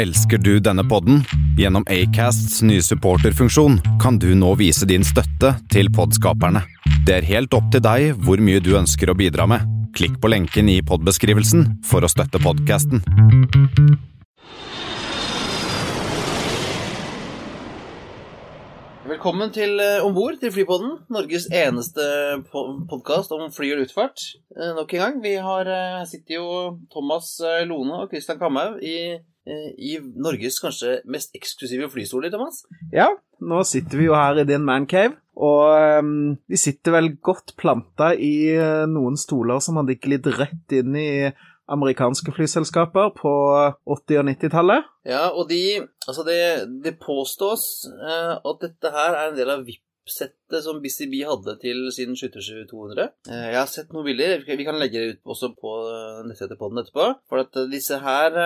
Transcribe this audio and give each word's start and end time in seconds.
Elsker 0.00 0.38
du 0.38 0.54
denne 0.64 0.80
podden? 0.88 1.18
Gjennom 1.58 1.84
Acasts 1.92 2.62
nye 2.64 2.80
supporterfunksjon 2.80 3.74
kan 4.00 4.16
du 4.16 4.30
nå 4.32 4.54
vise 4.56 4.86
din 4.88 5.04
støtte 5.04 5.50
til 5.68 5.90
podskaperne. 5.92 6.62
Det 7.04 7.18
er 7.18 7.26
helt 7.28 7.52
opp 7.52 7.66
til 7.74 7.82
deg 7.84 8.14
hvor 8.24 8.40
mye 8.40 8.62
du 8.64 8.70
ønsker 8.78 9.12
å 9.12 9.16
bidra 9.18 9.44
med. 9.50 9.68
Klikk 9.92 10.16
på 10.22 10.30
lenken 10.32 10.72
i 10.72 10.78
podbeskrivelsen 10.80 11.66
for 11.84 12.00
å 12.00 12.08
støtte 12.08 12.40
podkasten. 12.40 13.04
Velkommen 19.10 19.52
til 19.52 19.76
uh, 19.82 20.06
Om 20.06 20.16
bord 20.16 20.40
til 20.40 20.54
Flypodden, 20.54 21.00
Norges 21.12 21.50
eneste 21.52 22.06
po 22.48 22.70
podkast 22.88 23.36
om 23.36 23.50
fly 23.52 23.74
og 23.74 23.82
luftfart. 23.82 24.30
Uh, 24.56 24.70
nok 24.80 24.96
en 24.96 25.04
gang. 25.04 25.20
Vi 25.20 25.36
har, 25.44 25.68
uh, 25.68 26.06
sitter 26.08 26.38
jo 26.38 26.46
Thomas 26.88 27.34
Lone 27.68 28.06
og 28.06 28.14
Christian 28.14 28.40
Kamhaug 28.40 28.80
i, 28.80 29.18
i 29.48 29.96
Norges 30.20 30.58
kanskje 30.62 30.98
mest 31.10 31.34
eksklusive 31.34 31.88
flystoler, 31.92 32.32
Thomas. 32.32 32.60
Ja, 32.92 33.08
nå 33.40 33.62
sitter 33.66 34.00
vi 34.00 34.08
jo 34.10 34.16
her 34.18 34.42
i 34.42 34.46
din 34.48 34.66
mancave, 34.66 35.16
og 35.40 36.02
um, 36.04 36.34
vi 36.50 36.60
sitter 36.60 36.98
vel 36.98 37.14
godt 37.24 37.54
planta 37.60 38.12
i 38.14 38.52
noen 38.90 39.16
stoler 39.18 39.62
som 39.64 39.80
hadde 39.80 39.96
glidd 40.02 40.28
rett 40.36 40.76
inn 40.76 40.98
i 40.98 41.10
amerikanske 41.70 42.32
flyselskaper 42.34 43.12
på 43.18 43.32
80- 43.86 44.20
og 44.20 44.26
90-tallet. 44.32 44.90
Ja, 45.08 45.28
og 45.30 45.48
de 45.50 45.86
Altså, 46.08 46.24
det, 46.26 46.40
det 46.82 46.98
påstås 46.98 47.86
uh, 47.86 48.40
at 48.42 48.62
dette 48.64 48.90
her 48.90 49.14
er 49.14 49.28
en 49.28 49.36
del 49.36 49.50
av 49.52 49.60
VIP-settet 49.62 50.64
som 50.64 50.80
BCB 50.82 51.20
hadde 51.28 51.54
til 51.62 51.84
sin 51.94 52.16
727-200. 52.18 53.12
Uh, 53.28 53.44
jeg 53.52 53.58
har 53.60 53.68
sett 53.70 53.92
noen 53.94 54.08
bilder. 54.08 54.42
Vi 54.48 54.66
kan 54.66 54.80
legge 54.80 54.98
det 54.98 55.12
ut 55.12 55.30
også 55.36 55.52
på 55.54 55.76
nettsettet 56.26 56.58
på 56.58 56.72
den 56.72 56.82
etterpå. 56.82 57.06
For 57.30 57.44
at 57.44 57.60
disse 57.70 58.00
her 58.02 58.40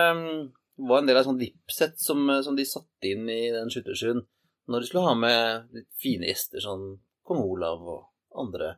um, 0.77 0.87
var 0.89 1.01
en 1.01 1.09
del 1.09 1.17
av 1.17 1.23
et 1.23 1.29
sånt 1.29 1.41
VIP-sett 1.41 1.99
som, 2.01 2.23
som, 2.45 2.55
de 2.57 2.65
satte 2.67 3.11
inn 3.11 3.29
i 3.31 3.43
den 3.53 3.71
727-en 3.71 4.25
når 4.71 4.81
de 4.81 4.87
skulle 4.89 5.05
ha 5.05 5.13
med 5.13 5.75
litt 5.77 5.91
fine 6.01 6.25
gjester, 6.25 6.63
sånn 6.63 6.95
kong 7.25 7.43
Olav 7.43 7.85
og 7.85 8.39
andre 8.41 8.75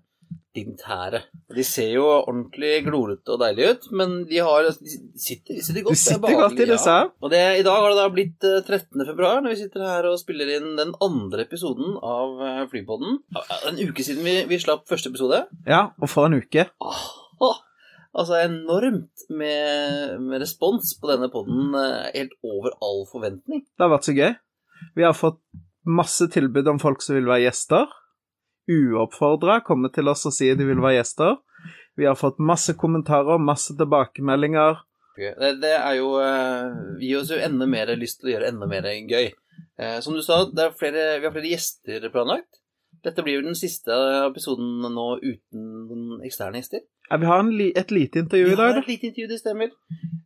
dignitære. 0.58 1.22
De 1.56 1.64
ser 1.64 1.94
jo 1.94 2.08
ordentlig 2.10 2.82
glorete 2.84 3.32
og 3.32 3.40
deilige 3.40 3.70
ut, 3.76 3.86
men 3.96 4.16
de, 4.28 4.42
har, 4.44 4.68
de 4.68 4.90
sitter, 5.22 5.56
de 5.56 5.64
sitter 5.64 5.86
godt. 5.86 5.96
De 5.96 6.02
sitter 6.02 6.40
godt 6.42 6.60
i 6.60 6.68
disse. 6.68 6.96
Ja. 6.98 7.06
Og 7.24 7.32
det, 7.32 7.44
I 7.62 7.64
dag 7.68 7.78
har 7.78 7.94
det 7.94 8.00
da 8.02 8.08
blitt 8.12 8.48
13. 8.48 9.06
februar 9.08 9.40
når 9.44 9.54
vi 9.54 9.62
sitter 9.62 9.86
her 9.88 10.10
og 10.10 10.18
spiller 10.20 10.52
inn 10.58 10.74
den 10.80 10.92
andre 11.04 11.46
episoden 11.48 11.96
av 12.02 12.68
Flypodden. 12.74 13.22
En 13.70 13.80
uke 13.80 14.04
siden 14.04 14.28
vi, 14.28 14.42
vi 14.50 14.60
slapp 14.60 14.84
første 14.90 15.14
episode. 15.14 15.46
Ja, 15.70 15.86
og 16.02 16.12
for 16.12 16.28
en 16.28 16.42
uke. 16.42 16.68
Åh, 16.84 17.06
Åh, 17.38 17.58
altså 18.14 18.40
enormt 18.44 19.28
med, 19.30 20.18
med 20.24 20.44
respons 20.44 20.96
på 21.02 21.10
denne 21.12 21.32
podden. 21.34 21.76
Helt 22.14 22.36
over 22.46 22.76
all 22.84 23.06
forventning. 23.10 23.66
Det 23.68 23.86
har 23.86 23.94
vært 23.96 24.10
så 24.10 24.16
gøy. 24.18 24.34
Vi 24.98 25.06
har 25.06 25.18
fått 25.18 25.42
masse 25.88 26.28
tilbud 26.32 26.68
om 26.70 26.80
folk 26.82 27.02
som 27.04 27.18
vil 27.18 27.30
være 27.30 27.48
gjester 27.48 27.88
uoppfordra 28.68 29.62
komme 29.66 29.92
til 29.94 30.10
oss 30.12 30.26
og 30.28 30.36
si 30.36 30.50
de 30.56 30.68
vil 30.68 30.82
være 30.84 31.00
gjester. 31.00 31.40
Vi 31.98 32.06
har 32.06 32.18
fått 32.20 32.42
masse 32.44 32.76
kommentarer, 32.78 33.40
masse 33.42 33.74
tilbakemeldinger. 33.78 34.84
Det, 35.18 35.56
det 35.64 35.74
er 35.74 35.96
jo 35.98 36.12
uh, 36.22 37.00
gir 37.02 37.24
oss 37.24 37.32
jo 37.34 37.40
enda 37.42 37.66
mer 37.70 37.90
lyst 37.98 38.22
til 38.22 38.30
å 38.30 38.34
gjøre 38.36 38.52
enda 38.52 38.70
mer 38.70 38.86
gøy. 39.10 39.32
Uh, 39.80 39.98
som 40.06 40.14
du 40.14 40.22
sa, 40.22 40.44
flere, 40.78 41.18
vi 41.18 41.26
har 41.26 41.34
flere 41.34 41.54
gjester 41.56 42.06
planlagt. 42.14 42.62
Dette 43.06 43.24
blir 43.26 43.40
jo 43.40 43.46
den 43.46 43.58
siste 43.58 43.94
episoden 44.26 44.86
nå 44.94 45.08
uten 45.22 46.22
eksterne 46.26 46.62
gjester. 46.62 46.86
Ja, 47.10 47.18
Vi 47.22 47.30
har 47.30 47.44
li 47.48 47.72
et 47.76 47.92
lite 47.94 48.24
intervju 48.24 48.52
i 48.52 48.56
dag. 48.56 48.74
Vi 48.74 48.78
har 48.80 48.82
et 48.82 48.92
lite 48.92 49.10
intervju, 49.12 49.28
det 49.32 49.40
stemmer. 49.40 49.72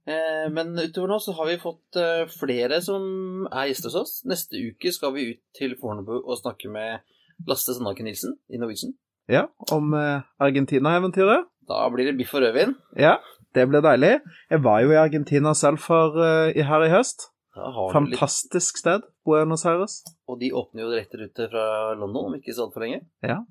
Eh, 0.10 0.48
men 0.54 0.74
utover 0.80 1.12
nå 1.14 1.20
så 1.22 1.36
har 1.38 1.52
vi 1.52 1.60
fått 1.62 2.00
flere 2.40 2.82
som 2.82 3.46
er 3.52 3.70
gjester 3.70 3.92
hos 3.92 4.00
oss. 4.02 4.14
Neste 4.26 4.58
uke 4.58 4.94
skal 4.96 5.14
vi 5.18 5.30
ut 5.34 5.42
til 5.58 5.78
Fornebu 5.80 6.18
og 6.22 6.40
snakke 6.42 6.72
med 6.74 7.06
Lasse 7.48 7.76
Sandaker 7.76 8.06
Nilsen 8.06 8.36
i 8.50 8.60
Norwegian. 8.62 8.94
Ja, 9.32 9.46
om 9.72 9.94
uh, 9.94 10.22
Argentina-eventyret. 10.42 11.48
Da 11.70 11.86
blir 11.94 12.10
det 12.10 12.18
biff 12.18 12.34
og 12.36 12.44
rødvin. 12.44 12.76
Ja, 13.00 13.18
det 13.56 13.68
blir 13.70 13.84
deilig. 13.86 14.18
Jeg 14.50 14.64
var 14.64 14.82
jo 14.84 14.92
i 14.92 15.00
Argentina 15.00 15.54
selv 15.54 15.80
for, 15.80 16.18
uh, 16.18 16.52
her 16.52 16.88
i 16.88 16.92
høst. 16.92 17.30
Fantastisk 17.94 18.78
litt... 18.78 18.82
sted, 18.84 19.08
Buenos 19.28 19.66
Aires. 19.70 20.02
Og 20.30 20.40
de 20.42 20.52
åpner 20.54 20.86
jo 20.86 20.94
direkte 20.94 21.20
rute 21.22 21.50
fra 21.52 21.66
London 21.98 22.32
om 22.32 22.38
ikke 22.40 22.56
så 22.56 22.68
altfor 22.68 22.86
lenge. 22.86 23.04
Ja. 23.26 23.42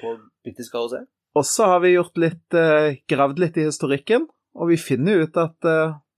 På 0.00 0.16
britisk 0.44 0.74
AOC. 0.78 1.04
Og 1.36 1.44
så 1.44 1.68
har 1.68 1.84
vi 1.84 1.94
gjort 1.94 2.16
litt, 2.18 2.46
eh, 2.56 2.98
gravd 3.08 3.40
litt 3.42 3.60
i 3.60 3.68
historikken, 3.68 4.26
og 4.56 4.72
vi 4.72 4.80
finner 4.80 5.26
ut 5.26 5.36
at 5.36 5.70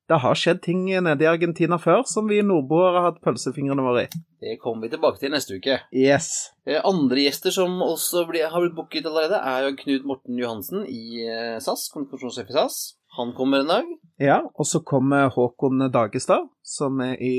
det 0.09 0.17
har 0.23 0.39
skjedd 0.39 0.63
ting 0.65 0.87
nede 0.89 1.25
i 1.25 1.29
Argentina 1.29 1.77
før 1.81 2.05
som 2.09 2.29
vi 2.31 2.39
nordboere 2.41 2.95
har 2.97 3.11
hatt 3.11 3.19
pølsefingrene 3.25 3.85
våre 3.85 4.07
i. 4.07 4.21
Det 4.41 4.55
kommer 4.63 4.87
vi 4.87 4.95
tilbake 4.95 5.21
til 5.21 5.35
neste 5.35 5.59
uke. 5.59 5.81
Yes. 5.93 6.55
Andre 6.81 7.27
gjester 7.27 7.53
som 7.53 7.75
også 7.85 8.25
ble, 8.31 8.47
har 8.49 8.65
blitt 8.65 8.77
booket 8.79 9.09
allerede, 9.09 9.37
er 9.37 9.67
jo 9.67 9.75
Knut 9.83 10.07
Morten 10.09 10.41
Johansen 10.41 10.87
i 10.89 11.27
SAS, 11.61 11.91
kommunikasjonssjef 11.93 12.49
i 12.49 12.57
SAS. 12.57 12.79
Han 13.19 13.35
kommer 13.37 13.61
en 13.61 13.73
dag. 13.75 13.93
Ja, 14.23 14.41
og 14.55 14.69
så 14.69 14.81
kommer 14.81 15.29
Håkon 15.35 15.91
Dagestad, 15.93 16.49
som 16.65 17.03
er 17.05 17.19
i 17.21 17.35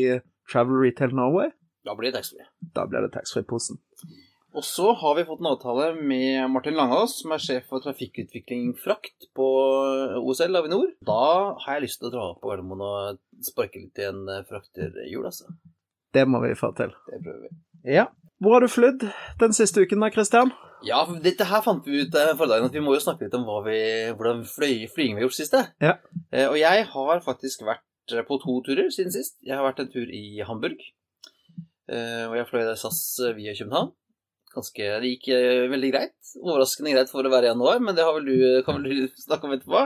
Travel 0.52 0.82
Retail 0.82 1.14
Norway. 1.16 1.54
Da 1.86 1.96
blir 1.96 2.12
det 2.12 2.20
taxfree. 2.20 2.48
Da 2.76 2.86
blir 2.90 3.06
det 3.06 3.14
taxfree-posen. 3.16 3.80
Og 4.58 4.64
så 4.66 4.92
har 4.98 5.14
vi 5.16 5.24
fått 5.28 5.44
en 5.44 5.52
avtale 5.52 5.92
med 5.96 6.50
Martin 6.50 6.74
Langås, 6.78 7.20
som 7.22 7.36
er 7.36 7.42
sjef 7.44 7.68
for 7.70 7.84
trafikkutvikling 7.84 8.72
frakt 8.82 9.28
på 9.38 9.48
OSL 10.18 10.58
Avinor. 10.58 10.90
Da 11.06 11.20
har 11.62 11.78
jeg 11.78 11.86
lyst 11.86 12.02
til 12.02 12.09
å 12.09 12.14
dra 12.16 12.24
opp 12.32 12.40
på 12.42 12.50
Gardermoen 12.50 12.82
og 12.82 13.20
sparke 13.46 13.78
litt 13.84 14.02
i 14.02 14.08
en 14.09 14.24
frakterhjul, 14.50 15.28
altså. 15.30 15.54
Det 16.18 16.26
må 16.26 16.42
vi 16.42 16.56
få 16.58 16.72
til. 16.80 16.96
Det 17.12 17.20
prøver 17.22 17.46
vi. 17.46 17.52
Ja. 17.94 18.08
Hvor 18.42 18.56
har 18.56 18.66
du 18.66 18.72
flydd 18.72 19.06
den 19.40 19.54
siste 19.54 19.84
uken 19.86 20.02
da, 20.02 20.09
Christian? 20.16 20.50
Ja, 20.88 21.04
dette 21.22 21.46
her 21.46 21.62
fant 21.62 21.86
vi 21.86 22.02
ut 22.02 22.14
forrige 22.16 22.54
dagen, 22.56 22.70
at 22.72 22.76
vi 22.76 22.82
må 22.84 22.96
jo 22.96 23.04
snakke 23.04 23.28
litt 23.28 23.36
om 23.38 23.46
vi, 23.68 23.80
hvordan 24.16 24.42
fly, 24.48 24.72
flyging 24.90 25.18
vi 25.18 25.22
har 25.22 25.28
gjort 25.28 25.38
siste. 25.38 25.62
Ja. 25.84 25.98
Og 26.48 26.58
jeg 26.58 26.88
har 26.90 27.22
faktisk 27.26 27.68
vært 27.68 27.86
på 28.28 28.40
to 28.44 28.59
turer 28.66 28.90
siden 28.94 29.14
sist. 29.14 29.38
Jeg 29.46 29.58
har 29.58 29.66
vært 29.66 29.84
en 29.84 29.92
tur 29.94 30.09
i 30.09 30.42
Hamburg, 30.47 30.81
og 31.90 32.36
jeg 32.38 32.47
fløy 32.50 32.68
SAS 32.78 33.02
via 33.38 33.56
København 33.58 33.94
ganske 34.53 34.86
Det 35.02 35.12
gikk 35.14 35.30
veldig 35.72 35.92
greit. 35.94 36.16
Overraskende 36.42 36.94
greit 36.96 37.12
for 37.12 37.25
å 37.25 37.31
være 37.31 37.50
i 37.50 37.52
januar, 37.52 37.81
men 37.84 37.97
det 37.97 38.06
vel 38.06 38.25
du, 38.25 38.38
kan 38.66 38.80
vel 38.80 38.90
du 38.90 39.14
snakke 39.28 39.47
om 39.47 39.56
etterpå. 39.56 39.84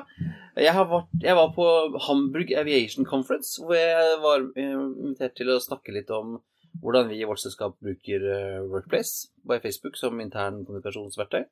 Jeg, 0.59 0.75
vært, 0.78 1.11
jeg, 1.23 1.38
var 1.39 1.51
på 1.56 1.67
Hamburg 2.07 2.53
Aviation 2.59 3.07
Conference, 3.09 3.57
hvor 3.61 3.78
jeg 3.78 4.17
var 4.23 4.47
invitert 4.59 5.35
til 5.40 5.53
å 5.53 5.61
snakke 5.63 5.95
litt 5.95 6.11
om 6.13 6.38
hvordan 6.84 7.09
vi 7.11 7.19
i 7.22 7.28
vårt 7.28 7.41
selskap 7.44 7.75
bruker 7.84 8.23
Workplace 8.72 9.29
på 9.45 9.59
Facebook 9.63 10.00
som 10.00 10.19
intern 10.23 10.63
kommunikasjonsverktøy. 10.66 11.45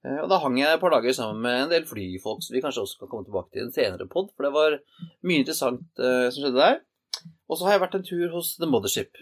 Og 0.00 0.28
da 0.32 0.38
hang 0.40 0.54
jeg 0.56 0.72
et 0.72 0.80
par 0.80 0.94
dager 0.94 1.12
sammen 1.12 1.42
med 1.44 1.58
en 1.64 1.72
del 1.72 1.84
flyfolk 1.88 2.40
som 2.44 2.54
vi 2.56 2.62
kanskje 2.64 2.86
også 2.86 3.02
kan 3.02 3.10
komme 3.10 3.26
tilbake 3.26 3.52
til 3.52 3.66
en 3.66 3.74
senere 3.74 4.06
pod, 4.08 4.30
for 4.32 4.46
det 4.46 4.52
var 4.54 4.78
mye 5.28 5.42
interessant 5.42 5.84
som 6.00 6.38
skjedde 6.38 6.56
der. 6.56 6.78
Og 7.50 7.58
så 7.58 7.66
har 7.66 7.76
jeg 7.76 7.82
vært 7.82 7.98
en 7.98 8.06
tur 8.06 8.32
hos 8.32 8.54
The 8.56 8.68
Mothership. 8.70 9.20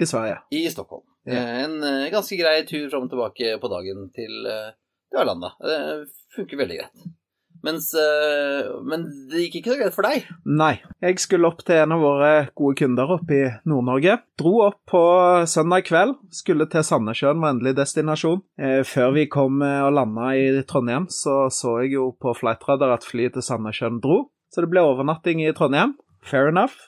I 0.00 0.08
Sverige. 0.08 0.38
I 0.56 0.62
Stockholm. 0.72 1.04
Ja. 1.28 1.42
En 1.66 1.84
ganske 2.14 2.38
grei 2.40 2.62
tur 2.68 2.88
fram 2.88 3.04
og 3.08 3.12
tilbake 3.12 3.58
på 3.60 3.70
dagen 3.72 4.08
til, 4.16 4.48
til 4.48 5.20
Arlanda. 5.20 5.52
Det 5.60 5.78
funker 6.36 6.64
veldig 6.64 6.80
greit. 6.80 7.06
Mens, 7.66 7.88
men 8.86 9.04
det 9.30 9.46
gikk 9.46 9.56
ikke 9.60 9.72
så 9.72 9.78
greit 9.80 9.96
for 9.96 10.06
deg. 10.06 10.28
Nei. 10.46 10.76
Jeg 11.02 11.18
skulle 11.22 11.48
opp 11.50 11.64
til 11.66 11.80
en 11.82 11.96
av 11.96 12.04
våre 12.04 12.30
gode 12.54 12.78
kunder 12.78 13.10
oppe 13.16 13.34
i 13.34 13.48
Nord-Norge. 13.66 14.14
Dro 14.38 14.52
opp 14.68 14.78
på 14.86 15.02
søndag 15.50 15.86
kveld. 15.88 16.14
Skulle 16.30 16.68
til 16.70 16.86
Sandnessjøen, 16.86 17.42
var 17.42 17.56
endelig 17.56 17.74
destinasjon. 17.80 18.44
Før 18.86 19.14
vi 19.16 19.26
kom 19.32 19.58
og 19.66 19.90
landa 19.98 20.30
i 20.38 20.62
Trondheim, 20.68 21.10
så 21.10 21.48
så 21.50 21.80
jeg 21.82 21.96
jo 21.96 22.12
på 22.22 22.36
Flightradar 22.38 22.94
at 22.94 23.06
flyet 23.08 23.34
til 23.36 23.44
Sandnessjøen 23.44 23.98
dro. 24.04 24.28
Så 24.54 24.62
det 24.62 24.70
ble 24.70 24.86
overnatting 24.86 25.42
i 25.42 25.52
Trondheim. 25.56 25.96
Fair 26.22 26.52
enough. 26.52 26.78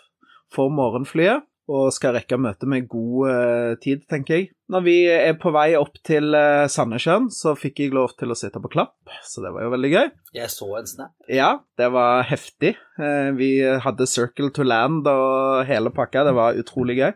For 0.54 0.70
morgenflyet 0.72 1.44
og 1.68 1.90
skal 1.92 2.14
rekke 2.16 2.38
møtet 2.40 2.68
med 2.70 2.86
god 2.88 3.28
uh, 3.28 3.72
tid, 3.82 4.04
tenker 4.08 4.38
jeg. 4.38 4.48
Når 4.72 4.84
vi 4.86 4.96
er 5.12 5.36
på 5.40 5.52
vei 5.52 5.68
opp 5.78 5.98
til 6.06 6.32
uh, 6.32 6.64
Sandnessjøen, 6.70 7.28
så 7.32 7.52
fikk 7.58 7.82
jeg 7.82 7.94
lov 7.96 8.14
til 8.18 8.32
å 8.32 8.36
sitte 8.38 8.60
på 8.64 8.70
klapp, 8.72 8.96
så 9.24 9.44
det 9.44 9.52
var 9.54 9.66
jo 9.66 9.72
veldig 9.74 9.90
gøy. 9.92 10.08
Jeg 10.38 10.52
så 10.54 10.70
en 10.80 10.88
snap. 10.88 11.12
Ja, 11.32 11.50
det 11.80 11.90
var 11.92 12.24
heftig. 12.28 12.74
Uh, 13.00 13.36
vi 13.36 13.50
hadde 13.84 14.08
Circle 14.08 14.50
to 14.56 14.64
Land 14.64 15.08
og 15.12 15.68
hele 15.68 15.92
pakka, 15.94 16.24
det 16.28 16.34
var 16.38 16.58
utrolig 16.58 16.98
gøy. 17.02 17.12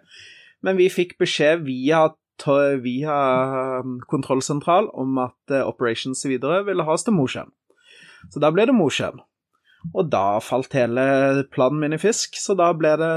Men 0.63 0.79
vi 0.79 0.93
fikk 0.93 1.17
beskjed 1.19 1.65
via, 1.67 2.05
via 2.85 3.17
kontrollsentral 4.13 4.93
om 4.99 5.17
at 5.25 5.57
Operations 5.65 6.23
videre 6.29 6.61
ville 6.69 6.85
ha 6.87 6.95
oss 6.95 7.09
til 7.09 7.17
Mosjøen. 7.17 7.51
Så 8.31 8.39
da 8.43 8.53
ble 8.55 8.69
det 8.69 8.77
Mosjøen. 8.77 9.19
Og 9.91 10.09
da 10.13 10.39
falt 10.45 10.75
hele 10.79 11.05
planen 11.53 11.81
min 11.83 11.97
i 11.97 12.01
fisk, 12.01 12.39
så 12.39 12.55
da 12.59 12.71
ble 12.77 12.95
det 13.01 13.13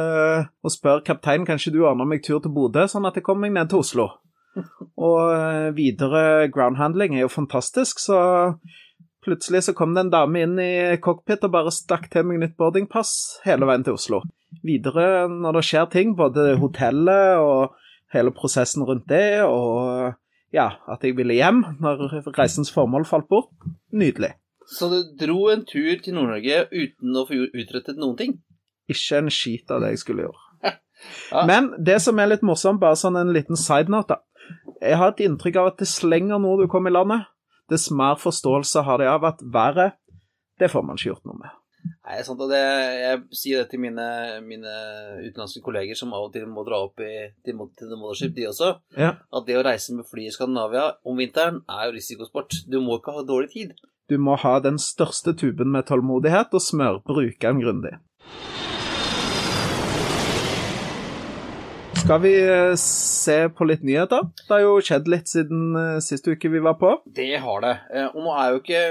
å 0.66 0.72
spørre 0.74 1.06
kapteinen 1.06 1.46
kanskje 1.48 1.76
du 1.76 1.84
ordner 1.86 2.10
meg 2.10 2.24
tur 2.26 2.42
til 2.42 2.54
Bodø, 2.56 2.88
sånn 2.90 3.06
at 3.08 3.18
jeg 3.18 3.26
kommer 3.28 3.46
meg 3.46 3.56
ned 3.60 3.72
til 3.72 3.84
Oslo. 3.84 4.08
Og 5.10 5.76
videre 5.78 6.48
groundhandling 6.54 7.16
er 7.16 7.26
jo 7.26 7.32
fantastisk, 7.32 8.02
så 8.02 8.20
plutselig 9.26 9.66
så 9.66 9.76
kom 9.78 9.96
det 9.96 10.06
en 10.06 10.14
dame 10.14 10.44
inn 10.46 10.60
i 10.62 10.98
cockpit 11.02 11.46
og 11.48 11.54
bare 11.56 11.74
stakk 11.74 12.10
til 12.14 12.28
meg 12.28 12.42
nytt 12.42 12.58
boardingpass 12.60 13.42
hele 13.46 13.68
veien 13.70 13.86
til 13.86 13.98
Oslo. 13.98 14.22
videre 14.66 15.26
når 15.30 15.58
det 15.58 15.66
skjer 15.68 15.90
ting, 15.92 16.14
både 16.16 16.56
hotellet 16.62 17.42
og 17.42 17.76
hele 18.14 18.32
prosessen 18.32 18.86
rundt 18.88 19.08
det, 19.10 19.44
og 19.44 20.16
ja, 20.56 20.70
at 20.88 21.04
jeg 21.04 21.18
ville 21.18 21.36
hjem 21.36 21.64
når 21.84 22.22
reisens 22.38 22.72
formål 22.72 23.08
falt 23.10 23.28
bort. 23.30 23.52
Nydelig. 23.92 24.36
Så 24.72 24.90
du 24.90 24.98
dro 25.20 25.50
en 25.52 25.66
tur 25.68 26.00
til 26.02 26.16
Nord-Norge 26.18 26.66
uten 26.72 27.18
å 27.18 27.26
få 27.30 27.46
utrettet 27.54 28.00
noen 28.02 28.18
ting? 28.20 28.38
Ikke 28.90 29.20
en 29.20 29.32
skit 29.34 29.72
av 29.74 29.84
det 29.84 29.96
jeg 29.96 30.06
skulle 30.06 30.28
gjøre. 30.28 30.42
Ja. 31.30 31.42
Men 31.46 31.68
det 31.86 31.98
som 32.02 32.18
er 32.24 32.30
litt 32.32 32.44
morsomt, 32.48 32.80
bare 32.82 32.96
sånn 32.98 33.18
en 33.20 33.34
liten 33.36 33.60
side 33.60 33.92
note, 33.92 34.16
da. 34.16 34.72
Jeg 34.80 34.98
har 35.02 35.12
et 35.12 35.20
inntrykk 35.26 35.58
av 35.60 35.68
at 35.74 35.82
dess 35.82 35.98
lenger 36.06 36.40
nord 36.42 36.64
du 36.64 36.70
kommer 36.72 36.90
i 36.90 36.96
landet, 36.96 37.28
dess 37.70 37.90
mer 37.92 38.16
forståelse 38.22 38.86
har 38.88 39.02
de 39.04 39.10
av 39.12 39.28
at 39.28 39.44
været, 39.54 40.00
det 40.58 40.72
får 40.72 40.86
man 40.88 40.98
ikke 40.98 41.12
gjort 41.12 41.28
noe 41.28 41.42
med. 41.44 41.54
Nei, 42.06 42.20
sant, 42.26 42.42
og 42.42 42.50
det, 42.50 42.62
Jeg 42.62 43.22
sier 43.38 43.62
det 43.62 43.70
til 43.72 43.82
mine, 43.82 44.06
mine 44.46 44.74
utenlandske 45.26 45.62
kolleger 45.66 45.98
som 45.98 46.14
av 46.16 46.28
og 46.28 46.34
til 46.34 46.48
må 46.50 46.64
dra 46.66 46.80
opp 46.88 47.02
i, 47.04 47.14
til, 47.46 47.60
til 47.78 47.92
The 47.92 48.00
Mothership, 48.00 48.34
de 48.38 48.48
også. 48.50 48.72
Ja. 48.98 49.12
At 49.30 49.48
det 49.50 49.60
å 49.60 49.66
reise 49.66 49.98
med 49.98 50.08
fly 50.10 50.28
i 50.30 50.34
Skandinavia 50.34 50.88
om 51.06 51.20
vinteren 51.22 51.62
er 51.70 51.90
jo 51.90 51.98
risikosport. 51.98 52.64
Du 52.70 52.80
må 52.82 53.00
ikke 53.00 53.18
ha 53.18 53.26
dårlig 53.28 53.52
tid. 53.54 53.76
Du 54.10 54.20
må 54.22 54.36
ha 54.38 54.60
den 54.62 54.76
største 54.82 55.34
tuben 55.34 55.72
med 55.74 55.88
tålmodighet 55.90 56.54
og 56.54 56.62
smørbruke 56.62 57.50
den 57.50 57.62
grundig. 57.64 57.96
Skal 62.06 62.20
vi 62.22 62.32
eh, 62.38 62.76
se 62.78 63.36
på 63.50 63.66
litt 63.66 63.82
nyheter? 63.82 64.28
Det 64.38 64.52
har 64.54 64.60
jo 64.62 64.74
skjedd 64.86 65.08
litt 65.10 65.26
siden 65.26 65.72
eh, 65.80 65.96
sist 66.06 66.28
uke 66.30 66.52
vi 66.54 66.60
var 66.62 66.76
på. 66.78 66.92
Det 67.18 67.40
har 67.42 67.64
det. 67.64 67.72
Eh, 67.90 68.12
Og 68.12 68.28
nå 68.28 68.36
er 68.38 68.52
jo 68.54 68.60
ikke 68.60 68.82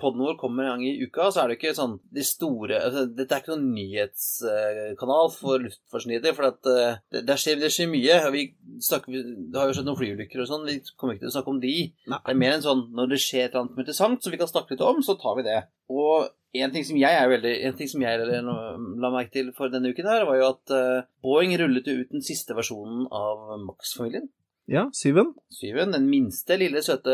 Podden 0.00 0.24
vår 0.24 0.34
kommer 0.40 0.66
en 0.66 0.72
gang 0.72 0.82
i 0.88 1.06
uka, 1.06 1.28
så 1.30 1.44
er 1.44 1.52
det 1.52 1.60
ikke 1.60 1.76
sånn 1.78 1.94
de 2.10 2.24
store 2.26 2.80
altså, 2.88 3.04
Dette 3.14 3.36
er 3.36 3.44
ikke 3.44 3.52
noen 3.52 3.70
nyhetskanal 3.76 5.30
for 5.36 5.62
luftfartsnyheter, 5.62 6.34
for 6.34 6.48
at 6.48 6.58
det, 6.66 7.22
det, 7.28 7.38
skjer, 7.38 7.62
det 7.62 7.70
skjer 7.70 7.92
mye. 7.92 8.18
Vi 8.34 8.44
snakker, 8.82 9.22
det 9.22 9.62
har 9.62 9.70
jo 9.70 9.78
skjedd 9.78 9.86
noen 9.92 10.00
flyulykker 10.02 10.42
og 10.42 10.50
sånn, 10.50 10.66
vi 10.66 10.80
kommer 10.98 11.14
ikke 11.14 11.28
til 11.28 11.30
å 11.30 11.36
snakke 11.36 11.54
om 11.54 11.62
de. 11.62 11.76
Nei. 12.10 12.18
Det 12.18 12.34
er 12.34 12.42
mer 12.42 12.58
enn 12.58 12.66
sånn 12.66 12.82
når 12.98 13.14
det 13.14 13.22
skjer 13.28 13.46
er 13.46 13.62
interessant, 13.62 14.26
som 14.26 14.34
vi 14.34 14.42
kan 14.42 14.50
snakke 14.50 14.74
litt 14.74 14.86
om, 14.90 14.98
så 15.06 15.14
tar 15.22 15.38
vi 15.38 15.46
det. 15.46 15.60
Og 15.94 16.26
en 16.58 16.72
ting 16.74 16.84
som 16.86 16.98
jeg 16.98 17.14
er 17.14 17.30
veldig, 17.30 17.54
en 17.68 17.78
ting 17.78 17.90
som 17.90 18.02
jeg 18.02 18.26
la 18.26 19.12
merke 19.12 19.34
til 19.36 19.52
for 19.56 19.70
denne 19.72 19.92
uken 19.92 20.08
her, 20.10 20.26
var 20.26 20.40
jo 20.40 20.50
at 20.50 20.74
eh, 20.74 21.06
Boeing 21.22 21.54
rullet 21.60 21.86
jo 21.86 22.00
ut 22.02 22.12
den 22.12 22.24
siste 22.26 22.56
versjonen 22.58 23.06
av 23.14 23.60
Max-familien. 23.62 24.26
Ja, 24.70 24.84
syven. 24.94 25.32
Syven, 25.50 25.90
den 25.90 26.04
minste 26.06 26.54
lille 26.60 26.78
søte 26.86 27.10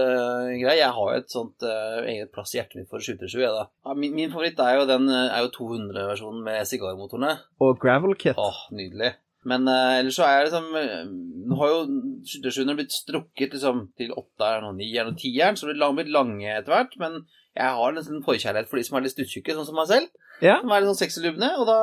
greia. 0.61 0.75
Jeg 0.77 0.93
har 0.93 1.13
jo 1.15 1.21
et 1.23 1.33
sånt 1.33 1.65
uh, 1.65 2.03
eget 2.05 2.29
plass 2.35 2.53
i 2.53 2.59
hjertet 2.59 2.83
mitt 2.83 2.91
for 2.91 3.01
737, 3.01 3.39
jeg, 3.41 3.53
da. 3.55 3.63
Ja, 3.87 3.95
min, 3.97 4.13
min 4.19 4.33
favoritt 4.35 4.61
er 4.61 4.77
jo 4.77 4.89
den 4.91 5.09
eh, 5.09 5.31
er 5.33 5.47
jo 5.47 5.55
200-versjonen 5.55 6.43
med 6.45 6.69
sigarmotorene. 6.69 7.33
Og 7.65 7.79
gravel 7.81 8.13
kit. 8.21 8.37
Åh, 8.37 8.61
nydelig. 8.77 9.15
Men 9.47 9.69
uh, 9.71 9.99
ellers 10.01 10.19
så 10.19 10.27
er 10.27 10.45
det 10.45 10.51
liksom 10.51 11.17
Nå 11.47 11.59
har 11.61 11.71
jo 11.71 11.83
737-ene 12.27 12.75
blitt 12.79 12.95
strukket 12.95 13.53
liksom 13.55 13.85
til 13.99 14.11
8-eren 14.11 14.67
og 14.67 14.79
9-eren 14.81 15.13
og 15.13 15.21
10-eren, 15.21 15.59
så 15.59 15.69
det 15.69 15.79
har 15.79 15.95
blitt 15.95 16.11
lange 16.11 16.49
etter 16.51 16.73
hvert. 16.75 16.97
Men 16.99 17.21
jeg 17.55 17.77
har 17.79 18.01
en 18.01 18.25
forkjærlighet 18.27 18.71
for 18.71 18.81
de 18.81 18.87
som 18.89 18.99
er 18.99 19.05
litt 19.07 19.15
stuttjukke, 19.15 19.55
sånn 19.55 19.69
som 19.69 19.79
meg 19.79 19.87
selv. 19.93 20.11
Ja. 20.43 20.59
Som 20.61 20.73
er 20.75 20.83
litt 20.83 20.91
sånn 20.91 20.99
sexylubne. 21.05 21.53
Og 21.61 21.71
da 21.71 21.79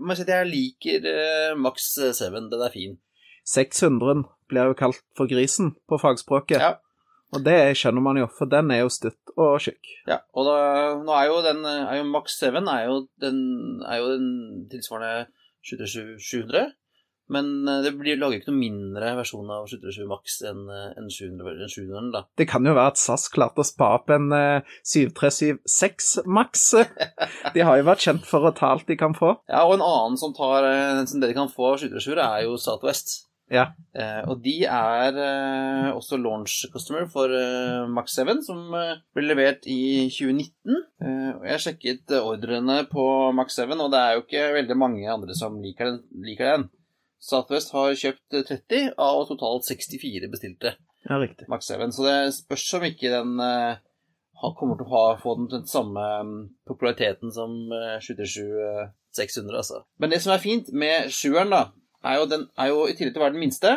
må 0.00 0.12
jeg 0.12 0.20
si 0.20 0.26
at 0.26 0.34
jeg 0.34 0.50
liker 0.50 1.06
uh, 1.06 1.54
Max 1.62 1.92
7. 1.94 2.26
Den 2.50 2.66
er 2.66 2.74
fin. 2.74 2.98
600 3.48 4.26
blir 4.50 4.72
jo 4.72 4.76
kalt 4.76 5.00
for 5.16 5.30
grisen 5.30 5.72
på 5.88 6.00
fagspråket. 6.02 6.60
Ja. 6.60 6.74
Og 7.36 7.44
det 7.44 7.56
skjønner 7.76 8.04
man 8.04 8.16
jo, 8.16 8.26
for 8.32 8.48
den 8.48 8.72
er 8.72 8.82
jo 8.82 8.92
stutt 8.92 9.32
og 9.36 9.58
tjukk. 9.60 9.90
Ja, 10.08 10.22
og 10.32 10.48
da, 10.48 10.58
nå 11.04 11.12
er 11.12 11.26
jo 11.28 11.40
den 11.44 11.60
er 11.68 11.98
jo 11.98 12.06
Max 12.08 12.38
7 12.40 12.56
er 12.56 12.84
jo 12.88 13.02
den, 13.20 13.40
er 13.84 14.00
jo 14.00 14.14
den 14.14 14.28
tilsvarende 14.72 15.28
737-700. 15.68 16.72
Men 17.32 17.68
eh, 17.68 17.82
det 17.84 17.94
blir 17.98 18.18
lager 18.20 18.40
ikke 18.40 18.52
noen 18.52 18.62
mindre 18.62 19.12
versjon 19.18 19.52
av 19.52 19.68
737 19.70 20.08
Max 20.08 20.40
enn 20.48 20.64
en 20.72 21.10
700-en, 21.12 21.70
700 21.72 22.10
da. 22.14 22.24
Det 22.40 22.48
kan 22.50 22.66
jo 22.66 22.74
være 22.76 22.94
at 22.94 23.00
SAS 23.00 23.28
klarte 23.32 23.64
å 23.64 23.68
spa 23.68 23.92
opp 23.98 24.12
en 24.14 24.32
eh, 24.34 24.74
7376 24.88 26.10
Max. 26.26 26.66
De 27.54 27.64
har 27.64 27.80
jo 27.80 27.88
vært 27.88 28.04
kjent 28.08 28.28
for 28.28 28.48
å 28.48 28.54
ta 28.56 28.72
alt 28.74 28.88
de 28.88 28.98
kan 28.98 29.16
få. 29.16 29.34
Ja, 29.50 29.64
og 29.66 29.78
en 29.78 29.84
annen 29.84 30.20
som 30.20 30.34
tar 30.36 30.66
eh, 30.68 31.04
som 31.08 31.22
de 31.22 31.32
kan 31.36 31.50
få 31.52 31.74
av 31.74 31.80
737 31.82 32.18
er 32.18 32.44
jo 32.46 32.58
Southwest. 32.60 33.18
Ja. 33.48 33.64
Eh, 33.96 34.20
og 34.28 34.42
de 34.44 34.54
er 34.68 35.16
eh, 35.16 35.88
også 35.96 36.18
launch 36.20 36.66
customer 36.72 37.06
for 37.10 37.32
eh, 37.32 37.86
Max 37.88 38.18
7, 38.18 38.42
som 38.44 38.74
eh, 38.76 38.98
ble 39.16 39.24
levert 39.30 39.64
i 39.68 40.08
2019. 40.12 40.82
Eh, 41.00 41.30
og 41.32 41.46
jeg 41.48 41.64
sjekket 41.64 42.16
eh, 42.16 42.28
ordrene 42.28 42.82
på 42.90 43.06
Max 43.36 43.56
7, 43.56 43.72
og 43.72 43.88
det 43.94 44.02
er 44.02 44.16
jo 44.16 44.24
ikke 44.26 44.44
veldig 44.58 44.78
mange 44.78 45.08
andre 45.12 45.36
som 45.38 45.56
liker 45.64 45.94
den. 45.94 46.02
Liker 46.28 46.52
den. 46.52 46.68
Southwest 47.18 47.72
har 47.74 47.96
kjøpt 47.98 48.38
eh, 48.38 48.46
30 48.46 48.92
av 48.94 49.24
totalt 49.28 49.66
64 49.68 50.30
bestilte 50.30 50.74
Ja, 51.08 51.18
riktig. 51.18 51.48
Max 51.50 51.70
7, 51.70 51.82
så 51.94 52.06
det 52.06 52.16
spørs 52.36 52.66
om 52.78 52.86
ikke 52.88 53.10
den 53.10 53.38
uh, 53.40 53.78
kommer 54.58 54.78
til 54.78 54.86
å 54.86 54.92
ha, 54.92 55.02
få 55.20 55.34
den, 55.38 55.48
den 55.50 55.66
samme 55.70 56.04
mm, 56.26 56.38
populariteten 56.68 57.34
som 57.34 57.54
uh, 57.72 57.98
77 58.04 58.44
600, 59.18 59.56
altså. 59.56 59.82
Men 59.98 60.12
det 60.12 60.20
som 60.22 60.34
er 60.34 60.42
fint 60.42 60.68
med 60.76 61.12
sjueren, 61.14 61.52
da, 61.54 61.62
er 62.06 62.20
jo 62.20 62.28
den 62.30 62.44
er 62.60 62.70
jo 62.70 62.84
i 62.86 62.94
tillegg 62.94 63.16
til 63.16 63.22
å 63.22 63.24
være 63.26 63.36
den 63.36 63.42
minste, 63.42 63.72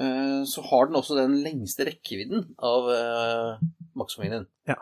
uh, 0.00 0.40
så 0.48 0.64
har 0.70 0.88
den 0.88 0.98
også 1.00 1.18
den 1.18 1.36
lengste 1.44 1.86
rekkevidden 1.88 2.48
av 2.56 2.88
uh, 2.90 3.62
Max-familien. 3.98 4.48
Ja. 4.70 4.80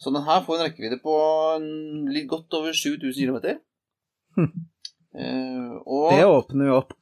Så 0.00 0.12
den 0.12 0.26
her 0.26 0.42
får 0.44 0.58
en 0.58 0.66
rekkevidde 0.68 1.00
på 1.02 1.16
en, 1.56 1.68
litt 2.12 2.28
godt 2.30 2.52
over 2.56 2.76
7000 2.76 3.16
km. 3.16 3.60
Hm. 4.36 4.50
Eh, 5.16 5.74
og 5.86 6.12
Det 6.12 6.24
åpner 6.28 6.70
jo 6.70 6.78
opp 6.82 6.96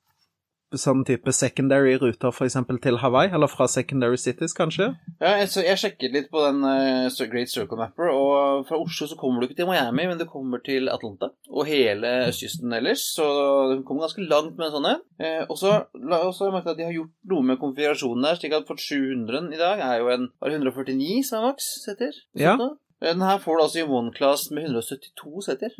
sånn 0.80 1.04
type 1.06 1.32
secondary 1.34 1.94
ruter 2.00 2.32
f.eks. 2.32 2.56
til 2.82 2.98
Hawaii, 3.02 3.30
eller 3.34 3.50
fra 3.50 3.66
secondary 3.70 4.18
cities, 4.20 4.54
kanskje. 4.56 4.90
Ja, 5.20 5.34
jeg, 5.40 5.50
jeg 5.66 5.80
sjekket 5.80 6.14
litt 6.14 6.30
på 6.32 6.42
den 6.44 6.64
uh, 6.66 7.26
Great 7.30 7.52
Circle 7.52 7.78
Mapper, 7.78 8.10
og 8.10 8.66
fra 8.68 8.78
Oslo 8.80 9.08
så 9.10 9.18
kommer 9.20 9.40
du 9.40 9.48
ikke 9.48 9.60
til 9.62 9.70
Miami, 9.70 10.08
men 10.10 10.20
du 10.20 10.26
kommer 10.30 10.62
til 10.64 10.90
Atlanta 10.92 11.30
og 11.50 11.68
hele 11.68 12.10
østkysten 12.28 12.74
ellers, 12.74 13.06
så 13.16 13.26
du 13.72 13.84
kommer 13.86 14.06
ganske 14.06 14.26
langt 14.26 14.58
med 14.58 14.68
en 14.68 14.76
sånn 14.76 14.90
en. 14.94 15.02
Eh, 15.22 15.42
og 15.48 15.58
så 15.60 15.74
har 15.74 16.32
jeg 16.32 16.54
merket 16.54 16.72
at 16.74 16.80
de 16.80 16.88
har 16.88 16.96
gjort 16.96 17.14
noe 17.30 17.50
med 17.50 17.60
konfigurasjonen 17.62 18.26
der, 18.28 18.40
slik 18.40 18.56
at 18.58 18.70
for 18.70 18.80
700 18.80 19.52
i 19.54 19.60
dag 19.60 19.82
er 19.84 20.00
jo 20.02 20.10
en 20.14 20.30
var 20.42 20.56
149 20.56 21.20
som 21.28 21.40
er 21.40 21.52
maks 21.52 21.70
setter. 21.84 22.16
Ja. 22.38 22.56
Eh, 22.58 23.12
Den 23.12 23.24
her 23.24 23.38
får 23.42 23.58
du 23.58 23.66
altså 23.66 23.82
i 23.82 23.86
one 23.86 24.14
class 24.16 24.48
med 24.50 24.66
172 24.70 25.46
setter. 25.48 25.76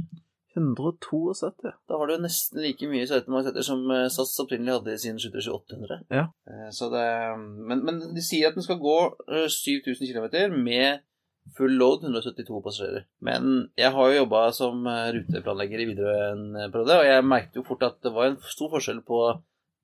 172. 0.57 1.73
Da 1.89 1.99
har 1.99 2.11
du 2.11 2.19
nesten 2.23 2.63
like 2.63 2.89
mye 2.91 3.07
17-mannssetter 3.07 3.67
som 3.67 3.83
eh, 3.91 4.07
SAS 4.13 4.37
opprinnelig 4.43 4.79
hadde 4.79 4.95
i 4.95 5.01
sin 5.03 5.19
72800. 5.19 6.03
Ja. 6.15 6.29
Eh, 6.51 6.69
Så 6.75 6.91
det, 6.93 7.07
men, 7.39 7.83
men 7.87 7.99
de 8.15 8.23
sier 8.25 8.51
at 8.51 8.59
den 8.59 8.67
skal 8.67 8.81
gå 8.83 8.99
eh, 9.29 9.49
7000 9.51 10.13
km 10.13 10.55
med 10.63 11.03
full 11.59 11.75
load 11.77 12.07
172 12.07 12.61
passasjerer. 12.65 13.05
Men 13.21 13.69
jeg 13.77 13.93
har 13.93 14.11
jo 14.11 14.21
jobba 14.23 14.45
som 14.57 14.87
eh, 14.89 15.11
ruteplanlegger 15.19 15.83
i 15.83 15.89
Widerøe 15.91 16.31
en 16.31 16.47
eh, 16.57 16.71
periode, 16.73 17.01
og 17.03 17.11
jeg 17.11 17.27
merket 17.29 17.59
jo 17.61 17.67
fort 17.67 17.85
at 17.85 17.99
det 18.05 18.15
var 18.15 18.31
en 18.31 18.39
stor 18.49 18.73
forskjell 18.73 19.03
på 19.07 19.21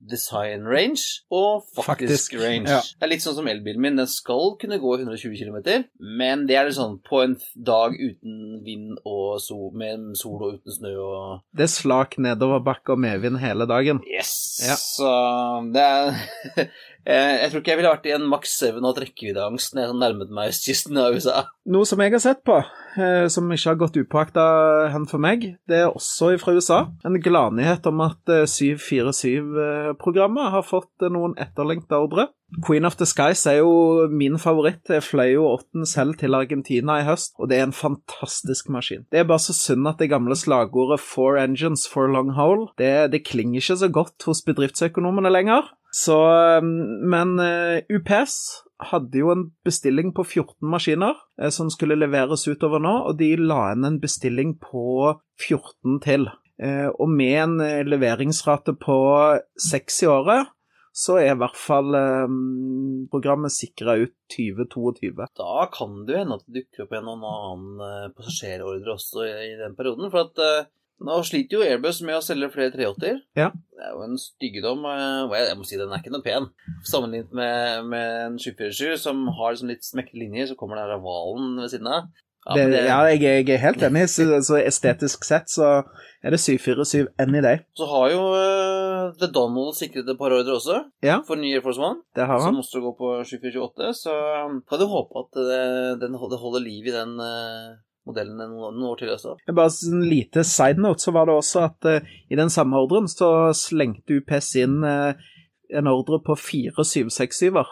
design 0.09 0.63
range 0.65 1.21
og 1.31 1.63
faktisk, 1.75 1.85
Faktisk, 1.85 2.33
range. 2.41 2.69
ja. 2.69 2.79
Det 2.81 3.05
er 3.05 3.11
litt 3.11 3.23
sånn 3.23 3.35
som 3.37 3.47
elbilen 3.51 3.81
min. 3.83 3.99
Den 3.99 4.09
skal 4.09 4.55
kunne 4.61 4.79
gå 4.81 4.95
120 4.97 5.35
km, 5.37 5.83
men 5.99 6.47
det 6.49 6.57
er 6.57 6.65
litt 6.69 6.77
sånn 6.79 6.97
på 7.05 7.21
en 7.23 7.35
dag 7.55 7.93
uten 7.99 8.61
vind 8.65 8.97
og 9.05 9.39
sol, 9.43 9.69
med 9.77 10.11
sol 10.19 10.41
og 10.41 10.57
uten 10.59 10.73
snø 10.79 10.93
og 11.01 11.43
Det 11.55 11.67
er 11.67 11.73
slak 11.75 12.17
nedoverbakke 12.17 12.95
og 12.95 13.03
medvind 13.03 13.39
hele 13.43 13.67
dagen. 13.69 14.01
Yes! 14.09 14.33
Ja. 14.65 14.75
Så 14.79 15.11
det 15.73 15.85
er 15.85 16.71
Jeg 17.05 17.49
tror 17.49 17.63
ikke 17.63 17.71
jeg 17.71 17.79
ville 17.79 17.91
vært 17.91 18.07
i 18.09 18.13
en 18.13 18.27
maks 18.29 18.51
7 18.61 18.77
og 18.77 18.99
rekkeviddeangst 19.01 19.73
når 19.73 19.87
jeg 19.87 19.97
nærmet 20.01 20.33
meg 20.37 20.51
østkysten 20.51 20.99
av 21.01 21.15
USA. 21.17 21.43
Noe 21.73 21.87
som 21.89 22.01
jeg 22.03 22.13
har 22.13 22.21
sett 22.21 22.43
på, 22.45 22.59
eh, 22.97 23.25
som 23.33 23.49
ikke 23.49 23.71
har 23.71 23.79
gått 23.81 23.97
upåakta 23.97 24.43
hen 24.93 25.07
for 25.09 25.21
meg, 25.21 25.47
det 25.69 25.79
er 25.81 25.89
også 25.89 26.35
fra 26.41 26.53
USA. 26.57 26.79
En 27.07 27.17
gladnyhet 27.21 27.89
om 27.89 28.03
at 28.05 28.33
eh, 28.33 28.49
747-programmet 28.49 30.53
har 30.53 30.67
fått 30.67 31.05
eh, 31.05 31.13
noen 31.13 31.33
etterlengta 31.41 32.01
ordre. 32.01 32.29
Queen 32.59 32.85
of 32.85 32.97
the 32.99 33.07
Skies 33.07 33.45
er 33.47 33.61
jo 33.61 34.07
min 34.11 34.35
favoritt. 34.41 34.83
Jeg 34.91 35.05
fløy 35.05 35.35
jo 35.37 35.47
åtten 35.53 35.85
selv 35.87 36.17
til 36.19 36.35
Argentina 36.35 36.97
i 36.99 37.05
høst, 37.07 37.37
og 37.39 37.47
det 37.49 37.59
er 37.59 37.69
en 37.69 37.75
fantastisk 37.75 38.69
maskin. 38.73 39.05
Det 39.11 39.21
er 39.21 39.29
bare 39.29 39.39
så 39.39 39.55
synd 39.55 39.87
at 39.87 40.01
det 40.03 40.09
gamle 40.11 40.35
slagordet 40.35 40.99
'four 40.99 41.39
engines 41.39 41.87
for 41.87 42.07
long 42.07 42.33
hole' 42.35 42.73
det, 42.77 43.11
det 43.11 43.25
klinger 43.25 43.61
ikke 43.61 43.77
så 43.77 43.87
godt 43.87 44.23
hos 44.25 44.43
bedriftsøkonomene 44.43 45.31
lenger. 45.31 45.71
Så, 45.93 46.17
eh, 46.27 46.61
men 47.13 47.39
eh, 47.39 47.83
UPS 47.89 48.63
hadde 48.91 49.19
jo 49.19 49.31
en 49.31 49.51
bestilling 49.65 50.13
på 50.15 50.23
14 50.23 50.55
maskiner 50.67 51.15
eh, 51.39 51.49
som 51.49 51.69
skulle 51.69 51.99
leveres 51.99 52.47
utover 52.47 52.79
nå, 52.79 52.93
og 53.07 53.17
de 53.19 53.35
la 53.35 53.71
inn 53.73 53.85
en 53.85 53.99
bestilling 53.99 54.57
på 54.59 55.19
14 55.39 55.99
til. 56.03 56.27
Eh, 56.61 56.87
og 56.87 57.09
med 57.09 57.35
en 57.43 57.87
leveringsrate 57.87 58.75
på 58.79 58.97
6 59.59 60.03
i 60.03 60.07
året, 60.07 60.47
så 60.91 61.15
er 61.21 61.29
i 61.31 61.37
hvert 61.39 61.55
fall 61.55 61.95
eh, 61.95 62.33
programmet 63.11 63.53
sikra 63.55 63.95
ut 64.01 64.13
2022. 64.33 65.13
Da 65.39 65.65
kan 65.71 66.01
det 66.07 66.15
jo 66.15 66.19
hende 66.21 66.37
at 66.39 66.45
det 66.47 66.61
dukker 66.65 66.85
opp 66.85 66.93
en 66.97 67.07
noen 67.07 67.25
annen 67.29 67.83
eh, 67.87 68.11
passasjerordre 68.17 68.95
også 68.97 69.23
i 69.23 69.55
den 69.61 69.75
perioden. 69.79 70.11
For 70.11 70.27
at 70.27 70.43
eh, 70.45 70.69
Nå 71.01 71.15
sliter 71.25 71.57
jo 71.57 71.63
Airbus 71.65 72.03
med 72.05 72.13
å 72.13 72.21
selge 72.21 72.51
flere 72.53 72.69
380-er. 72.75 73.15
Ja. 73.33 73.47
Det 73.49 73.85
er 73.87 73.95
jo 73.95 74.03
en 74.05 74.19
styggedom. 74.21 74.83
eh, 74.85 75.21
og 75.25 75.31
Jeg, 75.33 75.47
jeg 75.49 75.57
må 75.57 75.65
si 75.65 75.79
den 75.79 75.95
er 75.95 76.03
ikke 76.03 76.11
noe 76.13 76.25
pen. 76.27 76.45
Sammenlignet 76.85 77.31
med, 77.39 77.87
med 77.89 78.11
en 78.27 78.35
747 78.37 78.99
som 79.01 79.23
har 79.39 79.55
liksom 79.55 79.71
litt 79.71 79.87
smekte 79.87 80.19
linjer, 80.21 80.51
så 80.51 80.57
kommer 80.59 80.77
den 80.77 80.91
her 80.93 81.01
hvalen 81.01 81.55
ved 81.63 81.73
siden 81.73 81.89
av. 81.89 82.11
Ja, 82.41 82.55
det, 82.57 82.79
ja, 82.87 82.95
jeg, 83.11 83.21
jeg 83.21 83.49
er 83.53 83.59
helt 83.61 83.83
enig. 83.85 84.07
Så, 84.09 84.25
så 84.41 84.57
estetisk 84.57 85.25
sett 85.27 85.51
så 85.51 85.67
er 86.25 86.33
det 86.33 86.39
747 86.41 87.11
any 87.21 87.41
day. 87.45 87.59
Så 87.77 87.85
har 87.89 88.07
jo 88.13 88.23
uh, 88.33 89.11
The 89.21 89.29
Donald 89.33 89.75
sikret 89.77 90.09
et 90.09 90.17
par 90.17 90.33
ordre 90.33 90.55
også, 90.57 90.79
Ja. 91.05 91.19
for 91.27 91.37
ny 91.37 91.51
Air 91.53 91.61
Force 91.65 91.81
One. 91.81 92.01
Det 92.17 92.25
har 92.25 92.39
Så 92.41 92.47
han. 92.49 92.57
måtte 92.57 92.77
du 92.81 92.87
gå 92.87 92.93
på 92.97 93.11
2428, 93.29 93.93
så 94.03 94.15
um, 94.47 94.59
kan 94.69 94.81
du 94.81 94.87
håpe 94.89 95.21
at 95.21 95.37
det, 95.37 95.61
den, 96.01 96.17
det 96.17 96.39
holder 96.41 96.65
liv 96.65 96.89
i 96.89 96.95
den 96.95 97.13
uh, 97.21 97.77
modellen 98.09 98.37
noen, 98.41 98.73
noen 98.77 98.89
år 98.89 98.97
til 99.03 99.13
også. 99.13 99.35
Bare 99.53 99.73
en 99.91 100.01
lite 100.09 100.43
side 100.47 100.81
note, 100.81 101.01
så 101.05 101.13
var 101.13 101.29
det 101.29 101.37
også 101.37 101.65
at 101.69 101.89
uh, 101.89 102.15
i 102.29 102.39
den 102.41 102.49
samme 102.53 102.81
ordren 102.81 103.09
så 103.09 103.51
slengte 103.57 104.17
UPS 104.17 104.55
inn 104.63 104.81
en 104.81 105.87
ordre 105.93 106.17
på 106.25 106.33
fire 106.35 106.83
767-er. 106.83 107.69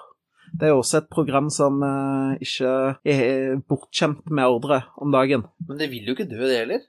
Det 0.53 0.67
er 0.67 0.73
jo 0.73 0.81
også 0.81 1.01
et 1.01 1.09
program 1.11 1.49
som 1.53 1.81
eh, 1.85 2.43
ikke 2.45 2.73
er 3.13 3.59
bortskjemt 3.69 4.29
med 4.33 4.49
ordre 4.49 4.81
om 5.01 5.13
dagen. 5.13 5.45
Men 5.67 5.81
det 5.81 5.89
vil 5.91 6.09
jo 6.09 6.15
ikke 6.17 6.29
dø, 6.29 6.41
det 6.45 6.61
heller. 6.63 6.85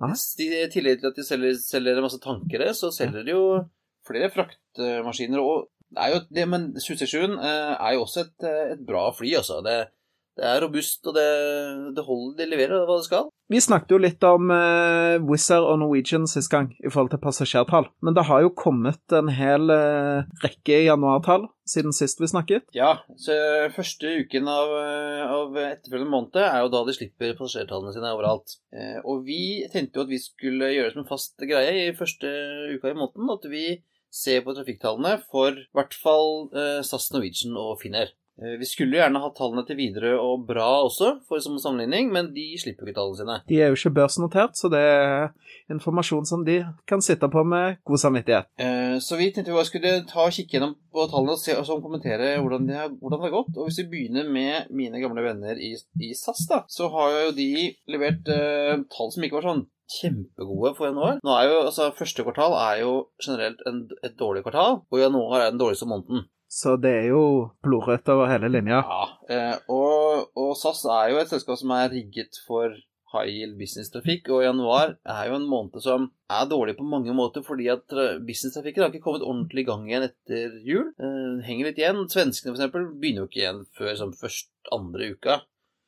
Nei. 0.00 0.14
I 0.40 0.64
tillegg 0.72 1.02
til 1.02 1.10
at 1.10 1.18
de 1.18 1.26
selger, 1.26 1.58
selger 1.60 2.00
masse 2.04 2.20
tankere, 2.22 2.72
så 2.76 2.92
selger 2.94 3.26
de 3.26 3.34
jo 3.34 3.44
flere 4.08 4.30
fraktmaskiner. 4.32 5.42
Og 5.42 5.68
det 5.90 6.04
er 6.04 6.14
jo, 6.14 6.20
det, 6.30 6.46
men 6.48 6.68
767 6.78 7.36
eh, 7.36 7.72
er 7.74 7.96
jo 7.96 8.04
også 8.06 8.24
et, 8.26 8.36
eh, 8.46 8.74
et 8.76 8.84
bra 8.86 9.08
fly, 9.16 9.34
altså. 9.40 9.60
Det, 9.66 9.76
det 10.38 10.46
er 10.46 10.62
robust, 10.64 11.02
og 11.06 11.16
det, 11.16 11.26
det 11.96 12.04
holder, 12.06 12.36
de 12.38 12.48
leverer 12.48 12.84
hva 12.88 12.96
det 13.00 13.06
skal. 13.08 13.28
Vi 13.50 13.58
snakket 13.60 13.94
jo 13.94 13.98
litt 14.00 14.24
om 14.24 14.52
uh, 14.54 15.18
Wizz 15.26 15.50
Air 15.56 15.66
og 15.66 15.80
Norwegian 15.82 16.28
sist 16.30 16.52
gang 16.52 16.70
i 16.78 16.88
forhold 16.88 17.10
til 17.12 17.20
passasjertall, 17.22 17.88
men 18.06 18.16
det 18.16 18.24
har 18.28 18.44
jo 18.44 18.52
kommet 18.54 19.16
en 19.16 19.32
hel 19.34 19.72
uh, 19.74 20.22
rekke 20.44 20.84
januartall 20.86 21.48
siden 21.70 21.94
sist 21.94 22.22
vi 22.22 22.30
snakket. 22.30 22.70
Ja, 22.74 22.96
så 23.18 23.34
første 23.74 24.10
uken 24.24 24.48
av, 24.50 24.72
eh, 24.80 25.20
av 25.30 25.58
etterfølgende 25.60 26.10
måned 26.10 26.38
er 26.42 26.64
jo 26.64 26.72
da 26.72 26.80
de 26.88 26.96
slipper 26.96 27.36
passasjertallene 27.38 27.94
sine 27.94 28.10
overalt. 28.10 28.56
Uh, 28.74 28.98
Og 29.04 29.22
vi 29.28 29.66
tenkte 29.70 30.00
jo 30.00 30.06
at 30.06 30.10
vi 30.10 30.18
skulle 30.22 30.72
gjøre 30.72 30.90
det 30.90 30.96
som 30.96 31.04
en 31.04 31.12
fast 31.12 31.46
greie 31.46 31.84
i 31.84 31.94
første 31.94 32.32
uka 32.74 32.90
i 32.90 32.98
måneden, 32.98 33.30
at 33.34 33.46
vi 33.52 33.64
ser 34.10 34.42
på 34.42 34.54
trafikktallene 34.56 35.20
for 35.30 35.54
i 35.54 35.68
hvert 35.76 35.94
fall 35.94 36.50
eh, 36.50 36.80
SAS, 36.86 37.10
Norwegian 37.14 37.56
og 37.58 37.78
Finnair. 37.82 38.10
Eh, 38.40 38.56
Vi 38.60 38.64
skulle 38.68 38.96
jo 38.96 39.02
gjerne 39.02 39.20
ha 39.22 39.30
tallene 39.36 39.64
til 39.68 39.76
Widerøe 39.76 40.18
og 40.18 40.46
Bra 40.48 40.68
også, 40.86 41.20
for 41.28 41.38
som 41.44 41.58
sammenligning, 41.60 42.10
men 42.12 42.32
de 42.34 42.46
slipper 42.60 42.86
jo 42.86 42.90
ikke 42.92 42.98
tallene 43.00 43.20
sine. 43.20 43.36
De 43.48 43.60
er 43.60 43.68
jo 43.72 43.78
ikke 43.78 43.94
børsnotert, 44.00 44.56
så 44.56 44.70
det 44.72 44.80
er 44.80 45.28
informasjon 45.70 46.26
som 46.26 46.44
de 46.46 46.60
kan 46.88 47.02
sitte 47.04 47.28
på 47.30 47.44
med 47.46 47.78
god 47.86 48.00
samvittighet. 48.04 48.48
Eh, 48.58 48.98
Så 49.00 49.16
vi 49.20 49.30
tenkte 49.32 49.52
vi 49.54 49.64
skulle 49.68 49.92
ta 50.08 50.24
og 50.26 50.32
kikke 50.34 50.56
gjennom 50.56 50.74
på 50.92 51.06
tallene 51.10 51.36
og 51.36 51.42
se, 51.42 51.54
og 51.56 51.66
så 51.68 51.76
kommentere 51.82 52.38
hvordan 52.40 52.66
det, 52.66 52.76
har, 52.76 52.88
hvordan 52.88 53.20
det 53.20 53.28
har 53.30 53.36
gått. 53.38 53.56
Og 53.56 53.68
hvis 53.68 53.78
vi 53.84 53.88
begynner 53.92 54.26
med 54.28 54.70
mine 54.70 55.00
gamle 55.00 55.22
venner 55.22 55.54
i, 55.60 55.74
i 56.00 56.14
SAS, 56.14 56.46
da, 56.50 56.64
så 56.68 56.88
har 56.90 57.10
jo 57.26 57.36
de 57.36 57.50
levert 57.92 58.26
eh, 58.28 58.80
tall 58.90 59.12
som 59.12 59.22
ikke 59.24 59.38
var 59.38 59.46
sånn 59.50 59.66
kjempegode 59.90 60.74
for 60.76 60.86
januar. 60.86 61.16
Nå 61.26 61.32
er 61.34 61.48
jo, 61.50 61.56
altså 61.66 61.88
Første 61.98 62.22
kvartal 62.26 62.54
er 62.58 62.82
jo 62.84 62.92
generelt 63.22 63.62
en, 63.66 63.80
et 64.06 64.14
dårlig 64.18 64.44
kvartal, 64.46 64.82
og 64.86 65.00
januar 65.02 65.40
er 65.40 65.50
den 65.50 65.58
dårligste 65.62 65.88
måneden. 65.90 66.28
Så 66.50 66.74
det 66.82 66.90
er 67.04 67.08
jo 67.12 67.24
blodrødt 67.62 68.10
over 68.10 68.30
hele 68.32 68.50
linja. 68.50 68.80
Ja, 68.82 69.02
eh, 69.30 69.56
og, 69.70 70.30
og 70.34 70.54
SAS 70.58 70.82
er 70.90 71.12
jo 71.12 71.20
et 71.20 71.30
selskap 71.30 71.60
som 71.60 71.74
er 71.76 71.92
rigget 71.92 72.40
for 72.46 72.74
high 73.10 73.30
yield 73.30 73.56
business-trafikk, 73.58 74.28
og 74.30 74.44
januar 74.44 74.96
er 75.02 75.30
jo 75.30 75.38
en 75.38 75.46
måned 75.50 75.82
som 75.82 76.08
er 76.30 76.48
dårlig 76.50 76.76
på 76.78 76.86
mange 76.86 77.14
måter, 77.14 77.42
fordi 77.46 77.66
at 77.72 77.86
business-trafikken 78.26 78.84
har 78.84 78.92
ikke 78.92 79.02
kommet 79.06 79.26
ordentlig 79.26 79.64
i 79.64 79.68
gang 79.70 79.86
igjen 79.88 80.06
etter 80.06 80.58
jul. 80.66 80.90
Eh, 80.98 81.40
henger 81.46 81.70
litt 81.70 81.80
igjen. 81.82 82.04
Svenskene 82.10 82.54
eksempel 82.54 82.90
begynner 82.98 83.24
jo 83.24 83.30
ikke 83.30 83.42
igjen 83.44 83.64
før 83.78 83.96
som 84.02 84.14
først 84.18 84.50
andre 84.74 85.14
uka 85.14 85.40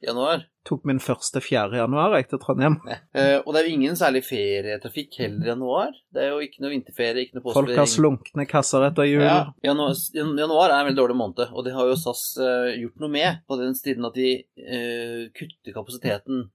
januar. 0.06 0.44
Tok 0.68 0.84
min 0.86 1.00
første 1.02 1.40
4. 1.42 1.74
januar 1.80 2.14
jeg 2.16 2.28
til 2.30 2.40
Trondheim. 2.42 2.76
Eh, 2.86 3.38
og 3.40 3.50
det 3.52 3.60
er 3.60 3.68
jo 3.68 3.74
ingen 3.76 3.98
særlig 3.98 4.22
ferietrafikk 4.26 5.18
heller 5.18 5.46
i 5.46 5.50
januar. 5.50 5.92
Det 6.14 6.22
er 6.22 6.32
jo 6.32 6.40
ikke 6.44 6.62
noe 6.62 6.72
vinterferie, 6.74 7.26
ikke 7.26 7.38
noe 7.38 7.54
Folk 7.56 7.74
har 7.76 7.90
slunkne 7.90 8.46
kasser 8.50 8.86
etter 8.86 9.08
jul. 9.08 9.24
Ja, 9.26 9.38
januar, 9.66 9.94
januar 10.14 10.70
er 10.70 10.78
en 10.78 10.90
veldig 10.90 11.00
dårlig 11.02 11.18
måned, 11.18 11.44
og 11.50 11.66
det 11.66 11.74
har 11.76 11.90
jo 11.90 11.98
SAS 11.98 12.24
eh, 12.38 12.72
gjort 12.84 13.02
noe 13.02 13.14
med 13.18 13.42
på 13.48 13.58
den 13.60 13.76
siden 13.78 14.08
at 14.08 14.18
de 14.18 14.32
eh, 14.62 15.22
kutter 15.34 15.74
kapasiteten 15.74 16.46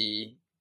i 0.00 0.12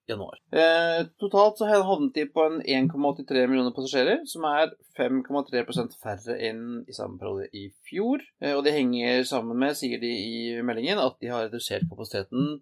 januar. 0.10 0.40
Eh, 0.52 1.06
totalt 1.22 1.58
så 1.60 1.68
havnet 1.70 2.14
de 2.18 2.26
på 2.32 2.44
en 2.46 2.60
1,83 2.62 3.46
millioner 3.48 3.74
passasjerer, 3.76 4.24
som 4.30 4.44
er 4.50 4.74
5,3% 5.00 5.96
færre 6.04 6.36
enn 6.50 6.84
i 6.90 6.96
samme 6.96 7.20
periode 7.22 7.48
i 7.56 7.68
fjor. 7.88 8.24
Eh, 8.42 8.54
og 8.58 8.64
det 8.66 8.76
henger 8.76 9.24
sammen 9.30 9.58
med, 9.60 9.78
sier 9.80 10.02
de 10.02 10.10
i 10.12 10.58
meldingen, 10.66 11.00
at 11.02 11.20
de 11.24 11.32
har 11.32 11.48
redusert 11.48 11.88
kapasiteten 11.90 12.60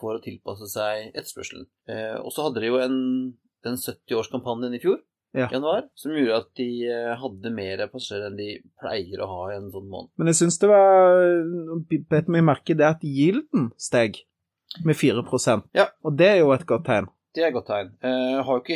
for 0.00 0.16
å 0.16 0.24
tilpasse 0.24 0.66
seg 0.72 1.10
etterspørselen. 1.14 1.66
Eh, 1.90 2.16
og 2.22 2.32
så 2.34 2.48
hadde 2.48 2.62
de 2.64 2.72
jo 2.72 2.80
en, 2.82 2.98
den 3.66 3.78
70-årskampanjen 3.80 4.76
i 4.78 4.82
fjor, 4.82 5.00
Ja. 5.32 5.46
januar, 5.52 5.84
som 5.94 6.10
gjorde 6.10 6.38
at 6.40 6.48
de 6.58 6.64
eh, 6.90 7.12
hadde 7.20 7.52
mer 7.54 7.84
passasjerer 7.92 8.32
enn 8.32 8.38
de 8.40 8.48
pleier 8.80 9.20
å 9.22 9.28
ha 9.30 9.42
i 9.52 9.58
en 9.60 9.68
sånn 9.70 9.86
måned. 9.86 10.10
Men 10.18 10.26
jeg 10.32 10.40
syns 10.40 10.58
det 10.58 10.70
var 10.72 11.20
Bet 12.10 12.26
meg 12.26 12.42
merke 12.48 12.74
det 12.74 12.88
at 12.88 13.04
gilden 13.06 13.68
steg 13.78 14.18
med 14.84 14.96
4% 14.96 15.62
Ja. 15.74 15.88
Og 16.04 16.16
det 16.18 16.28
er 16.34 16.38
jo 16.44 16.52
et 16.52 16.66
godt 16.66 16.84
tegn. 16.86 17.08
Det 17.30 17.44
er 17.44 17.52
et 17.52 17.54
godt 17.54 17.68
tegn. 17.70 17.90
Eh, 18.02 18.40
har 18.42 18.56
jo 18.56 18.58
ikke 18.58 18.74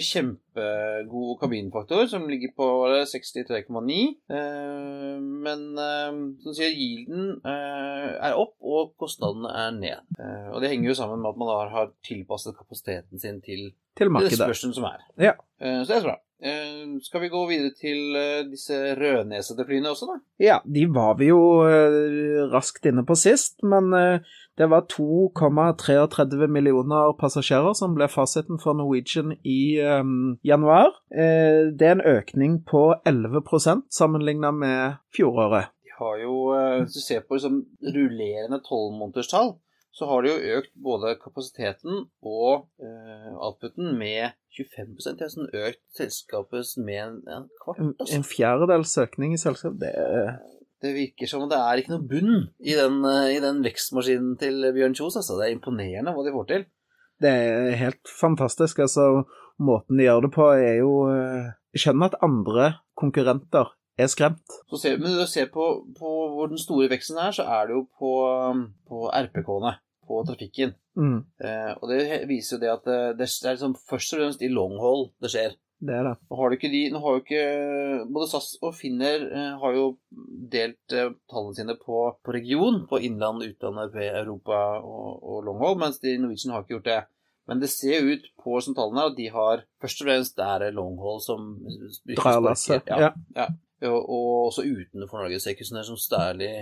kjempegod 0.55 1.39
kabinfaktor, 1.41 2.05
som 2.07 2.29
ligger 2.31 2.53
på 2.55 2.67
hva 2.71 2.91
er 2.93 3.01
det, 3.01 3.09
63,9. 3.11 3.97
Eh, 4.31 5.17
men 5.19 5.65
eh, 5.83 6.13
som 6.45 6.55
sier, 6.55 6.71
yielden 6.71 7.41
eh, 7.43 8.13
er 8.29 8.37
opp, 8.39 8.55
og 8.63 8.93
kostnadene 9.01 9.51
er 9.59 9.73
ned. 9.75 10.05
Eh, 10.21 10.53
og 10.55 10.63
det 10.63 10.71
henger 10.71 10.93
jo 10.93 10.99
sammen 11.01 11.19
med 11.25 11.33
at 11.35 11.41
man 11.43 11.51
da 11.51 11.57
har 11.75 11.91
tilpasset 12.07 12.55
kapasiteten 12.59 13.19
sin 13.19 13.41
til 13.43 13.73
Til 13.99 14.11
markedet. 14.15 14.39
spørselen 14.39 14.75
som 14.79 14.87
er. 14.93 15.03
Ja. 15.19 15.35
Eh, 15.61 15.83
så 15.83 15.91
det 15.91 15.97
er 15.99 16.05
så 16.07 16.13
bra. 16.13 16.21
Skal 17.03 17.23
vi 17.23 17.29
gå 17.33 17.41
videre 17.49 17.71
til 17.79 18.17
disse 18.51 18.77
rødnesete 18.99 19.65
flyene 19.65 19.89
også, 19.95 20.11
da? 20.11 20.17
Ja, 20.45 20.59
de 20.67 20.83
var 20.93 21.15
vi 21.17 21.31
jo 21.31 21.39
raskt 22.53 22.85
inne 22.91 23.05
på 23.09 23.17
sist, 23.17 23.63
men 23.65 23.89
det 24.59 24.69
var 24.71 24.87
2,33 24.87 26.47
millioner 26.47 27.13
passasjerer 27.19 27.75
som 27.75 27.97
ble 27.97 28.07
fasiten 28.11 28.61
for 28.63 28.77
Norwegian 28.79 29.35
i 29.43 29.81
um, 29.83 30.37
januar. 30.47 30.95
Eh, 31.11 31.73
det 31.75 31.89
er 31.89 31.97
en 31.97 32.07
økning 32.07 32.61
på 32.69 32.85
11% 33.03 33.89
sammenligna 33.91 34.53
med 34.55 35.01
fjoråret. 35.17 35.73
De 35.83 35.97
har 35.99 36.23
jo, 36.23 36.37
eh, 36.55 36.79
hvis 36.85 36.95
du 36.95 37.03
ser 37.03 37.27
på 37.27 37.39
liksom, 37.39 37.65
rullerende 37.83 38.63
tolvmånederstall, 38.69 39.57
så 39.95 40.07
har 40.11 40.23
de 40.23 40.33
jo 40.33 40.57
økt 40.59 40.73
både 40.83 41.15
kapasiteten 41.23 42.07
og 42.23 42.65
eh, 42.83 43.31
outputen 43.35 43.93
med 43.99 44.35
25% 44.55 45.19
De 45.19 45.23
har 45.27 45.31
sånn 45.35 45.51
økt 45.51 45.83
selskapet 45.99 46.75
med 46.79 46.99
en, 47.03 47.21
en 47.31 47.47
kvart. 47.63 47.79
En, 47.83 47.95
Altså. 47.99 48.17
en 48.19 48.27
fjerdedels 48.27 48.95
økning 49.03 49.35
i 49.35 49.41
selskapet, 49.43 49.83
det 49.83 49.93
er 49.95 50.37
Det 50.85 50.93
virker 50.93 51.31
som 51.31 51.45
om 51.45 51.51
det 51.51 51.59
er 51.59 51.81
ikke 51.81 51.95
noe 51.95 52.07
bunn 52.11 52.35
i 52.61 52.77
den, 52.77 53.01
eh, 53.09 53.35
i 53.37 53.43
den 53.43 53.63
vekstmaskinen 53.65 54.35
til 54.41 54.61
Bjørn 54.77 54.97
Kjos. 54.97 55.17
Altså. 55.21 55.39
Det 55.41 55.49
er 55.49 55.57
imponerende 55.57 56.13
hva 56.13 56.25
de 56.27 56.35
får 56.35 56.51
til. 56.51 56.67
Det 57.25 57.31
er 57.31 57.79
helt 57.81 58.11
fantastisk. 58.21 58.83
Altså, 58.85 59.25
måten 59.63 59.99
de 59.99 60.09
gjør 60.09 60.27
det 60.27 60.35
på, 60.35 60.51
er 60.59 60.83
jo 60.83 60.93
eh, 61.13 61.55
Jeg 61.75 61.87
skjønner 61.87 62.13
at 62.13 62.21
andre 62.23 62.69
konkurrenter 63.01 63.73
er 63.99 64.11
skremt. 64.11 64.61
Så 64.71 64.79
ser, 64.79 64.99
men 64.99 65.11
når 65.15 65.25
du 65.25 65.31
ser 65.31 65.49
på, 65.51 65.65
på 65.99 66.13
hvor 66.35 66.51
den 66.51 66.61
store 66.61 66.91
veksten 66.91 67.19
er, 67.19 67.35
så 67.35 67.47
er 67.47 67.67
det 67.67 67.75
jo 67.75 67.85
på, 67.99 68.13
på 68.91 69.09
RPK-ene, 69.11 69.75
på 70.07 70.23
trafikken. 70.29 70.75
Mm, 70.95 71.25
Eh, 71.43 71.73
og 71.81 71.91
det 71.91 72.23
viser 72.31 72.57
jo 72.57 72.61
det 72.63 72.71
at 72.71 72.85
det, 72.87 72.99
det 73.19 73.27
er 73.27 73.57
liksom 73.57 73.75
først 73.91 74.15
og 74.15 74.21
fremst 74.21 74.43
i 74.43 74.51
long 74.53 74.77
haul 74.79 75.09
det 75.23 75.33
skjer. 75.33 75.57
Det 75.85 75.95
er 75.97 76.07
det. 76.07 76.13
Nå 76.31 76.37
har 76.39 76.51
du 76.51 76.57
ikke 76.57 76.71
de, 76.73 76.83
nå 76.95 77.01
har 77.03 77.17
jo 77.17 77.23
ikke 77.23 77.41
Både 78.15 78.29
SAS 78.31 78.53
og 78.65 78.77
Finner 78.79 79.25
eh, 79.27 79.57
har 79.61 79.75
jo 79.77 79.87
delt 80.55 80.95
eh, 80.95 81.11
tallene 81.31 81.59
sine 81.59 81.77
på, 81.81 82.05
på 82.25 82.35
region, 82.37 82.85
på 82.91 83.01
innland, 83.05 83.43
utland, 83.45 83.81
Europa 83.99 84.61
og, 84.81 85.19
og 85.19 85.43
longhold, 85.49 85.81
mens 85.83 86.01
de 86.05 86.15
Norwegian 86.21 86.55
har 86.55 86.65
ikke 86.65 86.77
gjort 86.79 86.89
det. 86.93 87.01
Men 87.51 87.61
det 87.61 87.69
ser 87.73 88.07
ut 88.07 88.25
på 88.41 88.61
som 88.65 88.77
tallene 88.77 89.03
her 89.03 89.11
at 89.13 89.19
de 89.19 89.27
har 89.35 89.67
først 89.83 90.01
og 90.01 90.09
fremst 90.09 90.39
det 90.39 90.47
er 90.55 90.77
long 90.77 90.97
som 91.21 91.51
Drar 92.15 92.41
lasset. 92.41 92.89
Ja, 92.89 93.13
Ja. 93.37 93.51
og, 93.91 93.99
og 93.99 94.31
også 94.47 94.65
utenfor 94.65 95.21
Norge 95.21 95.43
ser 95.43 95.53
ikke 95.53 95.67
sånn 95.69 95.83
her 95.83 95.91
som 95.91 96.01
særlig 96.01 96.55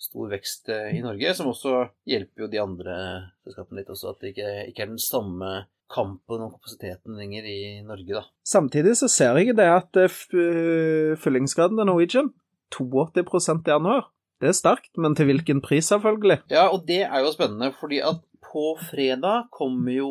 stor 0.00 0.30
vekst 0.32 0.70
eh, 0.72 0.94
i 0.96 1.02
Norge, 1.04 1.34
som 1.36 1.50
også 1.50 1.74
hjelper 2.08 2.46
jo 2.46 2.48
de 2.52 2.62
andre 2.62 2.96
selskapene 3.44 3.82
litt 3.82 3.92
også, 3.92 4.14
at 4.14 4.22
det 4.22 4.32
ikke, 4.32 4.52
ikke 4.70 4.86
er 4.86 4.92
den 4.94 5.02
samme 5.02 5.50
kampen 5.90 6.44
om 6.44 6.52
kapasiteten 6.54 7.18
lenger 7.18 7.46
i 7.50 7.60
Norge, 7.86 8.20
da. 8.20 8.24
Samtidig 8.46 8.96
så 9.00 9.08
ser 9.10 9.38
jeg 9.40 9.56
det 9.58 9.66
at 9.66 10.00
eh, 10.00 10.16
eh, 10.38 11.18
fyllingsgraden 11.20 11.80
til 11.80 11.88
Norwegian 11.90 12.32
82 12.70 13.48
i 13.66 13.70
januar. 13.72 14.10
Det 14.40 14.48
er 14.48 14.56
sterkt, 14.56 14.92
men 14.96 15.14
til 15.16 15.28
hvilken 15.28 15.60
pris, 15.60 15.90
selvfølgelig? 15.90 16.40
Ja, 16.50 16.68
og 16.72 16.86
det 16.88 17.02
er 17.04 17.20
jo 17.20 17.32
spennende, 17.34 17.72
fordi 17.80 18.00
at 18.00 18.22
på 18.40 18.72
fredag 18.88 19.50
kommer 19.52 19.92
jo 19.92 20.10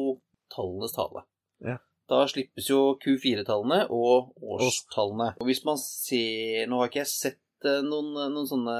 tallenes 0.54 0.94
tale. 0.94 1.24
Ja. 1.66 1.80
Da 2.10 2.24
slippes 2.30 2.70
jo 2.70 2.96
Q4-tallene 3.02 3.84
og 3.94 4.34
årstallene. 4.42 5.34
Og 5.40 5.50
hvis 5.50 5.62
man 5.66 5.78
ser 5.82 6.66
Nå 6.70 6.80
har 6.80 6.90
ikke 6.90 7.04
jeg 7.04 7.12
sett 7.12 7.40
noen, 7.86 8.14
noen 8.34 8.48
sånne 8.48 8.76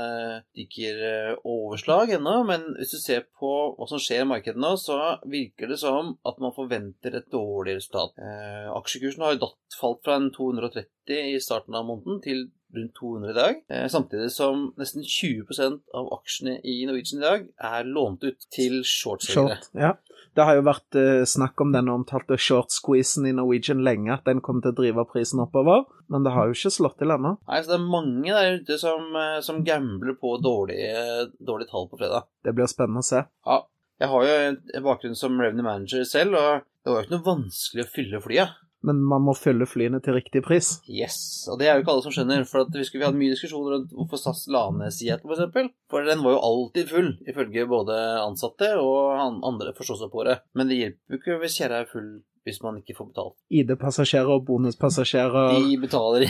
dykkeroverslag 0.58 2.14
ennå, 2.18 2.36
men 2.48 2.66
hvis 2.78 2.94
du 2.96 3.00
ser 3.02 3.26
på 3.40 3.52
hva 3.76 3.88
som 3.90 4.02
skjer 4.02 4.24
i 4.24 4.30
markedet 4.30 4.62
nå, 4.62 4.76
så 4.80 5.00
virker 5.30 5.72
det 5.72 5.80
som 5.82 6.16
at 6.28 6.40
man 6.44 6.56
forventer 6.56 7.18
et 7.20 7.28
dårlig 7.34 7.80
resultat. 7.80 8.16
Eh, 8.22 8.70
aksjekursen 8.76 9.26
har 9.26 9.36
jo 9.36 9.44
datt, 9.48 9.60
falt 9.80 10.02
fra 10.06 10.20
en 10.20 10.32
230 10.36 11.20
i 11.36 11.42
starten 11.44 11.78
av 11.78 11.88
måneden 11.90 12.24
til 12.24 12.48
rundt 12.76 12.94
200 13.00 13.32
i 13.32 13.38
dag, 13.38 13.62
eh, 13.70 13.88
samtidig 13.90 14.30
som 14.32 14.68
nesten 14.78 15.04
20% 15.04 15.82
av 15.94 16.12
aksjene 16.20 16.60
i 16.64 16.86
Norwegian 16.86 17.24
i 17.24 17.26
dag 17.26 17.48
er 17.72 17.90
lånt 17.90 18.24
ut 18.24 18.46
til 18.54 18.84
shortselgere. 18.86 19.58
Short, 19.58 19.74
ja. 19.74 19.94
Det 20.38 20.46
har 20.46 20.60
jo 20.60 20.66
vært 20.68 20.98
eh, 21.00 21.24
snakk 21.28 21.62
om 21.64 21.72
den 21.74 21.90
omtalte 21.92 22.38
short-squeezen 22.40 23.28
i 23.30 23.34
Norwegian 23.36 23.82
lenge, 23.86 24.14
at 24.14 24.28
den 24.30 24.44
kommer 24.46 24.66
til 24.66 24.74
å 24.76 24.78
drive 24.78 25.06
prisen 25.10 25.42
oppover, 25.44 25.88
men 26.12 26.26
det 26.26 26.36
har 26.36 26.48
jo 26.48 26.58
ikke 26.58 26.74
slått 26.76 27.00
til 27.02 27.14
ennå. 27.16 27.36
Nei, 27.50 27.60
så 27.64 27.74
Det 27.74 27.80
er 27.80 27.90
mange 27.96 28.38
der 28.38 28.60
ute 28.62 28.78
som, 28.82 29.10
eh, 29.16 29.40
som 29.46 29.64
gambler 29.66 30.16
på 30.22 30.38
dårlige, 30.44 31.30
dårlige 31.42 31.72
tall 31.74 31.90
på 31.90 32.00
fredag. 32.00 32.30
Det 32.46 32.56
blir 32.56 32.70
spennende 32.72 33.04
å 33.04 33.10
se. 33.10 33.26
Ja, 33.50 33.62
jeg 34.00 34.10
har 34.14 34.26
jo 34.26 34.40
en 34.46 34.60
en 34.76 34.84
bakgrunn 34.86 35.18
som 35.18 35.40
revenue 35.42 35.66
manager 35.66 36.06
selv, 36.08 36.38
og 36.40 36.64
det 36.86 36.94
var 36.94 37.02
jo 37.02 37.08
ikke 37.08 37.18
noe 37.18 37.30
vanskelig 37.34 37.86
å 37.86 37.94
fylle 37.98 38.22
flyet. 38.24 38.58
Men 38.88 39.02
man 39.04 39.26
må 39.28 39.34
fylle 39.36 39.66
flyene 39.68 40.00
til 40.04 40.16
riktig 40.16 40.40
pris. 40.46 40.70
Yes, 40.88 41.18
og 41.52 41.60
det 41.60 41.68
er 41.68 41.76
jo 41.76 41.82
ikke 41.84 41.92
alle 41.98 42.06
som 42.06 42.14
skjønner, 42.16 42.46
for 42.48 42.64
at 42.64 42.72
vi 42.72 42.86
skulle 42.88 43.02
vi 43.04 43.08
hadde 43.10 43.20
mye 43.20 43.34
diskusjoner 43.34 43.74
rundt 43.76 43.92
hvorfor 43.98 44.22
SAS 44.22 44.46
la 44.48 44.62
ned 44.72 44.94
Seattle, 44.96 45.28
for 45.28 45.36
eksempel. 45.36 45.68
For 45.92 46.08
den 46.08 46.24
var 46.24 46.38
jo 46.38 46.40
alltid 46.48 46.88
full, 46.94 47.12
ifølge 47.28 47.68
både 47.68 47.98
ansatte 48.24 48.72
og 48.80 49.20
an- 49.20 49.42
andre 49.44 49.74
forståelsespåere. 49.76 50.40
Men 50.56 50.72
det 50.72 50.80
hjelper 50.80 51.18
jo 51.18 51.20
ikke 51.20 51.40
hvis 51.44 51.60
kjerra 51.60 51.84
er 51.84 51.92
full 51.92 52.10
hvis 52.48 52.62
man 52.64 52.78
ikke 52.80 52.96
får 52.98 53.10
betalt. 53.12 53.34
ID-passasjerer 53.52 54.30
og 54.32 54.46
bonuspassasjerer, 54.48 55.60
De 55.60 55.76
betaler 55.78 56.24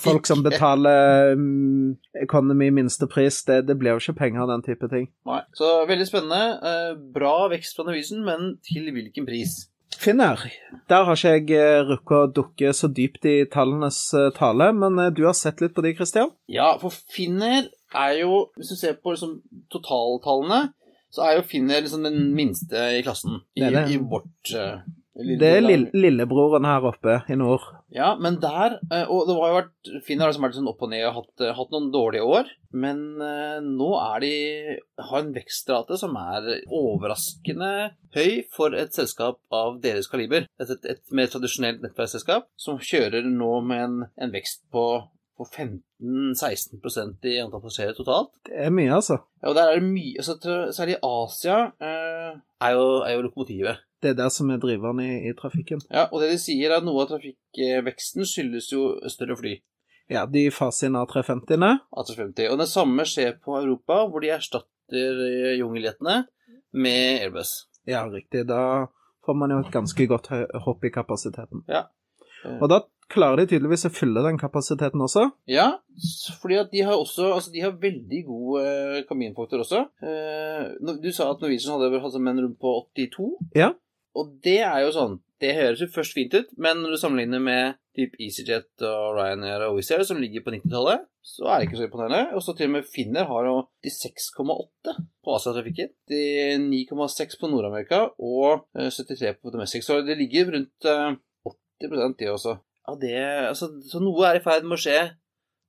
folk 0.00 0.24
som 0.30 0.40
betaler 0.46 1.34
um, 1.34 1.96
economy 2.22 2.70
minstepris, 2.72 3.42
det, 3.48 3.64
det 3.68 3.76
blir 3.80 3.96
jo 3.96 4.00
ikke 4.00 4.14
penger 4.22 4.44
av 4.46 4.52
den 4.54 4.62
type 4.64 4.88
ting. 4.92 5.08
Nei. 5.28 5.40
Så 5.58 5.68
veldig 5.90 6.06
spennende. 6.08 6.40
Eh, 6.70 6.92
Bra 7.12 7.34
vekst 7.52 7.76
fra 7.76 7.84
Norwegian, 7.88 8.22
men 8.24 8.54
til 8.64 8.88
hvilken 8.94 9.26
pris? 9.28 9.66
Finner, 9.98 10.40
der 10.90 11.06
har 11.08 11.16
ikke 11.18 11.32
jeg 11.34 11.56
eh, 11.56 11.82
rukket 11.88 12.16
å 12.18 12.32
dukke 12.40 12.72
så 12.76 12.88
dypt 12.92 13.26
i 13.28 13.36
tallenes 13.52 13.98
eh, 14.14 14.28
tale, 14.36 14.70
men 14.76 14.98
eh, 15.02 15.12
du 15.14 15.24
har 15.26 15.36
sett 15.36 15.62
litt 15.64 15.74
på 15.76 15.84
de, 15.84 15.94
Christian? 15.98 16.30
Ja, 16.52 16.74
for 16.82 16.94
Finner 17.12 17.68
er 17.96 18.18
jo 18.20 18.46
Hvis 18.58 18.74
du 18.74 18.76
ser 18.76 18.98
på 19.00 19.14
liksom 19.14 19.38
totaltallene, 19.72 20.72
så 21.14 21.24
er 21.26 21.38
jo 21.38 21.46
Finner 21.48 21.80
liksom 21.84 22.04
den 22.06 22.30
minste 22.36 22.88
i 22.98 23.02
klassen 23.06 23.40
i, 23.54 23.62
Det 23.64 23.72
det. 23.72 23.84
i 23.94 23.98
vårt 24.02 24.52
Det 25.16 25.48
er 25.48 25.62
lille, 25.64 25.88
lillebroren 25.96 26.66
her 26.68 26.84
oppe 26.90 27.20
i 27.32 27.36
nord. 27.38 27.64
Ja, 27.94 28.10
men 28.20 28.36
der 28.42 28.76
eh, 28.92 29.06
Og 29.08 29.28
det 29.28 29.36
har 29.38 29.50
jo 29.52 29.58
vært 29.60 29.90
Finn 30.04 30.20
har 30.20 30.28
liksom 30.28 30.44
vært 30.44 30.56
sånn 30.58 30.68
opp 30.68 30.82
og 30.84 30.90
ned 30.92 31.06
og 31.08 31.14
hatt, 31.20 31.44
eh, 31.44 31.54
hatt 31.56 31.72
noen 31.72 31.88
dårlige 31.94 32.26
år, 32.26 32.50
men 32.76 33.00
eh, 33.24 33.58
nå 33.64 33.90
er 34.02 34.24
de 34.24 34.32
har 35.00 35.22
en 35.22 35.32
vekstrate 35.32 35.96
som 36.00 36.16
er 36.20 36.50
overraskende 36.66 37.72
høy 38.16 38.42
for 38.52 38.76
et 38.76 38.96
selskap 38.96 39.40
av 39.54 39.80
deres 39.84 40.10
kaliber. 40.12 40.48
Et, 40.60 40.72
et, 40.72 40.90
et 40.96 41.16
mer 41.16 41.30
tradisjonelt 41.32 41.84
nettverksselskap 41.84 42.50
som 42.60 42.82
kjører 42.82 43.24
nå 43.30 43.52
med 43.64 43.84
en, 43.86 44.00
en 44.20 44.34
vekst 44.34 44.66
på, 44.74 44.86
på 45.36 45.44
15-16% 45.44 47.28
i 47.28 47.36
antall 47.42 47.62
passasjerer 47.62 47.96
totalt. 47.96 48.32
Det 48.48 48.56
er 48.66 48.72
mye, 48.74 48.92
altså. 48.96 49.18
Ja, 49.42 49.50
og 49.50 49.56
der 49.58 49.70
er 49.70 49.80
det 49.80 49.88
mye 49.90 50.22
altså, 50.22 50.36
Særlig 50.74 50.96
Asia 51.04 51.58
eh, 51.82 52.32
er, 52.36 52.70
jo, 52.76 52.86
er 53.04 53.16
jo 53.16 53.26
lokomotivet. 53.26 53.82
Det 54.02 54.12
er 54.12 54.18
der 54.18 54.32
som 54.32 54.50
er 54.52 54.60
driveren 54.62 55.00
i, 55.04 55.10
i 55.28 55.34
trafikken. 55.36 55.82
Ja, 55.90 56.06
og 56.10 56.22
det 56.22 56.30
de 56.34 56.40
sier 56.40 56.70
er 56.70 56.80
at 56.80 56.86
noe 56.86 57.04
av 57.04 57.10
trafikkveksten 57.12 58.28
skyldes 58.28 58.70
jo 58.72 58.88
større 59.12 59.38
fly. 59.40 59.56
Ja, 60.12 60.26
de 60.30 60.46
faser 60.54 60.90
inn 60.90 60.98
A350-ene. 61.00 61.72
A350. 61.90 62.50
Og 62.52 62.60
det 62.60 62.68
samme 62.70 63.06
skjer 63.08 63.38
på 63.42 63.56
Europa, 63.58 64.04
hvor 64.06 64.22
de 64.22 64.30
erstatter 64.36 65.22
eh, 65.26 65.56
jungeljetene 65.58 66.20
med 66.76 67.24
Airbus. 67.24 67.58
Ja, 67.88 68.04
riktig. 68.10 68.46
Da 68.48 68.86
får 69.26 69.38
man 69.38 69.52
jo 69.54 69.62
et 69.64 69.72
ganske 69.74 70.08
godt 70.08 70.30
hopp 70.64 70.84
i 70.86 70.92
kapasiteten. 70.94 71.64
Ja. 71.70 71.86
Og 72.60 72.68
da 72.70 72.84
klarer 73.12 73.42
de 73.42 73.50
tydeligvis 73.52 73.86
å 73.88 73.92
fylle 73.94 74.22
den 74.26 74.38
kapasiteten 74.40 75.02
også. 75.02 75.28
Ja, 75.50 75.68
fordi 76.42 76.58
at 76.60 76.72
de 76.72 76.84
har 76.86 76.98
også 76.98 77.30
Altså, 77.36 77.52
de 77.54 77.62
har 77.64 77.76
veldig 77.80 78.22
god 78.26 78.60
eh, 78.62 79.00
kabinfaktor 79.08 79.62
også. 79.64 79.84
Eh, 80.02 80.94
du 81.02 81.10
sa 81.14 81.30
at 81.32 81.42
Norwegian 81.42 81.76
hadde 81.76 82.02
hatt 82.02 82.16
som 82.16 82.30
en 82.30 82.42
rundt 82.44 82.60
på 82.62 82.72
82. 82.96 83.30
Ja. 83.58 83.72
Og 84.16 84.36
det 84.44 84.60
er 84.64 84.80
jo 84.86 84.92
sånn 84.94 85.18
Det 85.42 85.52
høres 85.52 85.82
jo 85.84 85.90
først 85.92 86.16
fint 86.16 86.32
ut, 86.32 86.52
men 86.56 86.78
når 86.80 86.94
du 86.94 87.00
sammenligner 87.00 87.42
med 87.44 87.76
typ 87.96 88.14
EasyJet 88.20 88.84
og 88.88 89.18
Ryanair 89.18 89.66
og 89.66 89.76
Wizz 89.76 89.90
Air, 89.92 90.04
som 90.08 90.20
ligger 90.20 90.44
på 90.44 90.54
90-tallet, 90.54 91.04
så 91.24 91.48
er 91.50 91.58
det 91.58 91.66
ikke 91.66 91.78
så 91.80 91.88
imponerende. 91.88 92.36
Og 92.36 92.44
så 92.44 92.54
til 92.56 92.70
og 92.70 92.74
med 92.78 92.88
Finner 92.88 93.28
har 93.28 93.48
jo 93.48 93.56
de 93.84 93.92
6,8 93.92 94.94
på 94.96 95.34
Asia-trafikken. 95.36 95.92
De 96.08 96.22
9,6 96.62 97.36
på 97.40 97.50
Nord-Amerika 97.52 98.00
og 98.16 98.64
eh, 98.78 98.88
73 98.88 99.36
på 99.42 99.52
domestic. 99.52 99.84
Så 99.84 100.00
det 100.06 100.16
ligger 100.22 100.54
rundt 100.54 100.88
eh, 100.88 101.18
80% 101.84 102.16
de 102.22 102.32
også. 102.32 102.56
Ja, 102.86 102.94
det 103.00 103.16
Altså, 103.50 103.70
så 103.82 104.00
noe 104.02 104.28
er 104.28 104.38
i 104.38 104.44
ferd 104.44 104.66
med 104.66 104.78
å 104.78 104.80
skje 104.80 105.00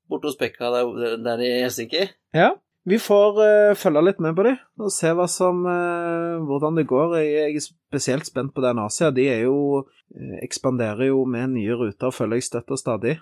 borte 0.07 0.29
hos 0.29 0.39
Pekka 0.39 0.71
der, 0.71 1.17
der 1.23 1.43
i 1.43 1.51
Helsinki. 1.65 2.07
Ja. 2.35 2.53
Vi 2.87 2.95
får 3.03 3.39
uh, 3.41 3.75
følge 3.75 4.03
litt 4.05 4.21
med 4.23 4.35
på 4.37 4.45
dem 4.47 4.59
og 4.79 4.91
se 4.95 5.09
som, 5.27 5.65
uh, 5.67 6.39
hvordan 6.47 6.77
det 6.79 6.85
går. 6.87 7.17
Jeg 7.19 7.57
er 7.57 7.63
spesielt 7.65 8.29
spent 8.29 8.53
på 8.55 8.63
den 8.63 8.79
Asia. 8.79 9.09
De 9.11 9.25
jo, 9.43 9.81
uh, 9.83 10.37
ekspanderer 10.39 11.09
jo 11.09 11.25
med 11.27 11.57
nye 11.57 11.75
ruter, 11.75 12.15
følger 12.15 12.39
jeg 12.39 12.47
støtt 12.47 12.71
og 12.71 12.79
stadig, 12.79 13.17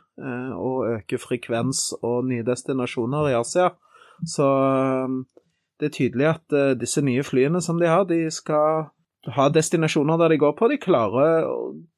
og 0.54 0.86
øker 0.92 1.18
frekvens 1.18 1.88
og 2.04 2.28
nye 2.30 2.46
destinasjoner 2.46 3.32
i 3.32 3.40
Asia. 3.40 3.72
Så 4.30 4.46
det 5.82 5.90
er 5.90 5.96
tydelig 5.98 6.28
at 6.30 6.56
disse 6.80 7.02
nye 7.04 7.26
flyene 7.26 7.60
som 7.62 7.82
de 7.82 7.90
har, 7.90 8.06
de 8.08 8.30
skal 8.32 8.86
ha 9.34 9.50
destinasjoner 9.50 10.22
der 10.22 10.36
de 10.36 10.40
går 10.40 10.54
på. 10.60 10.70
De 10.70 10.78
klarer, 10.80 11.50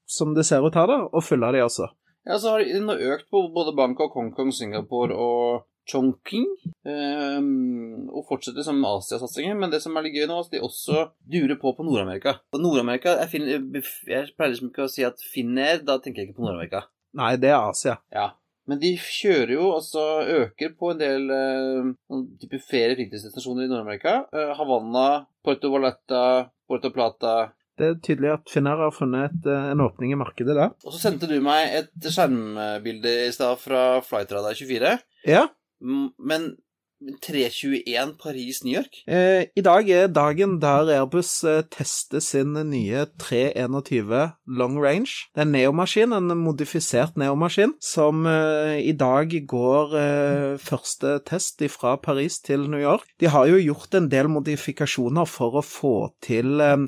som 0.08 0.34
det 0.34 0.48
ser 0.48 0.66
ut 0.66 0.76
her, 0.78 0.88
da, 0.90 1.00
og 1.12 1.26
følge 1.26 1.54
de 1.56 1.64
også. 1.66 1.92
Ja, 2.28 2.36
så 2.40 2.54
har 2.54 2.64
de 2.64 2.80
nå 2.84 2.96
økt 3.14 3.30
på 3.32 3.46
både 3.56 3.76
Bangkok, 3.76 4.16
Hongkong, 4.18 4.52
Singapore 4.56 5.16
og 5.16 5.68
Chongqing. 5.88 6.48
Um, 6.84 8.08
og 8.12 8.26
fortsetter 8.28 8.66
som 8.66 8.82
Asia-satsinger. 8.84 9.56
Men 9.60 9.72
det 9.72 9.80
som 9.84 9.96
er 9.96 10.08
litt 10.08 10.18
gøy 10.18 10.28
nå, 10.28 10.40
er 10.40 10.48
at 10.48 10.58
de 10.58 10.64
også 10.64 11.06
durer 11.24 11.56
på 11.62 11.72
på 11.78 11.86
Nord-Amerika. 11.88 12.38
På 12.52 12.60
Nord-Amerika 12.62 13.16
Jeg, 13.22 13.46
jeg 13.48 14.34
pleier 14.36 14.52
liksom 14.52 14.74
ikke 14.74 14.88
å 14.88 14.92
si 14.92 15.08
at 15.08 15.24
Finnair, 15.24 15.80
da 15.88 15.98
tenker 16.04 16.24
jeg 16.24 16.32
ikke 16.32 16.42
på 16.42 16.48
Nord-Amerika. 16.48 16.84
Nei, 17.18 17.32
det 17.40 17.54
er 17.54 17.62
Asia. 17.62 17.96
Ja. 18.14 18.34
Men 18.68 18.82
de 18.82 18.92
kjører 19.00 19.54
jo, 19.56 19.70
altså 19.78 20.02
øker 20.28 20.74
på 20.76 20.92
en 20.92 21.00
del 21.00 21.30
sånn 21.32 22.26
type 22.42 22.60
ferie- 22.68 22.98
og 22.98 23.00
fritidsdestinasjoner 23.00 23.64
i 23.64 23.72
Nord-Amerika. 23.72 24.18
Uh, 24.36 24.52
Havanna, 24.60 25.08
Porto 25.48 25.72
Vallarta, 25.72 26.26
Porto 26.68 26.92
Plata. 26.92 27.38
Det 27.78 27.88
er 27.88 27.98
tydelig 28.02 28.32
at 28.34 28.52
Finnair 28.52 28.82
har 28.88 28.94
funnet 28.96 29.46
eh, 29.46 29.68
en 29.72 29.84
åpning 29.86 30.14
i 30.14 30.20
markedet 30.20 30.56
der. 30.58 30.74
Og 30.86 30.96
så 30.96 31.02
sendte 31.08 31.30
du 31.30 31.36
meg 31.46 31.76
et 31.82 32.10
skjermbilde 32.10 33.14
i 33.28 33.34
stad 33.36 33.60
fra 33.62 33.84
Flightradar 34.06 34.58
24. 34.58 34.96
Ja. 35.30 35.44
Men 35.80 36.56
321 37.00 38.18
Paris-New 38.18 38.74
York? 38.74 39.04
Eh, 39.06 39.46
I 39.56 39.62
dag 39.62 39.90
er 39.90 40.08
dagen 40.10 40.58
der 40.62 40.90
Airbus 40.90 41.44
eh, 41.44 41.62
tester 41.70 42.20
sin 42.20 42.56
nye 42.72 43.06
321 43.20 44.34
long 44.48 44.80
range. 44.82 45.30
Det 45.36 45.44
er 45.44 45.46
en 45.46 45.54
neomaskin, 45.54 46.16
en 46.18 46.34
modifisert 46.42 47.18
neomaskin, 47.18 47.76
som 47.82 48.26
eh, 48.26 48.82
i 48.82 48.96
dag 48.98 49.30
går 49.48 49.94
eh, 50.00 50.56
første 50.58 51.20
test 51.28 51.62
fra 51.74 51.96
Paris 52.02 52.40
til 52.42 52.66
New 52.70 52.82
York. 52.82 53.06
De 53.22 53.30
har 53.30 53.46
jo 53.50 53.62
gjort 53.62 53.94
en 53.98 54.10
del 54.10 54.30
modifikasjoner 54.34 55.30
for 55.30 55.62
å 55.62 55.66
få 55.66 55.96
til 56.26 56.62
eh, 56.66 56.88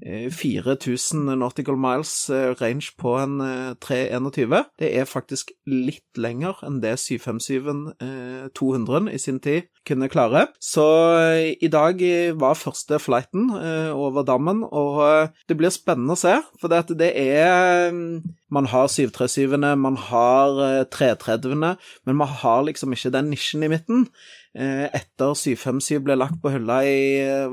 eh, 0.00 0.28
4000 0.32 1.36
nautical 1.36 1.76
miles 1.80 2.14
eh, 2.32 2.54
range 2.60 2.94
på 2.96 3.18
en 3.20 3.36
eh, 3.44 3.76
321. 3.84 4.72
Det 4.80 4.92
er 4.96 5.08
faktisk 5.08 5.52
litt 5.68 6.16
lenger 6.16 6.64
enn 6.64 6.80
det 6.80 6.96
757 6.96 7.92
eh, 8.00 8.48
200 8.56 9.12
i 9.12 9.20
sin 9.20 9.36
tid 9.40 9.49
kunne 9.86 10.08
klare. 10.12 10.46
Så 10.62 10.84
eh, 11.18 11.54
i 11.62 11.70
dag 11.72 12.00
eh, 12.04 12.32
var 12.38 12.58
første 12.58 12.98
flighten 13.02 13.48
eh, 13.56 13.90
over 13.94 14.26
dammen, 14.26 14.62
og 14.64 15.00
det 15.48 15.56
blir 15.58 15.72
spennende 15.74 16.16
å 16.16 16.20
se. 16.20 16.36
For 16.60 16.72
det, 16.72 17.10
er 17.10 17.90
mm, 17.94 18.20
Man 18.50 18.68
har 18.70 18.90
737-ene, 18.90 19.74
man 19.80 19.98
har 20.10 20.60
eh, 20.66 20.84
330-ene, 20.90 21.74
men 22.06 22.20
man 22.20 22.36
har 22.42 22.66
liksom 22.68 22.94
ikke 22.96 23.14
den 23.14 23.32
nisjen 23.32 23.66
i 23.66 23.72
midten. 23.72 24.06
Etter 24.50 25.36
757 25.38 26.00
ble 26.02 26.16
lagt 26.18 26.40
på 26.42 26.50
hylla 26.50 26.80
i 26.82 26.96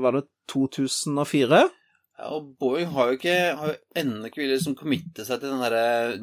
var 0.02 0.16
det 0.16 0.24
2004? 0.50 1.60
Ja, 2.18 2.32
og 2.34 2.48
Boeing 2.58 2.88
har 2.96 3.12
jo 3.12 3.18
ikke 3.18 3.34
har 3.60 3.68
jo 3.70 3.76
ennå 3.98 4.26
ikke 4.26 4.40
villet 4.42 4.58
liksom 4.58 4.74
committe 4.78 5.24
seg 5.26 5.38
til 5.40 5.52
den 5.52 5.60
derre 5.62 6.16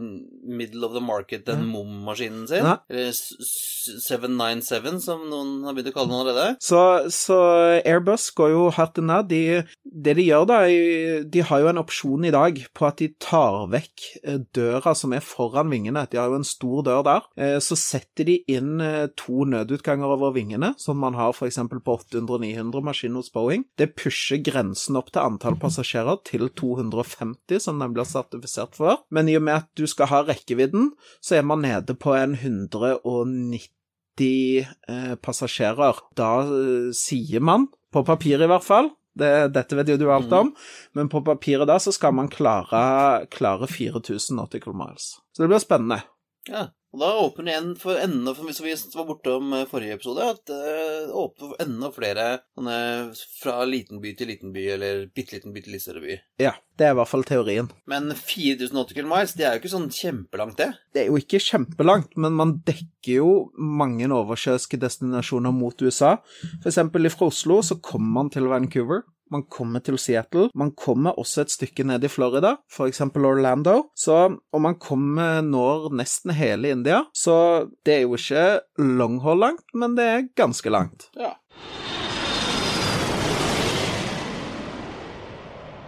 middle 0.44 0.84
of 0.88 0.92
the 0.96 1.02
market, 1.04 1.46
den 1.48 1.64
MOM-maskinen 1.72 2.46
sin. 2.50 2.64
Nei. 2.68 2.76
Eller 2.92 3.14
s- 3.16 3.32
s- 3.40 4.04
797, 4.10 5.00
som 5.04 5.22
noen 5.30 5.64
har 5.64 5.76
begynt 5.78 5.92
å 5.92 5.96
kalle 5.96 6.12
den 6.12 6.20
allerede. 6.20 6.58
Så, 6.64 6.82
så 7.14 7.38
Airbus 7.86 8.28
går 8.36 8.52
jo 8.52 8.66
hardt 8.76 9.00
unna. 9.00 9.22
der. 9.24 9.64
De, 9.64 9.90
det 10.06 10.16
de 10.20 10.26
gjør, 10.28 10.46
da 10.50 10.58
De 11.32 11.44
har 11.48 11.62
jo 11.64 11.70
en 11.72 11.80
opsjon 11.82 12.26
i 12.28 12.32
dag 12.34 12.60
på 12.76 12.88
at 12.90 12.98
de 13.00 13.10
tar 13.22 13.68
vekk 13.72 14.06
eh, 14.24 14.40
døra 14.58 14.96
som 14.98 15.14
er 15.16 15.24
foran 15.24 15.70
vingene. 15.72 16.04
De 16.12 16.20
har 16.20 16.28
jo 16.32 16.40
en 16.42 16.48
stor 16.48 16.84
dør 16.88 17.04
der. 17.08 17.28
Eh, 17.40 17.58
Så 17.64 17.78
setter 17.80 18.28
de 18.28 18.40
inn 18.52 18.82
eh, 18.84 19.08
to 19.16 19.46
nødutganger 19.48 20.12
over 20.18 20.34
vingene, 20.36 20.74
som 20.82 21.00
man 21.00 21.16
har 21.16 21.32
f.eks. 21.36 21.60
på 21.72 21.98
800-900-maskinen 22.04 23.16
hos 23.22 23.32
Boeing. 23.32 23.64
Det 23.80 23.94
pusher 23.96 24.42
grensen 24.44 25.00
opp 25.00 25.12
til 25.16 25.24
antall 25.24 25.56
passasjerer 25.64 25.85
til 26.28 26.50
250, 26.50 27.60
som 27.64 27.80
den 27.80 27.94
blir 27.96 28.08
sertifisert 28.10 28.76
for. 28.78 29.04
Men 29.10 29.30
i 29.30 29.38
og 29.38 29.44
med 29.48 29.56
at 29.62 29.70
du 29.78 29.86
skal 29.88 30.08
ha 30.12 30.24
rekkevidden, 30.28 30.92
så 31.22 31.36
er 31.40 31.44
man 31.48 31.62
nede 31.66 31.96
på 31.96 32.14
en 32.18 32.36
190 32.36 33.64
eh, 34.90 35.16
passasjerer. 35.22 35.96
Da 36.18 36.32
eh, 36.44 36.92
sier 36.96 37.40
man, 37.40 37.68
på 37.94 38.04
papir 38.08 38.42
i 38.42 38.50
hvert 38.52 38.66
fall, 38.66 38.92
det, 39.16 39.54
dette 39.56 39.78
vet 39.78 39.94
jo 39.94 40.00
du 40.00 40.10
alt 40.12 40.34
om, 40.36 40.52
men 40.98 41.08
på 41.12 41.22
papiret 41.24 41.70
da 41.70 41.78
så 41.80 41.94
skal 41.96 42.16
man 42.18 42.28
klare, 42.32 43.26
klare 43.32 43.70
4000 43.72 44.36
nautical 44.36 44.76
miles. 44.76 45.16
Så 45.32 45.44
det 45.44 45.54
blir 45.54 45.64
spennende. 45.64 46.02
Ja, 46.50 46.68
og 46.96 47.02
da 47.02 47.08
åpner 47.20 47.44
det 47.44 47.52
igjen 47.52 47.72
for 47.76 48.00
enda 48.00 48.32
for 48.38 48.56
Som 48.56 48.66
vi 48.68 48.74
var 48.96 49.08
borte 49.10 49.32
om 49.36 49.54
eh, 49.54 49.66
forrige 49.68 49.98
episode, 49.98 50.28
at 50.32 50.46
det 50.48 51.12
åpner 51.12 51.50
for 51.50 51.64
enda 51.66 51.90
flere 51.92 52.28
sånne 52.56 52.78
fra 53.42 53.56
liten 53.68 54.00
by 54.04 54.14
til 54.16 54.32
liten 54.32 54.54
by, 54.56 54.64
eller 54.78 55.02
bitte 55.12 55.36
liten 55.36 55.52
by 55.52 55.64
til 55.66 55.76
litt 55.76 55.84
større 55.84 56.04
by. 56.06 56.16
Ja, 56.40 56.54
det 56.80 56.88
er 56.88 56.94
i 56.96 57.00
hvert 57.02 57.12
fall 57.12 57.28
teorien. 57.28 57.68
Men 57.92 58.14
4000 58.16 58.78
nautical 58.78 59.10
miles, 59.12 59.36
det 59.36 59.44
er 59.44 59.58
jo 59.58 59.64
ikke 59.64 59.74
sånn 59.74 59.90
kjempelangt, 59.92 60.62
det. 60.62 60.70
Det 60.96 61.04
er 61.04 61.10
jo 61.12 61.20
ikke 61.20 61.44
kjempelangt, 61.44 62.16
men 62.16 62.40
man 62.40 62.56
dekker 62.68 63.20
jo 63.20 63.34
mange 63.60 64.08
oversjøiske 64.16 64.80
destinasjoner 64.80 65.52
mot 65.56 65.84
USA. 65.84 66.16
For 66.62 66.72
eksempel 66.72 67.12
fra 67.12 67.28
Oslo 67.28 67.60
så 67.66 67.76
kommer 67.84 68.22
man 68.22 68.32
til 68.32 68.48
Vancouver. 68.52 69.04
Man 69.32 69.48
kommer 69.50 69.82
til 69.82 69.98
Seattle. 69.98 70.50
Man 70.54 70.72
kommer 70.78 71.18
også 71.18 71.42
et 71.42 71.54
stykke 71.54 71.86
ned 71.88 72.04
i 72.06 72.10
Florida, 72.12 72.56
eksempel 72.86 73.26
Orlando. 73.26 73.90
Så, 73.98 74.18
og 74.54 74.62
man 74.62 74.78
kommer 74.78 75.42
når 75.42 75.90
nesten 75.98 76.36
hele 76.38 76.70
India. 76.70 77.02
Så 77.14 77.66
det 77.86 77.96
er 77.96 78.04
jo 78.04 78.20
ikke 78.20 78.46
long 78.78 79.18
haul 79.26 79.42
langt, 79.42 79.66
men 79.74 79.98
det 79.98 80.06
er 80.06 80.28
ganske 80.38 80.70
langt. 80.70 81.10
Ja. 81.18 81.34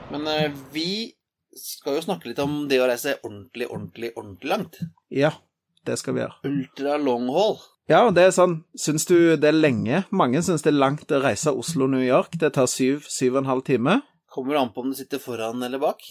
Men 0.10 0.28
eh, 0.34 0.52
vi 0.74 0.90
skal 1.58 1.98
jo 2.00 2.06
snakke 2.08 2.32
litt 2.32 2.42
om 2.42 2.64
det 2.72 2.82
å 2.82 2.90
reise 2.90 3.20
ordentlig, 3.22 3.70
ordentlig, 3.70 4.16
ordentlig 4.16 4.50
langt. 4.50 4.82
Ja, 5.14 5.36
det 5.86 6.00
skal 6.02 6.18
vi 6.18 6.26
gjøre. 6.26 6.40
Ultra 6.50 6.98
long 7.02 7.30
haul. 7.34 7.60
Ja, 7.88 8.02
og 8.10 8.16
det 8.18 8.26
er 8.28 8.34
sånn, 8.36 8.58
syns 8.76 9.06
du 9.08 9.16
det 9.40 9.48
er 9.48 9.56
lenge? 9.56 10.02
Mange 10.12 10.42
syns 10.44 10.66
det 10.66 10.74
er 10.74 10.80
langt 10.82 11.12
å 11.16 11.22
reise 11.24 11.54
Oslo-New 11.56 12.04
York. 12.04 12.34
Det 12.40 12.50
tar 12.58 12.68
syv, 12.68 13.06
syv 13.08 13.38
og 13.38 13.44
en 13.46 13.52
halv 13.54 13.64
time. 13.70 14.02
Kommer 14.34 14.60
an 14.60 14.74
på 14.76 14.84
om 14.84 14.90
du 14.92 14.98
sitter 15.00 15.22
foran 15.24 15.64
eller 15.64 15.80
bak. 15.80 16.04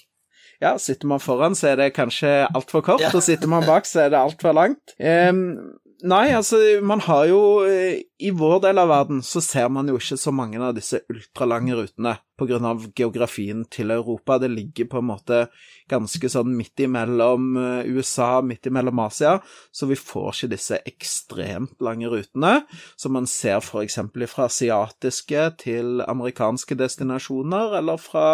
Ja, 0.63 0.79
sitter 0.81 1.11
man 1.11 1.21
foran, 1.21 1.53
så 1.53 1.75
er 1.75 1.77
det 1.83 1.91
kanskje 1.99 2.31
altfor 2.49 2.81
kort, 2.87 3.03
Ja. 3.05 3.11
og 3.13 3.21
sitter 3.23 3.47
man 3.53 3.67
bak, 3.69 3.85
så 3.85 4.07
er 4.07 4.15
det 4.15 4.19
altfor 4.23 4.55
langt. 4.57 4.95
Em, 4.99 5.77
nei, 6.05 6.33
altså, 6.37 6.59
man 6.85 7.01
har 7.07 7.25
jo 7.31 7.41
eh, 7.65 8.03
I 8.21 8.31
vår 8.37 8.61
del 8.67 8.81
av 8.81 8.91
verden 8.91 9.23
så 9.25 9.41
ser 9.45 9.71
man 9.73 9.89
jo 9.89 9.97
ikke 9.97 10.19
så 10.21 10.33
mange 10.35 10.61
av 10.61 10.75
disse 10.77 11.01
ultralange 11.13 11.77
rutene 11.79 12.17
på 12.37 12.49
grunn 12.51 12.67
av 12.69 12.85
geografien 12.97 13.63
til 13.73 13.95
Europa. 13.95 14.37
Det 14.43 14.51
ligger 14.53 14.89
på 14.93 15.01
en 15.01 15.09
måte 15.09 15.41
ganske 15.89 16.29
sånn 16.33 16.53
midt 16.57 16.85
imellom 16.85 17.57
eh, 17.61 17.91
USA, 17.97 18.43
midt 18.45 18.69
imellom 18.69 19.01
Asia, 19.07 19.37
så 19.73 19.89
vi 19.89 19.99
får 20.01 20.33
ikke 20.35 20.53
disse 20.57 20.81
ekstremt 20.89 21.81
lange 21.85 22.11
rutene 22.13 22.59
som 22.97 23.17
man 23.17 23.29
ser 23.31 23.65
eksempel 23.83 24.27
fra 24.29 24.51
asiatiske 24.51 25.47
til 25.65 26.03
amerikanske 26.05 26.77
destinasjoner, 26.77 27.79
eller 27.81 28.01
fra 28.01 28.29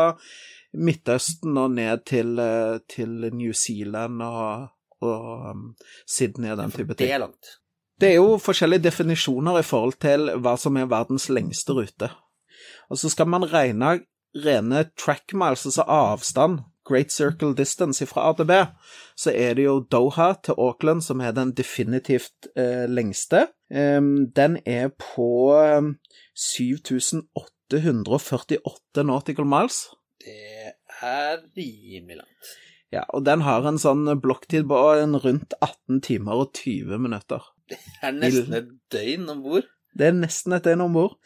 Midtøsten 0.72 1.59
og 1.61 1.75
ned 1.77 2.07
til, 2.09 2.38
eh, 2.40 2.79
til 2.88 3.29
New 3.31 3.53
Zealand 3.53 4.22
og, 4.25 4.70
og 5.02 5.50
um, 5.50 5.66
Sydney 6.08 6.52
og 6.52 6.62
den 6.62 6.74
type 6.74 6.94
ting. 6.94 7.06
Det 7.06 7.12
er 7.12 7.24
langt. 7.24 7.56
Det 8.00 8.10
er 8.10 8.18
jo 8.18 8.38
forskjellige 8.42 8.86
definisjoner 8.88 9.60
i 9.60 9.66
forhold 9.66 9.98
til 10.02 10.32
hva 10.42 10.56
som 10.58 10.78
er 10.80 10.90
verdens 10.90 11.28
lengste 11.30 11.76
rute. 11.76 12.08
Og 12.90 12.98
så 12.98 13.10
skal 13.12 13.28
man 13.30 13.46
regne 13.52 14.00
rene 14.32 14.86
track 14.96 15.34
miles, 15.36 15.66
altså 15.66 15.82
avstand, 15.82 16.58
Great 16.84 17.12
Circle 17.12 17.56
Distance 17.56 18.06
fra 18.06 18.30
A 18.30 18.32
til 18.34 18.46
B, 18.46 18.50
så 19.16 19.30
er 19.30 19.54
det 19.54 19.64
jo 19.64 19.86
Doha 19.92 20.32
til 20.44 20.54
Auckland 20.58 21.02
som 21.02 21.20
er 21.20 21.30
den 21.36 21.52
definitivt 21.54 22.46
eh, 22.56 22.90
lengste. 22.90 23.46
Um, 23.70 24.30
den 24.36 24.58
er 24.66 24.88
på 24.88 25.54
um, 25.78 25.98
7848 26.34 29.04
nautical 29.04 29.46
miles. 29.46 29.88
Det 30.24 30.72
er 31.02 31.36
rimelig 31.56 32.16
langt. 32.16 32.46
Ja, 32.92 33.07
og 33.09 33.24
den 33.24 33.44
har 33.46 33.64
en 33.68 33.81
sånn 33.81 34.05
blokktid 34.20 34.66
på 34.68 34.81
en 35.00 35.16
rundt 35.16 35.57
18 35.61 36.02
timer 36.05 36.44
og 36.44 36.52
20 36.59 37.00
minutter. 37.00 37.46
Det 37.72 37.81
er 38.05 38.12
nesten 38.18 38.59
et 38.59 38.68
døgn 38.92 39.33
om 39.33 39.40
bord. 39.46 39.70
Det 39.96 40.11
er 40.11 40.18
nesten 40.18 40.57
et 40.57 40.66
døgn 40.66 40.85
om 40.85 40.98
bord. 40.98 41.16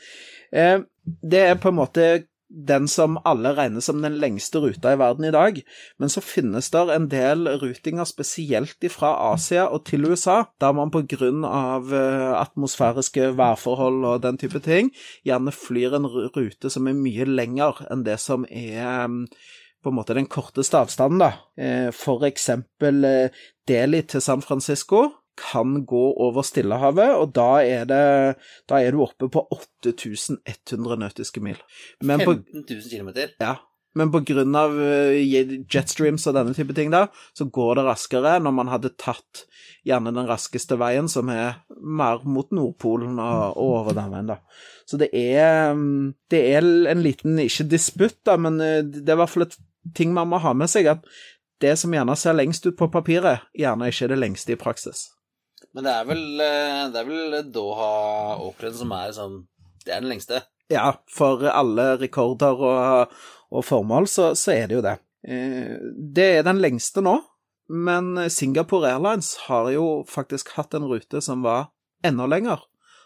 Eh, 0.55 0.79
det 1.27 1.43
er 1.43 1.59
på 1.59 1.73
en 1.73 1.81
måte 1.81 2.07
den 2.49 2.87
som 2.87 3.19
alle 3.27 3.51
regner 3.57 3.83
som 3.83 3.99
den 4.03 4.21
lengste 4.23 4.61
ruta 4.63 4.93
i 4.95 4.99
verden 5.01 5.27
i 5.27 5.33
dag, 5.35 5.59
men 5.99 6.13
så 6.13 6.23
finnes 6.23 6.71
det 6.71 6.85
en 6.95 7.09
del 7.11 7.49
rutinger 7.59 8.07
spesielt 8.07 8.87
fra 8.93 9.11
Asia 9.33 9.67
og 9.67 9.83
til 9.89 10.07
USA, 10.07 10.45
der 10.63 10.77
man 10.77 10.93
på 10.95 11.03
grunn 11.11 11.45
av 11.49 11.91
eh, 11.91 12.31
atmosfæriske 12.39 13.33
værforhold 13.39 14.07
og 14.07 14.23
den 14.23 14.39
type 14.39 14.63
ting, 14.63 14.93
gjerne 15.27 15.55
flyr 15.55 15.99
en 15.99 16.07
rute 16.07 16.71
som 16.71 16.87
er 16.87 16.99
mye 16.99 17.27
lenger 17.27 17.83
enn 17.91 18.07
det 18.07 18.21
som 18.23 18.47
er 18.47 19.11
mm, 19.11 19.25
på 19.87 19.93
en 19.93 20.01
måte 20.01 20.17
den 20.19 20.27
korteste 20.27 20.81
avstanden, 20.83 21.23
da. 21.23 21.31
Eh, 21.55 21.93
For 21.95 22.27
eksempel 22.27 23.07
eh, 23.07 23.45
Delhi 23.71 24.03
til 24.11 24.25
San 24.25 24.43
Francisco 24.43 25.07
kan 25.37 25.85
gå 25.87 26.05
over 26.25 26.43
Stillehavet, 26.47 27.13
og 27.15 27.35
da 27.37 27.61
er, 27.61 27.87
det, 27.89 28.03
da 28.71 28.81
er 28.81 28.97
du 28.97 29.05
oppe 29.05 29.29
på 29.31 29.45
8100 29.53 30.99
nautiske 31.03 31.43
mil. 31.45 31.61
Men 32.01 32.25
15 32.25 32.65
000 32.65 32.87
km. 32.91 33.11
ja, 33.41 33.59
men 33.97 34.11
på 34.13 34.23
grunn 34.29 34.57
av 34.59 34.75
eh, 34.81 35.21
jetstreams 35.73 36.27
og 36.29 36.39
denne 36.39 36.57
type 36.57 36.75
ting, 36.77 36.91
da, 36.93 37.07
så 37.37 37.47
går 37.53 37.79
det 37.79 37.87
raskere 37.87 38.37
når 38.43 38.57
man 38.59 38.73
hadde 38.73 38.95
tatt 39.01 39.45
gjerne 39.87 40.13
den 40.17 40.27
raskeste 40.29 40.81
veien, 40.81 41.07
som 41.09 41.31
er 41.33 41.61
mer 41.79 42.25
mot 42.27 42.51
Nordpolen 42.57 43.21
og, 43.21 43.61
og 43.61 43.77
over 43.83 43.97
den 43.97 44.11
veien, 44.17 44.33
da. 44.35 44.41
Så 44.89 44.99
det 45.01 45.13
er, 45.13 45.77
mm, 45.77 46.11
det 46.33 46.43
er 46.57 46.67
en 46.91 47.05
liten, 47.05 47.39
ikke 47.45 47.69
disputt, 47.71 48.19
da, 48.27 48.37
men 48.41 48.59
det 48.59 49.05
er 49.05 49.17
i 49.17 49.21
hvert 49.21 49.33
fall 49.33 49.47
et 49.47 49.57
ting 49.95 50.15
man 50.15 50.29
må 50.29 50.41
ha 50.43 50.53
med 50.57 50.71
seg, 50.73 50.89
at 50.91 51.05
det 51.63 51.77
som 51.81 51.93
gjerne 51.95 52.17
ser 52.19 52.37
lengst 52.37 52.67
ut 52.67 52.77
på 52.77 52.89
papiret, 52.93 53.47
gjerne 53.57 53.89
ikke 53.89 54.05
er 54.09 54.13
det 54.13 54.19
lengste 54.21 54.53
i 54.53 54.59
praksis. 54.61 55.07
Men 55.73 55.87
det 55.87 55.93
er 55.93 56.09
vel, 56.09 56.25
eh, 56.41 56.83
det 56.93 57.01
er 57.01 57.09
vel 57.09 57.39
Doha-åkeren 57.53 58.77
som 58.77 58.93
er 58.97 59.13
sånn 59.17 59.39
Det 59.85 59.95
er 59.95 60.03
den 60.03 60.11
lengste. 60.11 60.43
Ja, 60.73 60.97
for 61.13 61.45
alle 61.47 61.93
rekorder 62.01 62.59
og, 62.59 63.13
og 63.55 63.65
formål, 63.65 64.09
så, 64.11 64.33
så 64.35 64.53
er 64.57 64.67
det 64.67 64.75
jo 64.81 64.85
det. 64.85 64.97
Eh, 65.27 65.77
Det 66.17 66.27
er 66.41 66.47
den 66.47 66.59
lengste 66.61 67.05
nå, 67.05 67.21
men 67.71 68.17
Singapore 68.31 68.91
Airlines 68.93 69.35
har 69.47 69.71
jo 69.71 70.03
faktisk 70.11 70.55
hatt 70.57 70.75
en 70.75 70.89
rute 70.91 71.23
som 71.23 71.45
var 71.47 71.71
enda 72.05 72.27
lenger, 72.27 72.65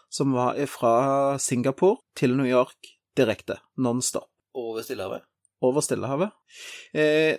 som 0.09 0.33
var 0.33 0.57
fra 0.67 1.37
Singapore 1.39 2.01
til 2.17 2.35
New 2.37 2.49
York 2.49 2.95
direkte, 3.17 3.59
non-stop, 3.77 4.27
Over 4.55 4.83
Stillehavet. 4.83 5.23
Over 5.61 5.81
Stillehavet. 5.85 6.31
Eh, 6.93 7.37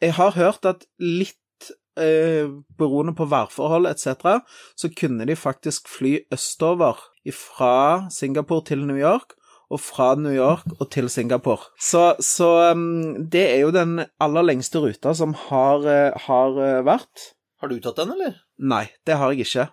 Jeg 0.00 0.12
har 0.12 0.34
hørt 0.36 0.66
at 0.68 0.84
litt 1.00 1.70
eh, 1.96 2.44
beroende 2.76 3.14
på 3.16 3.24
værforhold 3.30 3.88
etc., 3.88 4.42
så 4.76 4.90
kunne 4.92 5.24
de 5.24 5.36
faktisk 5.36 5.88
fly 5.88 6.18
østover 6.32 7.00
fra 7.32 8.06
Singapore 8.12 8.64
til 8.68 8.84
New 8.86 8.98
York, 8.98 9.32
og 9.72 9.80
fra 9.82 10.14
New 10.14 10.34
York 10.34 10.66
og 10.78 10.90
til 10.94 11.08
Singapore. 11.10 11.72
Så, 11.80 12.14
så 12.22 12.70
um, 12.70 13.26
det 13.32 13.42
er 13.56 13.64
jo 13.64 13.72
den 13.74 13.98
aller 14.22 14.46
lengste 14.46 14.82
ruta 14.82 15.14
som 15.16 15.34
har, 15.48 15.86
eh, 15.90 16.26
har 16.28 16.60
eh, 16.62 16.84
vært. 16.86 17.32
Har 17.60 17.72
du 17.72 17.80
tatt 17.80 17.98
den, 17.98 18.12
eller? 18.14 18.36
Nei, 18.62 18.84
det 19.08 19.18
har 19.18 19.32
jeg 19.32 19.48
ikke. 19.48 19.68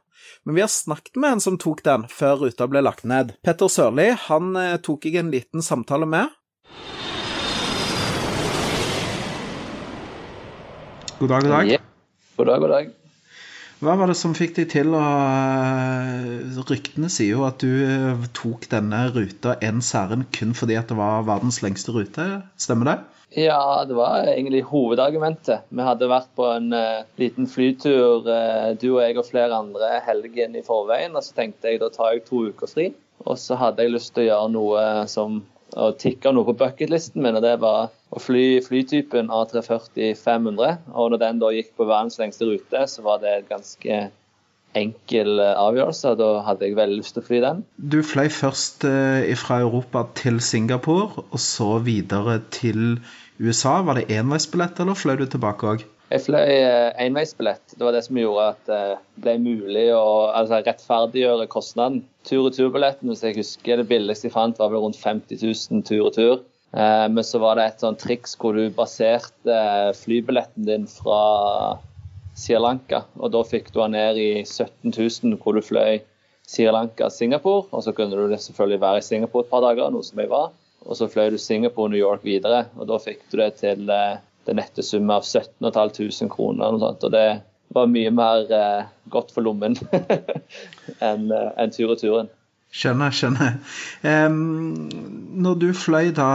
Men 0.47 0.57
vi 0.57 0.63
har 0.63 0.71
snakket 0.71 1.19
med 1.19 1.35
en 1.35 1.43
som 1.43 1.59
tok 1.61 1.83
den 1.85 2.07
før 2.09 2.45
ruta 2.45 2.67
ble 2.71 2.81
lagt 2.81 3.05
ned. 3.05 3.35
Petter 3.45 3.69
Sørli 3.69 4.09
han 4.29 4.55
eh, 4.57 4.79
tok 4.81 5.05
jeg 5.05 5.21
en 5.21 5.33
liten 5.35 5.61
samtale 5.61 6.09
med. 6.09 6.31
God 11.23 11.29
dag, 11.29 11.41
god 11.41 11.51
dag. 11.51 11.67
Yeah. 11.71 11.83
God 12.35 12.47
dag, 12.49 12.59
god 12.59 12.71
dag. 12.73 12.87
Hva 13.79 13.93
var 13.95 14.09
det 14.11 14.15
som 14.19 14.33
fikk 14.35 14.57
deg 14.57 14.65
til 14.73 14.89
å 14.91 15.03
eh, 15.07 16.57
Ryktene 16.67 17.07
sier 17.07 17.37
jo 17.37 17.45
at 17.47 17.63
du 17.63 17.69
eh, 17.85 18.25
tok 18.35 18.65
denne 18.73 19.05
ruta 19.15 19.53
en 19.63 19.79
særen 19.79 20.25
kun 20.35 20.51
fordi 20.51 20.75
at 20.75 20.91
det 20.91 20.97
var 20.99 21.23
verdens 21.29 21.61
lengste 21.63 21.95
rute, 21.95 22.25
stemmer 22.59 22.89
det? 22.89 22.97
Ja, 23.39 23.61
det 23.87 23.95
var 23.95 24.27
egentlig 24.33 24.65
hovedargumentet. 24.67 25.63
Vi 25.71 25.87
hadde 25.87 26.11
vært 26.11 26.27
på 26.35 26.49
en 26.57 26.75
uh, 26.75 27.07
liten 27.17 27.47
flytur, 27.47 28.27
uh, 28.27 28.75
du 28.75 28.89
og 28.97 28.99
jeg 29.05 29.15
og 29.15 29.29
flere 29.29 29.63
andre, 29.63 29.93
helgen 30.03 30.59
i 30.59 30.65
forveien. 30.67 31.15
Og 31.15 31.23
så 31.23 31.39
tenkte 31.39 31.71
jeg 31.71 31.79
da 31.81 31.87
tar 31.95 32.17
jeg 32.17 32.27
to 32.27 32.43
uker 32.51 32.69
fri. 32.69 32.91
Og 33.23 33.39
så 33.39 33.55
hadde 33.57 33.87
jeg 33.87 33.95
lyst 33.95 34.11
til 34.13 34.25
å 34.25 34.27
gjøre 34.27 34.53
noe 34.59 34.85
som 35.09 35.39
å 35.79 35.91
tikke 35.99 36.33
noe 36.33 36.47
på 36.47 36.55
bucketlisten 36.59 37.23
min, 37.23 37.37
og 37.37 37.45
det 37.45 37.55
var 37.63 37.91
å 38.13 38.21
fly 38.21 38.59
flytypen 38.65 39.31
A340 39.33 40.17
500. 40.19 40.83
Og 40.93 41.13
når 41.13 41.21
den 41.23 41.39
da 41.41 41.53
gikk 41.53 41.73
på 41.77 41.87
verdens 41.89 42.19
lengste 42.21 42.49
rute, 42.49 42.83
så 42.89 43.05
var 43.05 43.23
det 43.23 43.33
en 43.37 43.49
ganske 43.49 44.03
enkel 44.77 45.41
eh, 45.41 45.55
avgjørelse. 45.59 46.15
Da 46.19 46.29
hadde 46.47 46.67
jeg 46.67 46.77
veldig 46.77 46.99
lyst 47.01 47.17
til 47.17 47.23
å 47.23 47.27
fly 47.29 47.41
den. 47.45 47.63
Du 47.77 47.99
fløy 48.05 48.29
først 48.33 48.85
eh, 48.89 49.33
fra 49.39 49.61
Europa 49.65 50.05
til 50.19 50.41
Singapore, 50.43 51.25
og 51.29 51.41
så 51.41 51.77
videre 51.85 52.39
til 52.53 52.99
USA. 53.41 53.79
Var 53.85 54.01
det 54.01 54.09
enveisbillett, 54.19 54.81
eller 54.81 54.97
fløy 54.97 55.17
du 55.21 55.27
tilbake 55.29 55.73
òg? 55.75 55.87
Jeg 56.13 56.21
fløy 56.27 56.51
eh, 56.53 56.91
enveisbillett. 57.01 57.73
Det 57.73 57.81
var 57.81 57.95
det 57.95 58.03
som 58.05 58.17
gjorde 58.19 58.49
at 58.51 58.67
det 58.69 58.81
ble 59.23 59.33
mulig 59.41 59.87
å 59.97 60.29
altså, 60.29 60.59
rettferdiggjøre 60.61 61.47
kostnaden. 61.49 62.03
Tur-retur-billetten, 62.29 63.09
hvis 63.09 63.23
jeg 63.25 63.39
husker 63.39 63.81
det 63.81 63.87
billigste 63.89 64.29
jeg 64.29 64.35
fant, 64.35 64.59
var 64.61 64.69
vel 64.69 64.83
rundt 64.83 64.99
50 64.99 65.41
000 65.41 65.81
tur-retur. 65.89 66.43
Eh, 66.73 67.07
men 67.09 67.25
så 67.25 67.41
var 67.41 67.57
det 67.57 67.65
et 67.65 67.81
sånt 67.81 68.01
triks 68.01 68.37
hvor 68.37 68.57
du 68.57 68.67
baserte 68.73 69.57
flybilletten 69.99 70.69
din 70.69 70.85
fra 70.89 71.21
Sri 72.37 72.57
Lanka. 72.61 73.03
Og 73.17 73.33
da 73.33 73.41
fikk 73.45 73.71
du 73.71 73.79
den 73.81 73.93
ned 73.97 74.19
i 74.21 74.31
17 74.45 74.93
000, 74.93 75.37
hvor 75.41 75.57
du 75.57 75.65
fløy 75.65 76.01
Sri 76.49 76.65
Lanka-Singapore. 76.69 77.71
Og 77.71 77.85
så 77.85 77.93
kunne 77.97 78.17
du 78.17 78.37
selvfølgelig 78.37 78.81
være 78.85 79.01
i 79.01 79.07
Singapore 79.07 79.45
et 79.45 79.53
par 79.53 79.65
dager, 79.65 79.89
noe 79.93 80.05
som 80.05 80.21
jeg 80.21 80.29
var. 80.33 80.51
Og 80.83 80.99
så 80.99 81.09
fløy 81.09 81.31
du 81.33 81.39
Singapore-New 81.39 81.97
York 81.97 82.25
videre, 82.25 82.65
og 82.75 82.89
da 82.89 82.97
fikk 82.99 83.21
du 83.31 83.37
det 83.39 83.53
til 83.61 83.87
eh, 84.43 84.47
det 84.47 84.59
nette 84.59 84.83
sum 84.83 85.09
av 85.09 85.23
17 85.23 85.71
500 85.71 86.29
kroner. 86.29 86.75
Og, 86.75 86.79
sånt, 86.83 87.03
og 87.03 87.11
det 87.15 87.27
var 87.73 87.89
mye 87.91 88.11
mer 88.13 88.47
eh, 88.53 88.85
godt 89.13 89.33
for 89.33 89.45
lommen 89.45 89.77
enn 91.09 91.29
eh, 91.31 91.51
en 91.57 91.73
tur 91.73 91.93
og 91.93 91.99
turen. 92.01 92.31
Skjønner, 92.73 93.13
skjønner. 93.13 93.57
Um, 94.01 94.87
når 95.45 95.59
du 95.61 95.67
fløy 95.77 96.09
da 96.17 96.29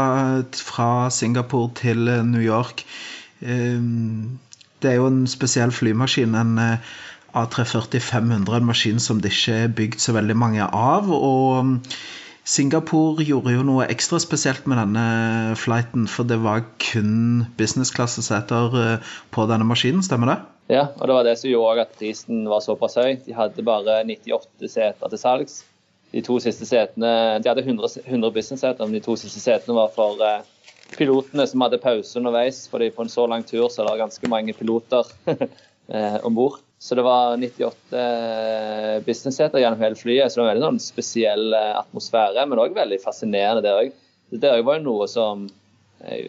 fra 0.55 1.09
Singapore 1.11 1.73
til 1.81 2.05
New 2.31 2.45
York 2.45 2.85
um, 3.43 4.39
Det 4.79 4.93
er 4.93 5.01
jo 5.01 5.09
en 5.11 5.25
spesiell 5.27 5.75
flymaskin, 5.75 6.37
en 6.39 6.53
eh, 6.63 6.93
A340 7.35 7.99
500, 7.99 8.55
en 8.55 8.69
maskin 8.69 9.03
som 9.03 9.19
det 9.21 9.35
ikke 9.35 9.57
er 9.65 9.75
bygd 9.81 9.99
så 10.01 10.15
veldig 10.15 10.37
mange 10.39 10.63
av. 10.65 11.11
og 11.11 11.83
Singapore 12.49 13.27
gjorde 13.29 13.53
jo 13.53 13.65
noe 13.67 13.87
ekstra 13.93 14.17
spesielt 14.23 14.65
med 14.71 14.79
denne 14.81 15.03
flighten, 15.61 16.07
for 16.09 16.25
det 16.25 16.39
var 16.41 16.63
kun 16.81 17.43
business-klasseseter 17.59 18.77
eh, 18.81 19.11
på 19.35 19.45
denne 19.51 19.67
maskinen, 19.69 20.01
stemmer 20.07 20.33
det? 20.33 20.37
Ja, 20.73 20.87
og 20.97 21.11
det 21.11 21.17
var 21.19 21.27
det 21.27 21.35
som 21.41 21.51
gjorde 21.51 21.85
at 21.85 21.93
prisen 22.01 22.47
var 22.49 22.65
såpass 22.65 22.97
høy. 22.97 23.19
De 23.27 23.37
hadde 23.37 23.65
bare 23.67 23.99
98 24.09 24.71
seter 24.73 25.13
til 25.13 25.21
salgs. 25.21 25.59
De 26.15 26.23
to 26.25 26.39
siste 26.41 26.65
setene, 26.65 27.11
de 27.45 27.51
hadde 27.51 27.67
100, 27.67 28.01
100 28.07 28.33
business-seter, 28.33 28.81
men 28.87 28.97
de 28.97 29.05
to 29.05 29.19
siste 29.21 29.45
setene 29.45 29.77
var 29.77 29.93
for 29.93 30.17
uh, 30.25 30.41
pilotene 30.97 31.45
som 31.51 31.67
hadde 31.67 31.83
pause 31.85 32.17
underveis. 32.17 32.65
fordi 32.73 32.89
på 32.97 33.05
en 33.05 33.13
så 33.13 33.29
lang 33.29 33.45
tur 33.45 33.69
så 33.69 33.85
er 33.85 33.91
det 33.91 34.07
ganske 34.07 34.33
mange 34.33 34.57
piloter 34.57 35.05
uh, 35.29 36.19
om 36.27 36.33
bord. 36.33 36.63
Så 36.79 36.95
det 36.95 37.03
var 37.03 37.37
98 37.37 37.75
businessseter 37.91 39.01
business-seter 39.07 39.59
gjennom 39.59 39.81
hele 39.83 39.99
flyet. 39.99 40.33
Så 40.33 40.39
det 40.39 40.45
var 40.45 40.51
en 40.51 40.55
veldig 40.55 40.69
sånn 40.69 40.83
spesiell 40.83 41.55
eh, 41.57 41.75
atmosfære, 41.81 42.45
men 42.47 42.63
òg 42.63 42.77
veldig 42.77 43.01
fascinerende 43.03 43.65
det 43.65 43.75
òg. 43.75 43.97
Det 44.31 44.53
var 44.63 44.79
jo 44.79 44.85
noe 44.85 45.09
som 45.11 45.47
eh, 46.05 46.29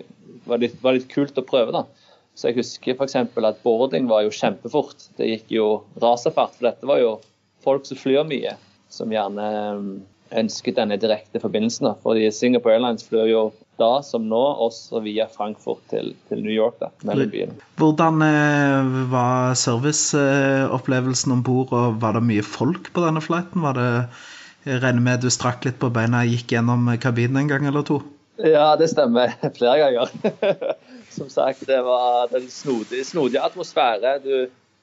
var 0.49 0.63
litt, 0.63 0.79
var 0.81 0.97
litt, 0.97 1.09
kult 1.11 1.37
å 1.37 1.45
prøve, 1.45 1.75
da. 1.75 1.85
Så 2.33 2.49
jeg 2.49 2.61
husker 2.61 2.95
f.eks. 2.95 3.17
at 3.19 3.61
boarding 3.65 4.07
var 4.09 4.23
jo 4.25 4.33
kjempefort. 4.33 5.09
Det 5.19 5.27
gikk 5.27 5.53
jo 5.53 5.67
raserfart, 6.01 6.55
for 6.57 6.69
dette 6.69 6.87
var 6.89 7.01
jo 7.03 7.17
folk 7.65 7.85
som 7.85 7.99
flyr 7.99 8.23
mye, 8.25 8.55
som 8.89 9.11
gjerne 9.13 9.49
ønsket 10.39 10.77
denne 10.79 10.97
direkte 11.01 11.41
forbindelsen. 11.43 11.91
da. 11.91 11.97
Fordi 12.01 12.29
Singapore 12.33 12.77
Airlines 12.77 13.05
flyr 13.05 13.29
jo 13.29 13.43
da 13.79 13.91
som 14.05 14.27
nå, 14.29 14.41
også 14.67 15.01
via 15.05 15.25
Frankfurt 15.31 15.81
til, 15.91 16.11
til 16.29 16.43
New 16.43 16.53
York. 16.53 16.77
da, 16.81 16.91
mellom 17.07 17.31
byene. 17.31 17.57
Hvordan 17.79 18.21
eh, 18.25 18.99
var 19.11 19.55
serviceopplevelsen 19.59 21.35
om 21.37 21.43
bord, 21.45 21.73
og 21.73 21.99
var 22.03 22.17
det 22.17 22.25
mye 22.27 22.45
folk 22.45 22.91
på 22.93 23.05
denne 23.05 23.23
flighten? 23.23 23.63
Var 23.65 23.79
det, 23.79 23.89
Jeg 24.67 24.83
regner 24.83 25.01
med 25.01 25.21
du 25.23 25.29
strakk 25.31 25.63
litt 25.65 25.79
på 25.79 25.87
beina 25.95 26.25
og 26.25 26.33
gikk 26.33 26.51
gjennom 26.51 26.89
kabinen 26.99 27.45
en 27.45 27.51
gang 27.51 27.67
eller 27.69 27.85
to? 27.87 28.01
Ja, 28.43 28.75
det 28.79 28.89
stemmer. 28.91 29.33
Flere 29.57 29.77
ganger. 29.79 30.11
Som 31.15 31.29
sagt, 31.31 31.65
det 31.67 31.79
var 31.83 32.29
den 32.31 32.47
snodige, 32.51 33.03
snodige 33.07 33.41
atmosfære. 33.43 34.19
Du, 34.23 34.35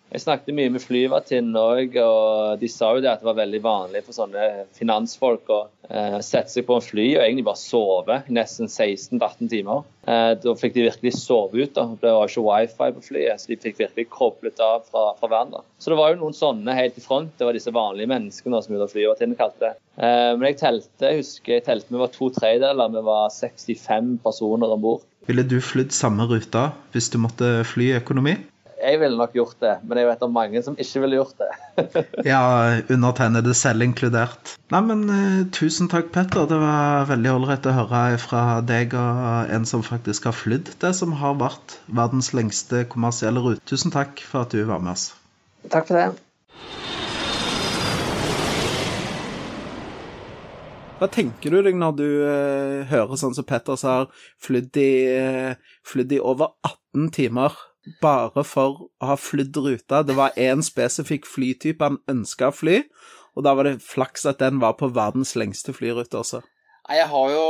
jeg 0.07 0.23
snakket 0.23 0.55
mye 0.55 0.71
med 0.71 0.83
flyvertinnene 0.85 1.61
òg, 1.61 1.97
og 1.99 2.61
de 2.61 2.69
sa 2.71 2.93
jo 2.95 3.03
det 3.03 3.11
at 3.11 3.23
det 3.23 3.27
var 3.27 3.41
veldig 3.41 3.61
vanlig 3.65 4.05
for 4.07 4.15
sånne 4.15 4.45
finansfolk 4.79 5.51
å 5.51 5.59
eh, 5.91 6.19
sette 6.23 6.53
seg 6.53 6.67
på 6.69 6.77
en 6.79 6.85
fly 6.85 7.07
og 7.17 7.25
egentlig 7.25 7.47
bare 7.49 7.61
sove 7.61 8.21
i 8.23 8.37
nesten 8.37 8.71
16-18 8.71 9.51
timer. 9.51 9.83
Eh, 10.07 10.31
da 10.39 10.55
fikk 10.61 10.77
de 10.77 10.87
virkelig 10.87 11.13
sove 11.19 11.59
ut. 11.59 11.75
da. 11.75 11.89
Det 11.99 12.15
var 12.15 12.31
ikke 12.31 12.47
wifi 12.47 12.91
på 13.01 13.05
flyet, 13.09 13.43
så 13.43 13.51
de 13.51 13.61
fikk 13.67 13.83
virkelig 13.83 14.07
koblet 14.15 14.63
av 14.63 14.87
fra, 14.87 15.09
fra 15.19 15.33
hverandre. 15.33 15.67
Så 15.83 15.91
det 15.91 15.99
var 15.99 16.15
jo 16.15 16.23
noen 16.23 16.39
sånne 16.39 16.79
helt 16.79 16.97
i 16.97 17.05
front. 17.05 17.35
Det 17.35 17.51
var 17.51 17.59
disse 17.59 17.75
vanlige 17.75 18.15
menneskene 18.15 18.63
som 18.63 18.79
flyvertinnene 18.79 19.43
kalte 19.43 19.67
det. 19.67 19.75
Eh, 19.99 20.33
men 20.39 20.53
jeg 20.53 20.63
telte, 20.63 21.11
jeg 21.11 21.25
husker 21.25 21.59
jeg 21.59 21.67
telte 21.67 21.91
vi 21.91 22.05
var 22.07 22.15
to 22.15 22.31
tredjedeler, 22.31 22.95
vi 22.95 23.07
var 23.11 23.33
65 23.35 24.19
personer 24.23 24.79
om 24.79 24.87
bord. 24.87 25.07
Ville 25.27 25.43
du 25.43 25.59
flydd 25.59 25.91
samme 25.91 26.31
ruta 26.31 26.71
hvis 26.95 27.11
du 27.11 27.19
måtte 27.19 27.57
fly 27.67 27.97
økonomi? 27.99 28.39
Jeg 28.77 29.01
ville 29.01 29.17
nok 29.17 29.33
gjort 29.37 29.57
det, 29.63 29.73
men 29.89 30.01
jeg 30.01 30.09
vet 30.11 30.25
om 30.27 30.35
mange 30.37 30.61
som 30.65 30.77
ikke 30.81 31.03
ville 31.05 31.19
gjort 31.19 31.41
det. 31.41 31.49
ja, 32.33 32.41
undertegnede 32.93 33.55
selv 33.57 33.87
inkludert. 33.87 34.53
Nei, 34.75 34.83
men 34.85 35.05
uh, 35.09 35.43
tusen 35.57 35.91
takk, 35.93 36.11
Petter. 36.15 36.49
Det 36.51 36.59
var 36.61 37.09
veldig 37.11 37.33
ålreit 37.33 37.69
å 37.69 37.75
høre 37.77 38.03
fra 38.21 38.45
deg 38.67 38.97
og 38.99 39.53
en 39.57 39.69
som 39.69 39.85
faktisk 39.87 40.29
har 40.29 40.37
flydd 40.37 40.75
det 40.83 40.93
som 40.99 41.17
har 41.23 41.39
vært 41.41 41.79
verdens 41.87 42.33
lengste 42.37 42.85
kommersielle 42.93 43.43
rute. 43.43 43.63
Tusen 43.69 43.95
takk 43.95 44.21
for 44.25 44.45
at 44.45 44.53
du 44.55 44.63
var 44.69 44.83
med 44.85 44.97
oss. 44.97 45.11
Takk 45.73 45.89
for 45.89 45.99
det. 45.99 46.11
Hva 50.97 51.09
tenker 51.13 51.53
du 51.53 51.59
deg 51.61 51.77
når 51.77 51.97
du 51.99 52.07
eh, 52.25 52.85
hører 52.89 53.19
sånn 53.21 53.35
som 53.37 53.45
Petter 53.45 53.77
sa, 53.77 53.97
flydd 54.41 54.79
i, 54.81 54.93
eh, 55.13 55.75
flydd 55.85 56.15
i 56.17 56.21
over 56.25 56.55
18 56.65 57.11
timer 57.13 57.57
bare 58.03 58.45
for 58.47 58.87
å 59.01 59.11
ha 59.11 59.17
flydd 59.21 59.57
ruta. 59.63 60.03
Det 60.07 60.17
var 60.19 60.37
én 60.41 60.65
spesifikk 60.65 61.29
flytype 61.29 61.85
han 61.85 62.01
ønska 62.11 62.51
å 62.51 62.55
fly, 62.55 62.81
og 63.37 63.47
da 63.47 63.53
var 63.57 63.69
det 63.69 63.83
flaks 63.85 64.27
at 64.29 64.41
den 64.43 64.61
var 64.63 64.79
på 64.81 64.91
verdens 64.97 65.35
lengste 65.39 65.75
flyrute 65.77 66.19
også. 66.19 66.43
Nei, 66.87 67.01
jeg 67.01 67.11
har 67.13 67.33
jo 67.35 67.47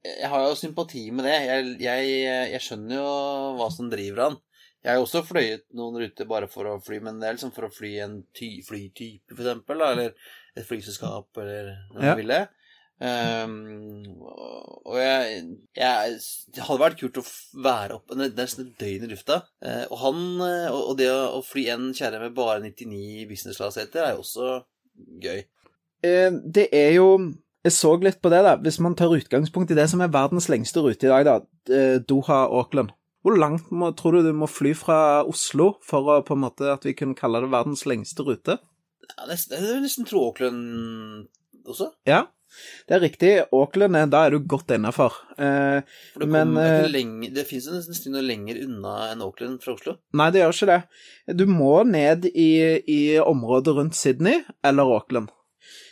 jeg 0.00 0.30
har 0.32 0.46
jo 0.46 0.56
sympati 0.56 1.02
med 1.12 1.26
det. 1.28 1.34
Jeg, 1.44 1.72
jeg, 1.84 2.12
jeg, 2.54 2.62
skjønner 2.64 2.96
jo 2.96 3.08
hva 3.58 3.66
som 3.72 3.90
driver 3.92 4.22
han. 4.24 4.38
Jeg 4.80 4.94
har 4.94 4.96
jo 4.96 5.04
også 5.04 5.20
fløyet 5.28 5.66
noen 5.76 5.98
ruter 6.00 6.28
bare 6.28 6.48
for 6.48 6.70
å 6.70 6.78
fly, 6.80 7.02
men 7.04 7.18
det 7.20 7.28
er 7.28 7.36
liksom 7.36 7.52
for 7.52 7.68
å 7.68 7.74
fly 7.74 7.90
en 8.06 8.14
ty 8.36 8.48
flytype, 8.64 9.34
for 9.34 9.44
eksempel, 9.44 9.82
eller 9.84 10.14
et 10.56 10.64
flyselskap, 10.64 11.28
eller 11.42 11.74
noe 11.92 12.06
ja. 12.08 12.14
ville. 12.16 12.38
Um, 13.00 14.12
og 14.84 14.96
jeg, 15.00 15.44
jeg, 15.72 16.16
Det 16.52 16.64
hadde 16.66 16.82
vært 16.82 16.98
kult 17.00 17.20
å 17.22 17.24
være 17.64 17.96
oppe 17.96 18.18
nesten 18.20 18.66
et 18.66 18.80
døgn 18.80 19.06
i 19.06 19.10
lufta. 19.14 19.40
Uh, 19.64 19.86
og, 19.88 19.96
han, 20.02 20.24
og, 20.42 20.80
og 20.82 20.98
det 20.98 21.08
å, 21.12 21.20
å, 21.38 21.40
fly 21.44 21.64
en 21.72 21.90
kjerre 21.96 22.20
med 22.20 22.36
bare 22.36 22.60
99 22.66 23.24
business 23.30 23.60
class-seter 23.60 24.04
er 24.04 24.16
jo 24.16 24.24
også 24.24 24.58
gøy. 25.24 25.40
Uh, 26.04 26.36
det 26.44 26.68
er 26.76 26.92
jo 26.98 27.06
Jeg 27.64 27.76
så 27.76 27.94
litt 28.00 28.20
på 28.20 28.32
det, 28.32 28.42
da. 28.44 28.56
Hvis 28.60 28.80
man 28.84 28.96
tar 28.96 29.12
utgangspunkt 29.16 29.72
i 29.72 29.78
det 29.78 29.88
som 29.92 30.04
er 30.04 30.12
verdens 30.12 30.50
lengste 30.52 30.84
rute 30.84 31.08
i 31.08 31.12
dag, 31.12 31.28
da. 31.28 31.38
Doha-Auckland. 32.08 32.92
Hvor 33.20 33.36
langt 33.36 33.68
må, 33.68 33.90
tror 33.92 34.16
du 34.16 34.30
du 34.30 34.32
må 34.36 34.48
fly 34.48 34.72
fra 34.76 35.20
Oslo 35.28 35.74
for 35.84 36.08
å, 36.08 36.20
på 36.24 36.36
en 36.36 36.44
måte, 36.46 36.70
at 36.72 36.86
vi 36.88 36.96
kunne 36.96 37.16
kalle 37.16 37.42
det 37.44 37.50
verdens 37.52 37.84
lengste 37.88 38.24
rute? 38.24 38.56
Ja, 39.10 39.26
nesten, 39.28 39.58
jeg 39.58 39.66
vil 39.66 39.84
nesten 39.84 40.08
tro 40.08 40.22
Auckland 40.30 41.28
også. 41.68 41.90
Ja, 42.08 42.24
det 42.88 42.96
er 42.96 43.02
riktig. 43.04 43.32
Auckland, 43.54 43.98
da 44.12 44.24
er 44.26 44.34
du 44.34 44.46
godt 44.50 44.72
innafor. 44.74 45.16
Eh, 45.38 45.80
det, 46.18 46.28
men, 46.28 46.56
eh, 46.60 46.88
lenge, 46.90 47.30
det 47.34 47.46
fins 47.48 47.68
nesten 47.70 48.16
noe 48.16 48.24
lenger 48.26 48.60
unna 48.64 49.12
enn 49.12 49.24
Auckland 49.24 49.62
fra 49.64 49.76
Oslo? 49.76 49.96
Nei, 50.16 50.30
det 50.34 50.42
gjør 50.42 50.56
ikke 50.56 50.70
det. 50.72 50.80
Du 51.38 51.46
må 51.50 51.74
ned 51.88 52.26
i, 52.32 52.50
i 52.90 53.00
området 53.22 53.76
rundt 53.76 53.98
Sydney 53.98 54.42
eller 54.66 54.90
Auckland. 54.98 55.30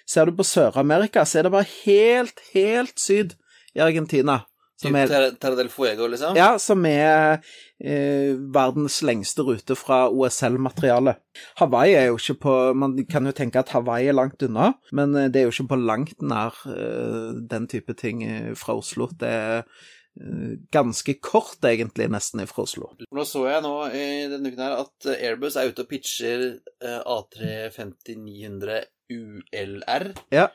Ser 0.08 0.28
du 0.28 0.38
på 0.38 0.46
Sør-Amerika, 0.46 1.26
så 1.28 1.40
er 1.40 1.46
det 1.46 1.54
bare 1.54 1.68
helt, 1.84 2.40
helt 2.54 2.96
syd 3.00 3.36
i 3.76 3.82
Argentina 3.84 4.42
Som 4.78 4.94
er, 4.94 5.10
Terra 5.42 5.56
del 5.58 5.68
Fuego, 5.74 6.06
liksom? 6.06 6.36
ja, 6.38 6.52
som 6.62 6.84
er 6.86 7.40
eh, 7.82 8.36
verdens 8.54 9.00
lengste 9.02 9.42
rute 9.42 9.74
fra 9.74 10.04
OSL-materialet. 10.06 11.18
Hawaii 11.58 11.96
er 11.98 12.06
jo 12.12 12.18
ikke 12.20 12.36
på 12.44 12.54
Man 12.78 12.94
kan 13.10 13.26
jo 13.26 13.32
tenke 13.34 13.58
at 13.58 13.72
Hawaii 13.74 14.06
er 14.12 14.14
langt 14.14 14.42
unna, 14.46 14.68
men 14.94 15.16
eh, 15.18 15.26
det 15.34 15.40
er 15.42 15.48
jo 15.48 15.54
ikke 15.56 15.72
på 15.74 15.80
langt 15.82 16.22
nær 16.22 16.54
eh, 16.70 17.32
den 17.50 17.66
type 17.70 17.96
ting 17.98 18.22
eh, 18.22 18.52
fra 18.54 18.76
Oslo. 18.78 19.08
Det 19.18 19.32
er 19.34 19.56
eh, 19.58 20.54
ganske 20.74 21.16
kort, 21.26 21.58
egentlig, 21.66 22.06
nesten 22.14 22.46
fra 22.46 22.62
Oslo. 22.68 22.92
Nå 23.10 23.26
så 23.26 23.48
jeg 23.50 23.66
nå 23.66 23.74
i 23.90 24.06
denne 24.30 24.52
uken 24.54 24.62
her 24.62 24.78
at 24.84 25.10
Airbus 25.16 25.58
er 25.58 25.72
ute 25.74 25.82
og 25.88 25.90
pitcher 25.90 26.46
eh, 26.54 27.00
A350-900 27.02 28.78
ULR 29.10 30.10
Ja. 30.34 30.48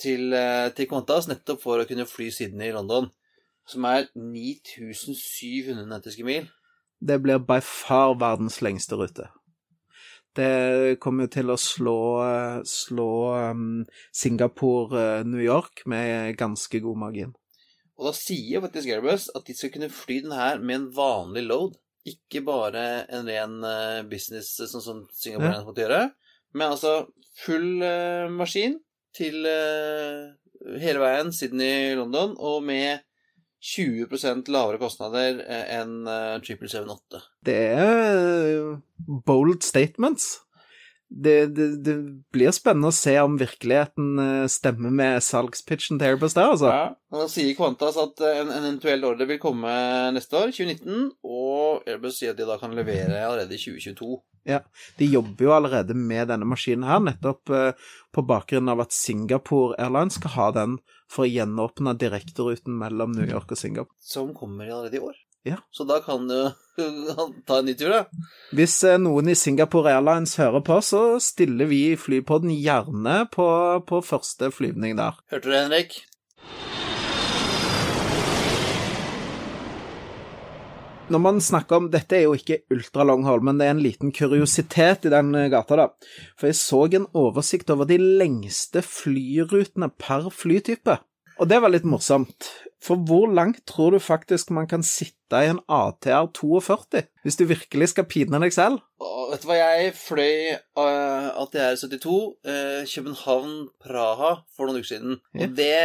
til, 0.00 0.34
til 0.74 0.86
Qantas, 0.90 1.26
nettopp 1.30 1.60
for 1.62 1.82
å 1.82 1.86
kunne 1.88 2.06
fly 2.08 2.30
Sydney 2.32 2.70
i 2.70 2.74
London, 2.74 3.10
som 3.68 3.84
er 3.88 4.08
9700 4.14 5.86
nautiske 5.88 6.24
mil. 6.26 6.48
Det 7.00 7.16
blir 7.24 7.40
by 7.40 7.60
far 7.64 8.14
verdens 8.20 8.60
lengste 8.64 8.98
rute. 9.00 9.28
Det 10.36 10.98
kommer 11.02 11.26
jo 11.26 11.32
til 11.34 11.50
å 11.50 11.58
slå, 11.58 11.98
slå 12.68 13.10
um, 13.50 13.62
Singapore-New 14.14 15.42
York 15.42 15.82
med 15.90 16.36
ganske 16.38 16.80
god 16.84 17.00
margin. 17.02 17.32
Og 17.98 18.06
da 18.08 18.12
sier 18.16 18.62
faktisk 18.62 18.92
Airbus 18.94 19.26
at 19.36 19.48
de 19.48 19.56
skal 19.58 19.72
kunne 19.74 19.90
fly 19.92 20.20
den 20.24 20.32
her 20.36 20.62
med 20.62 20.76
en 20.76 20.86
vanlig 20.96 21.42
load. 21.48 21.74
Ikke 22.08 22.40
bare 22.46 22.84
en 23.12 23.26
ren 23.28 23.58
eh, 23.66 23.98
business, 24.08 24.54
sånn 24.56 24.84
som 24.84 25.02
Singapore 25.12 25.58
Ja. 25.58 25.64
måtte 25.66 25.82
gjøre, 25.84 26.04
men 26.56 26.72
altså 26.72 26.94
full 27.42 27.82
maskin 28.32 28.78
til 29.12 29.44
hele 29.44 31.02
veien 31.02 31.28
Sydney-London, 31.34 32.38
og 32.40 32.64
med 32.64 33.04
20% 33.60 34.48
lavere 34.48 34.80
kostnader 34.80 35.42
eh, 35.44 35.66
enn 35.80 36.06
uh, 36.08 36.38
778. 36.40 37.20
Det 37.44 37.56
er 37.76 38.14
eh, 38.16 38.78
bold 39.26 39.60
statements. 39.66 40.38
Det, 41.10 41.46
det, 41.56 41.66
det 41.82 41.94
blir 42.30 42.52
spennende 42.54 42.92
å 42.92 42.94
se 42.94 43.16
om 43.18 43.34
virkeligheten 43.38 44.20
eh, 44.22 44.44
stemmer 44.50 44.92
med 44.94 45.24
salgspitchen 45.26 45.98
til 45.98 46.12
Airbus 46.12 46.36
der, 46.38 46.52
altså. 46.52 46.70
Ja, 46.70 46.84
og 47.10 47.24
Da 47.24 47.26
sier 47.32 47.56
Qantas 47.58 47.98
at 47.98 48.22
eh, 48.22 48.38
en, 48.44 48.52
en 48.54 48.68
eventuell 48.68 49.02
ordre 49.08 49.26
vil 49.26 49.40
komme 49.42 49.72
neste 50.14 50.38
år, 50.38 50.54
2019, 50.54 51.08
og 51.26 51.90
Airbus 51.90 52.20
sier 52.20 52.30
at 52.30 52.38
de 52.38 52.46
da 52.46 52.60
kan 52.62 52.76
levere 52.78 53.24
allerede 53.26 53.58
i 53.58 53.58
2022. 53.58 54.20
Ja, 54.48 54.62
De 55.02 55.10
jobber 55.10 55.48
jo 55.48 55.52
allerede 55.56 55.98
med 55.98 56.30
denne 56.30 56.46
maskinen 56.48 56.86
her, 56.86 57.02
nettopp 57.02 57.50
eh, 57.58 57.90
på 58.14 58.24
bakgrunn 58.30 58.70
av 58.70 58.86
at 58.86 58.94
Singapore 58.94 59.74
Airlines 59.82 60.16
skal 60.20 60.36
ha 60.38 60.48
den 60.62 60.78
for 61.10 61.26
å 61.26 61.30
gjenåpne 61.30 61.96
direkteruten 61.98 62.76
mellom 62.78 63.16
New 63.16 63.26
York 63.26 63.50
og 63.50 63.58
Singapore. 63.58 63.98
Som 63.98 64.32
kommer 64.36 64.70
allerede 64.70 65.00
i 65.00 65.04
år. 65.10 65.18
Ja. 65.42 65.56
Så 65.70 65.86
da 65.88 66.00
kan 66.04 66.28
du 66.28 66.50
ta 67.46 67.58
en 67.58 67.64
ny 67.64 67.74
tur, 67.74 67.94
da. 67.94 68.26
Hvis 68.56 68.76
eh, 68.84 69.00
noen 69.00 69.32
i 69.32 69.38
Singapore 69.38 69.94
Airlines 69.94 70.36
hører 70.40 70.62
på, 70.64 70.80
så 70.84 71.02
stiller 71.22 71.70
vi 71.70 71.80
i 71.92 71.96
Flypodden 71.98 72.52
gjerne 72.54 73.24
på, 73.32 73.48
på 73.88 74.04
første 74.04 74.52
flyvning 74.52 75.00
der. 75.00 75.18
Hørte 75.32 75.48
du 75.48 75.54
det, 75.54 75.64
Henrik? 75.64 76.00
Når 81.10 81.18
man 81.18 81.40
snakker 81.42 81.80
om 81.80 81.90
Dette 81.90 82.14
er 82.20 82.28
jo 82.28 82.36
ikke 82.38 82.60
ultra 82.70 83.02
longhold, 83.08 83.42
men 83.42 83.58
det 83.58 83.66
er 83.66 83.74
en 83.74 83.82
liten 83.82 84.12
kuriositet 84.14 85.08
i 85.08 85.10
den 85.10 85.34
eh, 85.34 85.48
gata, 85.50 85.78
da. 85.80 85.86
For 86.38 86.50
jeg 86.50 86.58
så 86.60 86.84
en 87.00 87.08
oversikt 87.18 87.72
over 87.74 87.88
de 87.90 87.98
lengste 87.98 88.82
flyrutene 88.86 89.90
per 89.98 90.28
flytype. 90.30 91.00
Og 91.40 91.48
det 91.50 91.58
var 91.64 91.72
litt 91.72 91.88
morsomt. 91.88 92.46
For 92.84 93.00
hvor 93.08 93.26
langt 93.32 93.64
tror 93.68 93.96
du 93.96 93.98
faktisk 94.00 94.52
man 94.54 94.68
kan 94.70 94.84
sitte 94.86 95.40
i 95.42 95.50
en 95.50 95.60
ATR 95.68 96.30
42, 96.36 97.02
hvis 97.24 97.36
du 97.36 97.44
virkelig 97.48 97.90
skal 97.92 98.06
pine 98.08 98.40
deg 98.40 98.54
selv? 98.54 98.80
Åh, 99.02 99.26
vet 99.32 99.42
du 99.42 99.50
hva, 99.50 99.58
jeg 99.58 99.92
fløy 99.98 100.54
uh, 100.78 101.28
ATR 101.42 101.76
72 101.80 102.16
uh, 102.46 102.80
København-Praha 102.88 104.32
for 104.56 104.68
noen 104.68 104.80
uker 104.80 104.92
siden. 104.94 105.20
Ja. 105.34 105.48
Og 105.48 105.58
det 105.58 105.76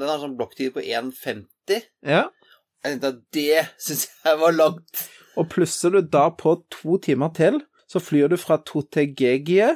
den 0.00 0.08
har 0.10 0.22
sånn 0.22 0.36
blokktid 0.40 0.74
på 0.74 0.84
1,50. 0.84 1.86
Ja. 2.08 2.26
Jeg 2.82 2.96
tenkte 2.96 3.10
at 3.12 3.18
det 3.36 3.64
syns 3.78 4.06
jeg 4.24 4.38
var 4.40 4.54
langt. 4.56 5.02
Og 5.38 5.46
plusser 5.52 5.94
du 5.94 6.00
da 6.02 6.26
på 6.34 6.56
to 6.72 6.96
timer 7.02 7.30
til, 7.36 7.60
så 7.88 8.00
flyr 8.02 8.32
du 8.32 8.36
fra 8.40 8.58
Totegegie, 8.66 9.68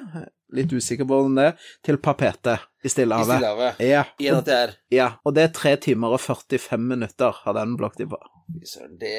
litt 0.57 0.73
usikker 0.73 1.07
på 1.09 1.21
om 1.27 1.37
det, 1.39 1.53
til 1.87 1.99
Papete 2.03 2.57
i 2.83 2.89
I 2.89 2.93
Stillehavet. 2.93 3.39
Stillehavet. 3.39 3.83
Ja, 3.87 4.03
I 4.19 4.29
en 4.31 4.41
ATR. 4.41 4.75
ja, 4.95 5.09
og 5.25 5.37
det 5.37 5.47
er 5.47 5.55
tre 5.55 5.77
timer 5.87 6.17
og 6.17 6.21
45 6.23 6.79
minutter 6.83 7.39
har 7.45 7.57
den 7.57 7.77
blokktid 7.79 8.11
på. 8.11 8.19
Søren, 8.67 8.99
Det 8.99 9.15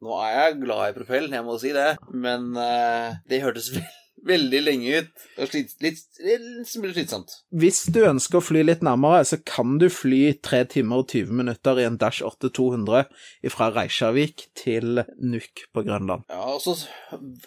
Nå 0.00 0.16
er 0.24 0.30
jeg 0.32 0.60
glad 0.62 0.88
i 0.88 0.94
propell, 0.96 1.26
jeg 1.30 1.44
må 1.44 1.58
si 1.60 1.74
det, 1.76 1.90
men 2.08 2.54
uh, 2.56 3.16
det 3.28 3.42
hørtes 3.42 3.68
ve 3.74 3.82
veldig 4.26 4.60
lenge 4.64 4.98
ut. 5.02 5.10
Og 5.38 5.48
slit, 5.48 5.74
litt, 5.80 6.00
litt 6.20 6.66
slitsomt. 6.68 7.30
Hvis 7.52 7.84
du 7.92 8.00
ønsker 8.04 8.38
å 8.40 8.44
fly 8.44 8.62
litt 8.66 8.82
nærmere, 8.86 9.22
så 9.24 9.38
kan 9.44 9.78
du 9.80 9.88
fly 9.88 10.34
3 10.42 10.64
timer 10.74 11.02
og 11.02 11.08
20 11.08 11.32
minutter 11.40 11.78
i 11.80 11.86
en 11.88 11.96
Dash 12.00 12.22
8-200 12.22 13.06
fra 13.50 13.70
Reykjavik 13.74 14.48
til 14.54 15.02
Nuuk 15.18 15.64
på 15.74 15.84
Grønland. 15.86 16.24
Ja, 16.30 16.42
og 16.54 16.60
så 16.64 16.76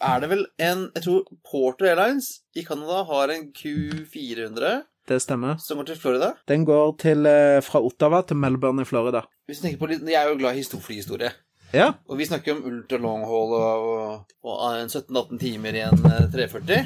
er 0.01 0.19
det 0.23 0.29
vel 0.33 0.45
en 0.59 0.89
Jeg 0.95 1.03
tror 1.03 1.23
Porter 1.49 1.91
Airlines 1.93 2.41
i 2.55 2.63
Canada 2.63 3.03
har 3.09 3.29
en 3.33 3.51
Q400 3.51 4.83
Det 5.07 5.19
stemmer. 5.21 5.57
som 5.59 5.77
går 5.77 5.85
til 5.91 5.95
Florida. 5.99 6.33
Den 6.47 6.65
går 6.65 6.97
til, 6.97 7.25
eh, 7.25 7.59
fra 7.61 7.79
Ottawa 7.83 8.21
til 8.25 8.37
Melbourne 8.37 8.81
i 8.81 8.85
Florida. 8.85 9.21
Hvis 9.49 9.59
du 9.59 9.67
tenker 9.67 9.79
på 9.79 9.89
litt, 9.89 10.01
Jeg 10.07 10.15
er 10.15 10.29
jo 10.29 10.37
glad 10.37 10.55
i 10.55 10.59
histo- 10.61 10.79
flyhistorie. 10.79 11.31
Ja, 11.73 11.93
Og 12.05 12.19
vi 12.19 12.25
snakker 12.29 12.53
om 12.53 12.65
ultra 12.69 12.99
long 13.01 13.23
haul 13.25 13.53
og, 13.57 13.85
og, 13.89 14.33
og 14.45 14.59
17-18 14.85 15.39
timer 15.41 15.73
i 15.73 15.81
en 15.81 16.03
eh, 16.05 16.27
340. 16.29 16.83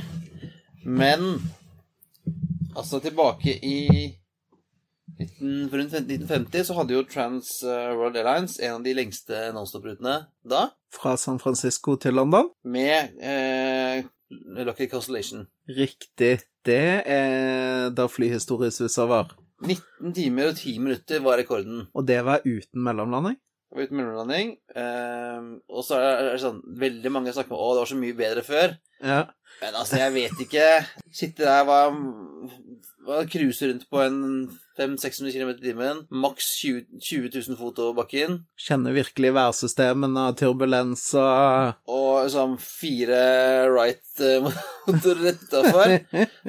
Men 0.87 1.25
altså 2.77 3.01
tilbake 3.03 3.57
i 3.67 3.81
19, 5.17 5.67
rundt 5.73 5.95
1950 5.97 6.69
så 6.69 6.77
hadde 6.77 6.95
jo 6.95 7.03
Trans 7.09 7.49
eh, 7.67 7.89
World 7.99 8.15
Airlines 8.21 8.59
en 8.63 8.77
av 8.77 8.85
de 8.85 8.93
lengste 8.95 9.47
nonstop-rutene 9.55 10.19
da, 10.47 10.67
fra 10.95 11.17
San 11.19 11.41
Francisco 11.41 11.97
til 11.99 12.15
London. 12.15 12.51
med 12.63 13.17
eh, 13.19 14.05
Lucky 14.63 14.87
Constellation. 14.91 15.47
Riktig. 15.67 16.37
Det 16.67 17.03
er 17.07 17.89
da 17.95 18.07
flyhistoriesus 18.11 18.97
var. 19.07 19.35
19 19.63 20.13
timer 20.13 20.51
og 20.51 20.55
10 20.59 20.79
minutter 20.83 21.21
var 21.23 21.39
rekorden. 21.39 21.85
Og 21.95 22.07
det 22.07 22.19
var 22.27 22.43
uten 22.45 22.83
mellomlanding? 22.83 23.37
Det 23.67 23.75
var 23.75 23.87
uten 23.87 23.99
mellomlanding. 23.99 24.53
Eh, 24.79 25.47
og 25.67 25.83
så 25.83 25.99
er 25.99 26.21
det 26.29 26.37
sånn 26.39 26.61
Veldig 26.79 27.11
mange 27.11 27.33
snakker 27.35 27.55
om 27.55 27.59
å, 27.59 27.73
det 27.75 27.83
var 27.83 27.91
så 27.91 27.99
mye 27.99 28.17
bedre 28.17 28.43
før. 28.47 28.77
Ja. 29.01 29.19
Men 29.61 29.75
altså, 29.81 29.99
jeg 29.99 30.15
vet 30.15 30.45
ikke. 30.47 30.69
Sitte 31.11 31.47
der 31.47 31.67
og 33.07 33.29
Cruise 33.31 33.67
rundt 33.67 33.85
på 33.91 34.01
en 34.03 34.17
500-600 34.77 35.33
km 35.35 35.49
i 35.55 35.65
timen. 35.65 36.01
Maks 36.23 36.49
20, 36.61 36.85
20 37.01 37.31
000 37.49 37.59
fot 37.59 37.79
over 37.83 37.97
bakken. 38.03 38.39
Kjenner 38.61 38.95
virkelig 38.95 39.33
værsystemene 39.37 40.27
turbulens 40.39 41.07
og 41.17 41.75
Og 41.91 42.29
sånn 42.33 42.55
fire 42.61 43.21
right-motorer 43.73 45.23
rett 45.25 45.43
utafor 45.47 45.95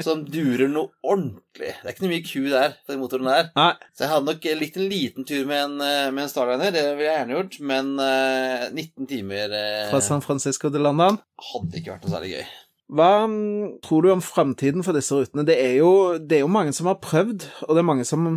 som 0.04 0.22
durer 0.28 0.70
noe 0.72 0.92
ordentlig. 1.02 1.72
Det 1.82 1.88
er 1.88 1.94
ikke 1.94 2.04
noe 2.06 2.12
mye 2.12 2.26
ku 2.26 2.44
der 2.52 2.76
på 2.84 2.94
den 2.94 3.02
motoren 3.02 3.30
der. 3.30 3.50
Nei, 3.58 3.72
Så 3.94 4.04
jeg 4.04 4.12
hadde 4.12 4.30
nok 4.30 4.48
likt 4.62 4.78
en 4.78 4.88
liten 4.92 5.28
tur 5.28 5.44
med 5.48 5.64
en, 5.64 5.76
eh, 5.84 6.10
med 6.14 6.24
en 6.26 6.30
Starliner. 6.32 6.72
Det 6.74 6.84
ville 6.94 7.08
jeg 7.08 7.18
gjerne 7.18 7.36
gjort. 7.38 7.58
Men 7.72 7.92
eh, 8.04 8.68
19 8.70 9.10
timer 9.10 9.58
eh, 9.58 9.90
fra 9.90 10.00
San 10.04 10.24
Francisco 10.24 10.70
til 10.70 10.84
London. 10.86 11.18
hadde 11.52 11.80
ikke 11.80 11.94
vært 11.96 12.06
noe 12.06 12.14
særlig 12.16 12.32
gøy. 12.36 12.48
Hva 12.88 13.10
mm, 13.28 13.80
tror 13.84 14.04
du 14.04 14.12
om 14.14 14.24
framtiden 14.24 14.84
for 14.86 14.96
disse 14.96 15.16
rutene? 15.16 15.44
Det 15.48 15.58
er, 15.60 15.74
jo, 15.82 16.16
det 16.18 16.38
er 16.38 16.46
jo 16.46 16.52
mange 16.52 16.72
som 16.76 16.88
har 16.88 17.00
prøvd, 17.04 17.44
og 17.66 17.74
det 17.74 17.82
er 17.82 17.90
mange 17.90 18.06
som, 18.08 18.28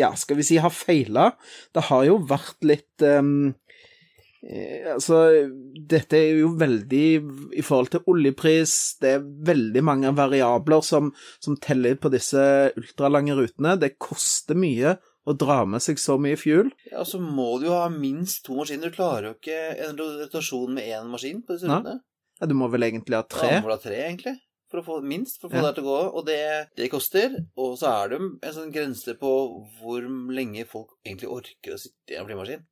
ja, 0.00 0.14
skal 0.16 0.40
vi 0.40 0.46
si, 0.48 0.60
har 0.62 0.72
feila. 0.72 1.32
Det 1.76 1.88
har 1.90 2.06
jo 2.08 2.20
vært 2.30 2.64
litt 2.64 3.04
eh, 3.04 3.52
Altså, 4.40 5.18
dette 5.84 6.16
er 6.16 6.38
jo 6.38 6.54
veldig 6.56 7.02
I 7.58 7.64
forhold 7.64 7.90
til 7.92 8.06
oljepris, 8.08 8.72
det 9.02 9.10
er 9.18 9.26
veldig 9.50 9.82
mange 9.84 10.12
variabler 10.16 10.80
som, 10.80 11.10
som 11.44 11.58
teller 11.60 11.98
på 12.00 12.08
disse 12.14 12.40
ultralange 12.72 13.36
rutene. 13.36 13.76
Det 13.76 13.98
koster 14.00 14.56
mye 14.56 14.96
å 15.28 15.34
dra 15.36 15.58
med 15.68 15.84
seg 15.84 16.00
så 16.00 16.16
mye 16.16 16.38
fuel. 16.40 16.70
Ja, 16.88 17.04
så 17.04 17.20
må 17.20 17.58
du 17.60 17.68
jo 17.68 17.76
ha 17.76 17.90
minst 17.92 18.46
to 18.46 18.56
maskiner. 18.56 18.88
Du 18.88 18.96
klarer 18.96 19.28
jo 19.28 19.34
ikke 19.36 19.60
en 19.84 20.00
rotasjon 20.00 20.72
med 20.72 20.88
én 20.88 21.12
maskin 21.12 21.44
på 21.44 21.58
disse 21.58 21.68
rutene. 21.68 22.00
Ja, 22.40 22.46
du 22.48 22.54
må 22.56 22.68
vel 22.72 22.86
egentlig 22.88 23.16
ha 23.18 23.22
tre? 23.28 23.48
Ja, 23.50 23.60
du 23.60 23.66
må 23.68 23.74
ha 23.74 23.80
tre, 23.82 23.98
egentlig. 24.08 24.36
For 24.70 24.80
å 24.80 24.84
få 24.86 24.96
minst, 25.02 25.40
for 25.40 25.48
å 25.48 25.52
få 25.52 25.56
Ja. 25.58 25.62
det 25.66 25.74
til 25.80 25.84
å 25.84 25.90
gå. 25.90 26.00
Og 26.14 26.26
det, 26.26 26.38
det 26.78 26.90
koster. 26.92 27.32
Og 27.58 27.72
så 27.80 27.88
er 27.90 28.08
det 28.12 28.20
en 28.46 28.54
sånn 28.54 28.72
grense 28.72 29.14
på 29.18 29.30
hvor 29.80 30.04
lenge 30.30 30.62
folk 30.70 30.92
egentlig 31.04 31.28
orker 31.28 31.74
å 31.74 31.78
sitte 31.82 32.14
i 32.14 32.18
en 32.20 32.28
flymaskin. 32.28 32.62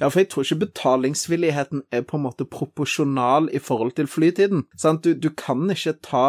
Ja, 0.00 0.08
for 0.08 0.20
jeg 0.20 0.28
tror 0.30 0.44
ikke 0.46 0.60
betalingsvilligheten 0.66 1.84
er 1.94 2.02
på 2.06 2.18
en 2.18 2.24
måte 2.26 2.44
proporsjonal 2.50 3.48
i 3.54 3.58
forhold 3.62 3.94
til 3.98 4.06
flytiden. 4.10 4.66
Sant? 4.78 5.02
Du, 5.06 5.14
du 5.14 5.30
kan 5.38 5.64
ikke 5.70 5.96
ta 6.02 6.24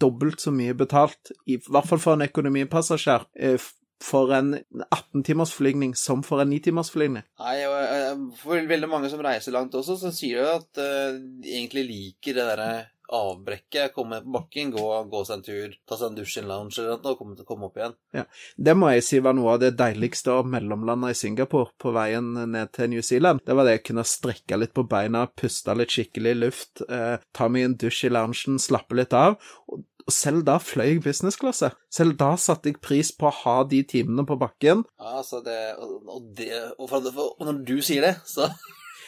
dobbelt 0.00 0.40
så 0.40 0.50
mye 0.54 0.72
betalt, 0.74 1.30
i 1.50 1.58
hvert 1.60 1.86
fall 1.90 2.00
for 2.00 2.16
en 2.16 2.24
økonomipassasjer, 2.24 3.26
eh, 3.36 3.58
for 4.02 4.32
en 4.34 4.54
18-timers 4.86 5.52
flygning 5.52 5.94
som 5.98 6.24
for 6.26 6.42
en 6.42 6.52
9-timers 6.52 6.92
flygning. 6.94 7.26
Nei, 7.42 7.56
og, 7.68 7.76
eh, 7.84 8.22
for 8.40 8.70
veldig 8.70 8.88
mange 8.90 9.10
som 9.12 9.20
reiser 9.24 9.54
langt 9.56 9.76
også, 9.76 9.98
så 10.00 10.14
sier 10.14 10.40
de 10.40 10.54
at 10.56 10.80
eh, 10.80 11.20
de 11.44 11.58
egentlig 11.58 11.86
liker 11.90 12.38
det 12.38 12.48
derre 12.54 12.72
avbrekket, 13.10 13.92
komme 13.94 14.20
på 14.22 14.30
bakken, 14.30 14.70
gå, 14.70 14.86
gå 15.10 15.22
seg 15.26 15.36
en 15.36 15.44
tur, 15.44 15.74
ta 15.88 15.98
seg 15.98 16.12
en 16.12 16.18
dusj 16.20 16.36
i 16.36 16.42
en 16.44 16.50
lounge 16.50 16.78
eller 16.78 16.92
noe, 16.94 17.12
og 17.12 17.18
komme, 17.18 17.46
komme 17.46 17.68
opp 17.68 17.80
igjen. 17.80 17.96
Ja. 18.14 18.24
Det 18.56 18.74
må 18.78 18.92
jeg 18.92 19.04
si 19.06 19.20
var 19.24 19.36
noe 19.36 19.56
av 19.56 19.62
det 19.64 19.72
deiligste 19.80 20.36
å 20.36 20.46
mellomlande 20.46 21.10
i 21.12 21.18
Singapore 21.18 21.74
på 21.80 21.94
veien 21.96 22.32
ned 22.52 22.72
til 22.76 22.92
New 22.94 23.04
Zealand. 23.06 23.42
Det 23.46 23.56
var 23.58 23.66
det 23.66 23.80
å 23.80 23.84
kunne 23.90 24.06
strekke 24.06 24.60
litt 24.60 24.74
på 24.76 24.86
beina, 24.90 25.26
puste 25.26 25.74
litt 25.74 25.94
skikkelig 25.94 26.36
luft, 26.38 26.84
eh, 26.88 27.16
ta 27.34 27.50
meg 27.50 27.66
en 27.66 27.78
dusj 27.82 28.06
i 28.06 28.14
loungen, 28.14 28.62
slappe 28.62 28.98
litt 28.98 29.16
av. 29.16 29.40
Og 29.70 29.82
og 30.06 30.14
selv 30.14 30.44
da 30.48 30.56
fløy 30.62 30.94
jeg 30.94 31.04
businessklasse. 31.04 31.72
Selv 31.92 32.16
da 32.20 32.32
satte 32.40 32.72
jeg 32.72 32.80
pris 32.82 33.12
på 33.12 33.28
å 33.28 33.36
ha 33.42 33.56
de 33.68 33.82
timene 33.88 34.26
på 34.28 34.38
bakken. 34.40 34.84
Ja, 35.00 35.20
altså 35.22 35.42
det 35.44 35.58
Og, 35.78 36.22
det, 36.36 36.50
og, 36.78 36.88
for, 36.90 37.06
og 37.38 37.46
når 37.46 37.64
du 37.68 37.78
sier 37.84 38.06
det, 38.08 38.16
så 38.28 38.50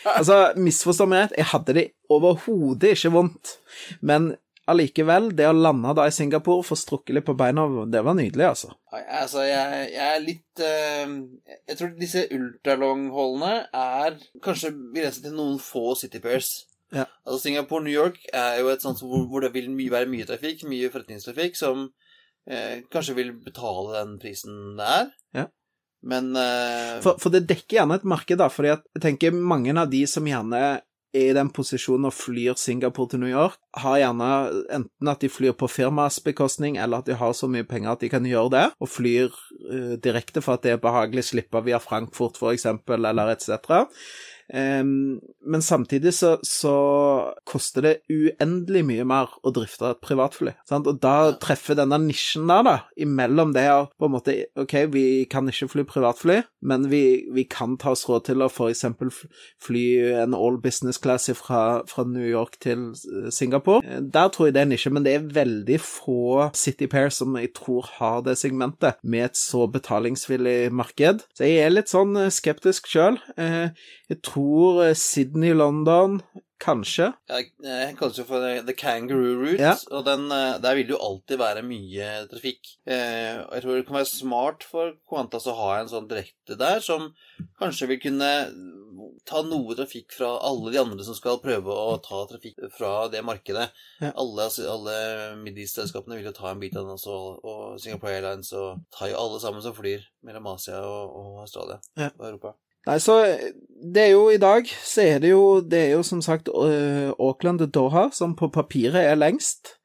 Altså, 0.03 0.37
misforstå 0.59 1.07
meg 1.07 1.21
rett, 1.21 1.37
jeg 1.39 1.51
hadde 1.53 1.75
det 1.77 1.85
overhodet 2.11 2.97
ikke 2.97 3.13
vondt. 3.15 3.53
Men 4.03 4.33
allikevel, 4.71 5.31
det 5.37 5.47
å 5.49 5.55
lande 5.55 5.93
da 5.99 6.09
i 6.09 6.15
Singapore, 6.15 6.65
få 6.67 6.79
strukket 6.79 7.17
litt 7.17 7.27
på 7.27 7.37
beina, 7.39 7.67
det 7.91 8.03
var 8.03 8.17
nydelig, 8.19 8.49
altså. 8.49 8.73
Altså, 8.93 9.45
jeg, 9.47 9.87
jeg 9.95 10.09
er 10.09 10.25
litt 10.25 10.63
uh, 10.63 11.15
Jeg 11.69 11.79
tror 11.79 11.95
disse 11.99 12.27
ultralongholdene 12.35 13.55
er 13.71 14.19
kanskje 14.45 14.75
begrenset 14.75 15.27
til 15.29 15.39
noen 15.39 15.59
få 15.63 15.95
City 15.99 16.23
Pairs. 16.23 16.53
Ja. 16.93 17.07
Altså, 17.25 17.41
Singapore, 17.47 17.85
New 17.87 17.95
York 17.95 18.21
er 18.33 18.61
jo 18.61 18.71
et 18.73 18.85
sånt 18.85 19.01
hvor, 19.01 19.25
hvor 19.31 19.45
det 19.45 19.53
vil 19.55 19.71
my 19.73 19.89
være 19.93 20.11
mye 20.13 20.29
trafikk, 20.29 20.67
mye 20.69 20.91
forretningstrafikk, 20.93 21.57
som 21.59 21.89
eh, 22.49 22.85
kanskje 22.93 23.17
vil 23.19 23.35
betale 23.45 23.97
den 23.99 24.17
prisen 24.23 24.77
det 24.79 24.93
er. 25.01 25.11
Ja. 25.41 25.49
Men 26.03 26.33
eh, 26.37 26.99
For, 27.05 27.21
for 27.23 27.33
det 27.35 27.47
dekker 27.51 27.81
gjerne 27.81 28.01
et 28.01 28.09
marked, 28.09 28.41
da, 28.43 28.51
fordi 28.53 28.75
at 28.75 28.87
jeg 28.97 29.07
tenker 29.07 29.37
mange 29.37 29.75
av 29.79 29.91
de 29.91 30.05
som 30.11 30.27
gjerne 30.27 30.63
er 30.63 30.83
i 31.13 31.27
den 31.37 31.51
posisjonen 31.53 32.09
og 32.09 32.15
flyr 32.17 32.57
Singapore 32.57 33.13
til 33.13 33.21
New 33.21 33.31
York, 33.31 33.59
har 33.77 33.99
gjerne 34.01 34.29
enten 34.73 35.11
at 35.13 35.21
de 35.21 35.29
flyr 35.29 35.53
på 35.61 35.69
firmas 35.69 36.17
bekostning, 36.25 36.79
eller 36.81 37.03
at 37.03 37.11
de 37.11 37.17
har 37.21 37.35
så 37.37 37.49
mye 37.53 37.67
penger 37.69 37.93
at 37.93 38.05
de 38.05 38.09
kan 38.13 38.25
gjøre 38.25 38.53
det, 38.55 38.65
og 38.81 38.89
flyr 38.89 39.29
uh, 39.29 39.95
direkte 40.01 40.41
for 40.45 40.57
at 40.57 40.65
det 40.65 40.73
er 40.73 40.81
behagelig 40.81 41.27
slippe 41.29 41.61
via 41.67 41.81
Frankfurt, 41.85 42.41
eksempel, 42.55 43.05
eller 43.05 43.35
etc. 43.35 43.85
Men 44.53 45.63
samtidig 45.65 46.13
så, 46.17 46.35
så, 46.45 46.73
koster 47.49 47.85
det 47.85 47.93
uendelig 48.13 48.83
mye 48.87 49.05
mer 49.09 49.33
å 49.45 49.53
drifte 49.55 49.93
et 49.93 50.01
privatfly. 50.05 50.55
Sant? 50.69 50.89
Og 50.91 51.01
da 51.03 51.33
treffer 51.41 51.77
denne 51.79 51.99
nisjen 52.03 52.49
der, 52.51 52.65
da, 52.67 52.75
imellom 53.01 53.55
det 53.57 53.67
å 53.73 53.87
på 53.99 54.09
en 54.09 54.15
måte 54.15 54.37
OK, 54.59 54.75
vi 54.93 55.05
kan 55.31 55.49
ikke 55.49 55.71
fly 55.73 55.85
privatfly, 55.89 56.41
men 56.63 56.89
vi, 56.93 57.03
vi 57.35 57.45
kan 57.49 57.77
ta 57.81 57.93
oss 57.95 58.05
råd 58.09 58.27
til 58.29 58.45
å 58.45 58.51
f.eks. 58.51 58.85
fly 59.63 59.85
en 60.23 60.37
all 60.37 60.59
business 60.63 61.01
class 61.03 61.31
fra, 61.39 61.83
fra, 61.89 62.05
New 62.13 62.27
York 62.27 62.59
til 62.63 62.91
eh, 62.93 63.31
Singapore. 63.35 63.83
Eh, 63.87 64.03
der 64.03 64.31
tror 64.33 64.49
jeg 64.49 64.57
det 64.57 64.63
er 64.63 64.69
en 64.69 64.73
nisje, 64.75 64.93
men 64.95 65.07
det 65.07 65.15
er 65.17 65.29
veldig 65.35 65.79
få 65.83 66.49
City 66.59 66.89
Pair 66.91 67.13
som 67.15 67.37
jeg 67.39 67.53
tror 67.57 67.89
har 67.99 68.23
det 68.27 68.37
segmentet, 68.41 68.99
med 69.03 69.31
et 69.31 69.39
så 69.39 69.67
betalingsvillig 69.71 70.73
marked. 70.75 71.27
Så 71.37 71.49
jeg 71.49 71.63
er 71.63 71.75
litt 71.75 71.93
sånn 71.93 72.17
eh, 72.19 72.33
skeptisk 72.33 72.91
sjøl. 72.91 73.21
Jeg 73.37 74.19
tror 74.27 74.32
eh, 74.41 74.95
Sydney-London 74.97 76.21
Kanskje. 76.63 77.09
Ja, 77.27 77.41
jeg 77.43 77.95
kaller 77.99 78.15
det 78.15 78.25
for 78.29 78.45
The 78.69 78.75
Kangaroo 78.79 79.35
Route, 79.41 79.59
ja. 79.59 79.73
og 79.91 80.05
den, 80.07 80.29
eh, 80.31 80.61
der 80.63 80.77
vil 80.79 80.87
det 80.87 80.95
jo 80.95 81.01
alltid 81.03 81.41
være 81.41 81.65
mye 81.67 82.11
trafikk. 82.31 82.77
Eh, 82.87 83.41
jeg 83.41 83.65
tror 83.65 83.75
det 83.75 83.87
kan 83.89 83.99
være 83.99 84.11
smart 84.11 84.67
for 84.71 84.95
Qantas 85.11 85.49
å 85.51 85.57
ha 85.59 85.73
en 85.81 85.91
sånn 85.91 86.07
direkte 86.11 86.59
der, 86.61 86.79
som 86.85 87.11
kanskje 87.59 87.91
vil 87.91 88.03
kunne 88.05 88.31
ta 89.27 89.43
noe 89.47 89.75
trafikk 89.79 90.15
fra 90.15 90.37
alle 90.47 90.71
de 90.71 90.79
andre 90.79 91.07
som 91.07 91.19
skal 91.19 91.43
prøve 91.43 91.75
å 91.75 91.99
ta 92.05 92.23
trafikk 92.31 92.63
fra 92.77 93.09
det 93.11 93.25
markedet. 93.27 93.69
Ja. 93.99 94.15
Alle, 94.15 94.47
alle 94.71 94.97
Middis-selskapene 95.43 96.21
vil 96.21 96.31
jo 96.31 96.37
ta 96.37 96.53
en 96.53 96.63
bit 96.63 96.79
av 96.79 96.87
den 96.87 96.95
også, 96.95 97.19
og 97.43 97.81
Singapore 97.83 98.21
Airlines 98.21 98.55
og 98.55 98.85
tar 98.95 99.11
jo 99.11 99.19
alle 99.19 99.43
sammen 99.43 99.65
som 99.65 99.75
flyr 99.75 100.07
mellom 100.23 100.53
Asia 100.55 100.79
og, 100.87 101.17
og 101.19 101.41
Australia 101.49 101.83
ja. 101.99 102.13
og 102.15 102.29
Europa. 102.29 102.55
Nei, 102.87 102.99
så 102.99 103.21
det 103.95 104.03
er 104.03 104.13
jo 104.15 104.25
i 104.31 104.41
dag 104.43 104.67
så 104.67 105.03
er 105.03 105.21
det 105.23 105.31
jo 105.31 105.61
Det 105.61 105.79
er 105.79 105.93
jo 105.97 106.03
som 106.07 106.23
sagt 106.23 106.49
Auckland 106.49 107.63
og 107.63 107.75
Doha 107.75 108.09
som 108.15 108.37
på 108.37 108.49
papiret 108.49 109.05
er 109.05 109.19
lengst. 109.19 109.77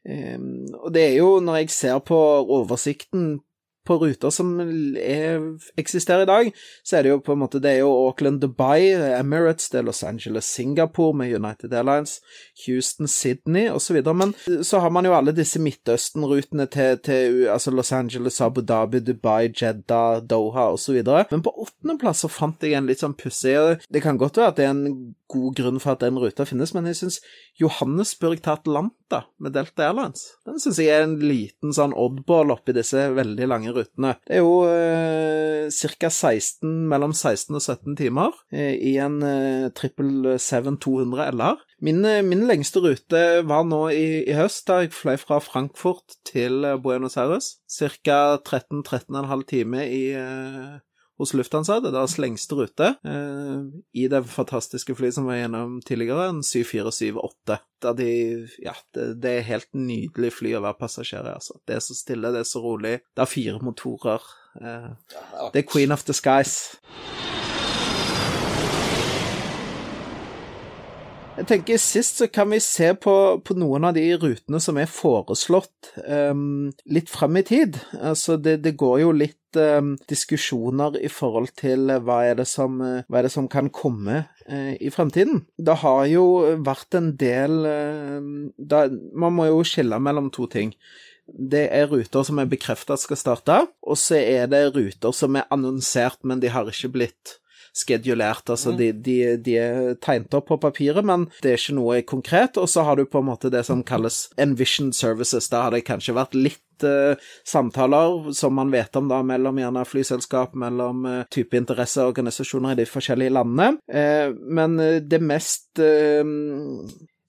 Um, 0.00 0.64
og 0.80 0.94
det 0.94 1.02
er 1.02 1.16
jo, 1.18 1.40
når 1.44 1.56
jeg 1.56 1.70
ser 1.70 1.98
på 1.98 2.16
oversikten 2.48 3.40
på 3.90 3.98
ruter 3.98 4.30
som 4.34 4.54
er, 4.62 5.42
eksisterer 5.80 6.24
i 6.24 6.30
dag, 6.30 6.50
så 6.86 6.98
er 6.98 7.04
det 7.06 7.12
jo 7.12 7.20
på 7.24 7.34
en 7.34 7.42
måte 7.42 7.60
Det 7.62 7.72
er 7.74 7.82
jo 7.82 7.90
Auckland, 8.06 8.40
Dubai, 8.42 8.92
Emirates, 9.18 9.70
det 9.72 9.80
er 9.80 9.88
Los 9.88 10.04
Angeles, 10.06 10.46
Singapore 10.46 11.16
med 11.16 11.34
United 11.34 11.74
Airlines, 11.74 12.20
Houston, 12.66 13.08
Sydney 13.10 13.68
osv. 13.70 13.98
Men 14.14 14.34
så 14.62 14.80
har 14.80 14.94
man 14.94 15.08
jo 15.08 15.14
alle 15.16 15.34
disse 15.36 15.60
Midtøsten-rutene 15.62 16.68
til, 16.70 16.98
til, 17.04 17.40
altså 17.50 17.74
Los 17.74 17.92
Angeles, 17.92 18.40
Abu 18.40 18.62
Dhabi, 18.62 19.02
Dubai, 19.04 19.50
Jeddah, 19.50 20.22
Doha 20.22 20.70
osv. 20.76 21.02
Men 21.30 21.42
på 21.42 21.54
åttendeplass 21.66 22.24
så 22.24 22.30
fant 22.30 22.62
jeg 22.62 22.78
en 22.78 22.88
litt 22.90 23.02
sånn 23.02 23.16
pussig 23.18 23.56
Det 23.90 24.02
kan 24.04 24.18
godt 24.20 24.38
være 24.38 24.52
at 24.52 24.60
det 24.60 24.66
er 24.68 24.74
en 24.74 25.14
god 25.30 25.54
grunn 25.58 25.80
for 25.82 25.94
at 25.94 26.02
den 26.04 26.18
ruta 26.18 26.46
finnes, 26.48 26.72
men 26.74 26.88
jeg 26.90 26.98
syns 27.00 27.20
Johannesburg 27.60 28.42
til 28.42 28.54
Atlanta 28.54 29.24
med 29.42 29.54
Delta 29.54 29.88
Airlines, 29.88 30.24
den 30.46 30.58
syns 30.62 30.80
jeg 30.82 30.94
er 30.94 31.06
en 31.06 31.18
liten 31.22 31.74
sånn 31.76 31.94
oddball 31.94 32.54
oppi 32.54 32.74
disse 32.76 33.08
veldig 33.14 33.50
lange 33.50 33.74
rutene. 33.74 33.79
Det 34.26 34.38
er 34.38 34.44
jo 34.44 34.64
eh, 34.68 35.70
ca. 35.70 36.10
16, 36.10 36.88
mellom 36.90 37.14
16 37.16 37.56
og 37.56 37.62
17 37.62 37.96
timer 37.98 38.36
eh, 38.52 38.74
i 38.74 38.96
en 39.02 39.20
eh, 39.26 39.70
777-200 39.76 41.30
LR. 41.32 41.62
Min, 41.80 42.04
eh, 42.04 42.20
min, 42.26 42.44
lengste 42.48 42.82
rute 42.84 43.24
var 43.48 43.64
nå 43.68 43.86
i, 43.94 44.22
i, 44.26 44.36
høst, 44.36 44.66
da 44.68 44.82
jeg 44.82 44.92
fløy 44.92 45.16
fra 45.20 45.40
Frankfurt 45.44 46.18
til 46.28 46.64
eh, 46.68 46.78
Buenos 46.80 47.16
Aires. 47.20 47.54
Ca. 47.70 48.36
13-13,5 48.44 49.46
timer 49.48 49.88
i 49.88 50.04
eh, 50.18 50.78
hos 51.20 51.34
Lufthansa. 51.36 51.78
Det 51.80 51.90
er 51.90 51.96
deres 51.98 52.16
lengste 52.20 52.56
rute 52.58 52.92
eh, 53.06 53.64
i 53.92 54.06
det 54.10 54.22
fantastiske 54.32 54.96
flyet 54.98 55.18
som 55.18 55.28
var 55.28 55.40
gjennom 55.42 55.78
tidligere, 55.86 56.30
en 56.32 56.42
7478. 56.46 57.60
Der 57.84 57.96
de 57.96 58.10
Ja, 58.64 58.74
det, 58.96 59.06
det 59.22 59.36
er 59.36 59.48
helt 59.48 59.70
nydelig 59.76 60.34
fly 60.38 60.56
å 60.56 60.64
være 60.64 60.80
passasjer 60.80 61.28
i, 61.28 61.36
altså. 61.36 61.60
Det 61.68 61.78
er 61.78 61.84
så 61.84 61.96
stille, 61.96 62.32
det 62.34 62.44
er 62.44 62.50
så 62.50 62.64
rolig. 62.64 62.98
Det 63.14 63.24
er 63.24 63.30
fire 63.30 63.60
motorer. 63.64 64.28
Eh, 64.60 64.90
det 65.52 65.64
er 65.64 65.68
Queen 65.68 65.92
of 65.92 66.06
the 66.08 66.16
Skies. 66.16 66.58
Jeg 71.40 71.46
tenker 71.48 71.78
Sist 71.80 72.18
så 72.20 72.26
kan 72.28 72.50
vi 72.52 72.58
se 72.60 72.90
på, 73.00 73.12
på 73.40 73.54
noen 73.56 73.86
av 73.88 73.94
de 73.96 74.02
rutene 74.20 74.58
som 74.60 74.76
er 74.76 74.90
foreslått 74.92 75.88
um, 76.04 76.68
litt 76.84 77.08
frem 77.08 77.38
i 77.40 77.42
tid. 77.48 77.78
Altså, 77.96 78.36
det, 78.36 78.58
det 78.66 78.74
går 78.80 78.98
jo 79.00 79.14
litt 79.16 79.56
um, 79.56 79.94
diskusjoner 80.10 80.98
i 81.00 81.08
forhold 81.08 81.54
til 81.56 81.94
hva 82.04 82.18
er 82.28 82.36
det 82.42 82.46
som, 82.50 82.76
hva 82.76 83.22
er 83.22 83.24
det 83.24 83.32
som 83.32 83.48
kan 83.48 83.72
komme 83.72 84.26
uh, 84.50 84.74
i 84.76 84.92
fremtiden. 84.92 85.46
Det 85.56 85.80
har 85.80 86.04
jo 86.12 86.26
vært 86.60 87.00
en 87.00 87.14
del 87.16 87.56
uh, 87.64 88.20
da, 88.60 88.84
Man 88.92 89.38
må 89.38 89.48
jo 89.48 89.64
skille 89.64 89.96
mellom 89.96 90.28
to 90.36 90.44
ting. 90.44 90.74
Det 91.24 91.70
er 91.72 91.88
ruter 91.88 92.26
som 92.26 92.42
er 92.42 92.52
bekreftet 92.52 93.00
skal 93.00 93.16
starte, 93.16 93.62
og 93.80 93.96
så 93.96 94.20
er 94.20 94.50
det 94.52 94.66
ruter 94.76 95.16
som 95.16 95.40
er 95.40 95.48
annonsert, 95.48 96.20
men 96.20 96.44
de 96.44 96.52
har 96.52 96.68
ikke 96.68 96.92
blitt 97.00 97.38
skedulert. 97.76 98.50
Altså, 98.50 98.72
de, 98.76 98.90
de, 98.92 99.18
de, 99.42 99.56
er 99.60 99.94
tegnet 100.02 100.34
opp 100.36 100.48
på 100.50 100.58
papiret, 100.62 101.04
men 101.06 101.28
det 101.44 101.52
er 101.52 101.60
ikke 101.60 101.76
noe 101.78 102.00
konkret. 102.06 102.58
Og 102.60 102.68
så 102.70 102.84
har 102.86 102.98
du 102.98 103.06
på 103.08 103.22
en 103.22 103.30
måte 103.30 103.52
det 103.52 103.64
som 103.68 103.84
kalles 103.86 104.28
envision 104.40 104.92
services. 104.96 105.50
Da 105.52 105.66
har 105.66 105.76
det 105.76 105.86
kanskje 105.88 106.16
vært 106.16 106.36
litt 106.38 106.86
uh, 106.86 107.14
samtaler 107.46 108.30
som 108.36 108.56
man 108.58 108.72
vet 108.74 108.96
om 108.98 109.08
da, 109.10 109.22
mellom 109.26 109.60
gjerne 109.60 109.86
flyselskap, 109.88 110.58
mellom 110.58 111.06
uh, 111.06 111.22
type 111.32 111.58
interesseorganisasjoner 111.58 112.74
i 112.74 112.82
de 112.82 112.88
forskjellige 112.90 113.36
landene. 113.38 113.80
Uh, 113.90 114.36
men 114.50 114.78
det 114.80 115.20
mest 115.22 115.80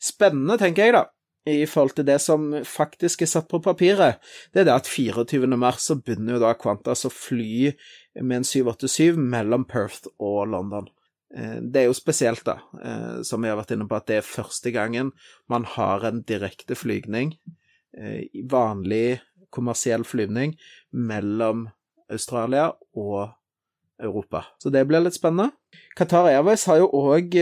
spennende, 0.02 0.58
tenker 0.58 0.88
jeg, 0.88 0.96
da, 0.96 1.06
i 1.50 1.66
forhold 1.66 1.96
til 1.98 2.06
det 2.06 2.20
som 2.22 2.52
faktisk 2.68 3.24
er 3.26 3.30
satt 3.32 3.48
på 3.50 3.62
papiret, 3.66 4.22
det 4.54 4.62
er 4.62 4.68
det 4.70 4.76
at 4.76 4.90
24. 4.90 5.50
mars 5.58 5.88
så 5.90 5.98
begynner 5.98 6.36
jo 6.36 6.44
da 6.44 6.54
Qantas 6.58 7.08
å 7.08 7.14
fly 7.14 7.72
med 8.20 8.42
en 8.42 8.48
787 8.48 9.18
mellom 9.18 9.66
Perth 9.66 10.10
og 10.20 10.48
London. 10.52 10.90
Eh, 11.36 11.58
det 11.62 11.84
er 11.84 11.90
jo 11.90 11.96
spesielt, 11.96 12.44
da, 12.46 12.60
eh, 12.84 13.22
som 13.24 13.42
vi 13.42 13.52
har 13.52 13.60
vært 13.60 13.74
inne 13.76 13.88
på, 13.88 13.96
at 13.96 14.08
det 14.10 14.20
er 14.20 14.28
første 14.28 14.72
gangen 14.76 15.14
man 15.52 15.66
har 15.78 16.04
en 16.08 16.24
direkte 16.28 16.76
flygning, 16.76 17.38
eh, 17.98 18.28
vanlig 18.52 19.22
kommersiell 19.52 20.04
flyvning, 20.04 20.58
mellom 20.92 21.70
Australia 22.10 22.72
og 22.96 23.32
Europa. 24.00 24.46
Så 24.60 24.72
det 24.72 24.88
blir 24.88 25.04
litt 25.04 25.16
spennende. 25.16 25.52
Qatar 25.96 26.28
Airways 26.28 26.66
har 26.66 26.80
jo 26.80 26.88
òg 26.88 27.36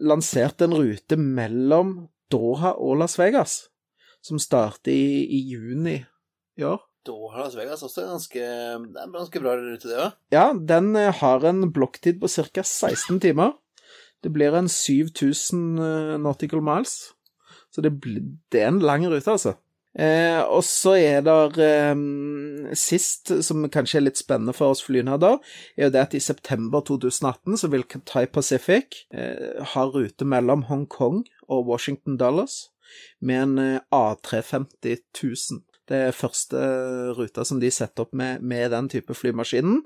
lansert 0.00 0.60
en 0.62 0.76
rute 0.76 1.16
mellom 1.16 2.08
Doha 2.30 2.74
og 2.78 3.00
Las 3.00 3.18
Vegas, 3.18 3.68
som 4.22 4.38
starter 4.38 4.92
i, 4.92 5.26
i 5.26 5.40
juni 5.50 6.04
i 6.56 6.64
år. 6.64 6.80
Doha-Las 7.06 7.56
Vegas 7.56 7.84
også 7.86 8.04
ganske, 8.08 8.42
det 8.42 9.00
er 9.00 9.14
ganske 9.14 9.42
bra 9.42 9.54
rute, 9.56 9.88
det 9.88 9.96
òg. 9.96 10.18
Ja, 10.34 10.50
den 10.54 10.92
eh, 10.98 11.14
har 11.20 11.46
en 11.48 11.70
blokktid 11.72 12.20
på 12.20 12.28
ca. 12.28 12.64
16 12.64 13.22
timer. 13.24 13.56
Det 14.20 14.32
blir 14.34 14.56
en 14.56 14.68
7000 14.68 15.80
eh, 15.80 16.14
nautical 16.20 16.62
miles. 16.64 17.14
Så 17.70 17.82
det, 17.84 17.94
det 18.52 18.62
er 18.62 18.68
en 18.68 18.82
lang 18.84 19.06
rute, 19.08 19.30
altså. 19.30 19.56
Eh, 19.98 20.38
og 20.46 20.62
så 20.62 20.92
er 21.00 21.24
det 21.26 21.64
eh, 21.64 22.02
sist, 22.78 23.32
som 23.42 23.64
kanskje 23.72 23.98
er 23.98 24.04
litt 24.06 24.20
spennende 24.20 24.54
for 24.54 24.74
oss 24.74 24.84
flynerder, 24.86 25.40
er 25.74 25.88
jo 25.88 25.94
det 25.96 26.04
at 26.04 26.14
i 26.14 26.22
september 26.22 26.84
2018 26.86 27.58
så 27.58 27.70
vil 27.72 27.86
Thai 28.06 28.26
Pacific 28.30 29.02
eh, 29.10 29.58
ha 29.74 29.86
rute 29.90 30.28
mellom 30.28 30.68
Hongkong 30.68 31.24
og 31.48 31.66
Washington 31.72 32.20
Dollars 32.20 32.68
med 33.20 33.42
en 33.42 33.58
eh, 33.58 33.80
A350 33.90 35.02
1000. 35.16 35.64
Det 35.90 35.98
er 36.06 36.14
første 36.14 36.60
ruta 37.18 37.42
som 37.44 37.58
de 37.62 37.70
setter 37.74 38.04
opp 38.06 38.12
med, 38.16 38.42
med 38.46 38.70
den 38.70 38.88
type 38.92 39.14
flymaskinen, 39.16 39.80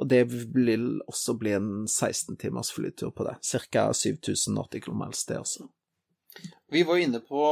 og 0.00 0.08
det 0.08 0.22
vil 0.32 0.86
også 1.04 1.34
bli 1.38 1.52
en 1.58 1.70
16 1.86 2.38
timers 2.40 2.72
flytur 2.72 3.12
på 3.12 3.26
det. 3.28 3.36
Ca. 3.44 3.90
7000 3.92 4.56
km 4.80 5.04
det 5.28 5.38
også. 5.42 5.68
Vi 6.72 6.82
var 6.88 6.96
inne 7.02 7.20
på 7.20 7.42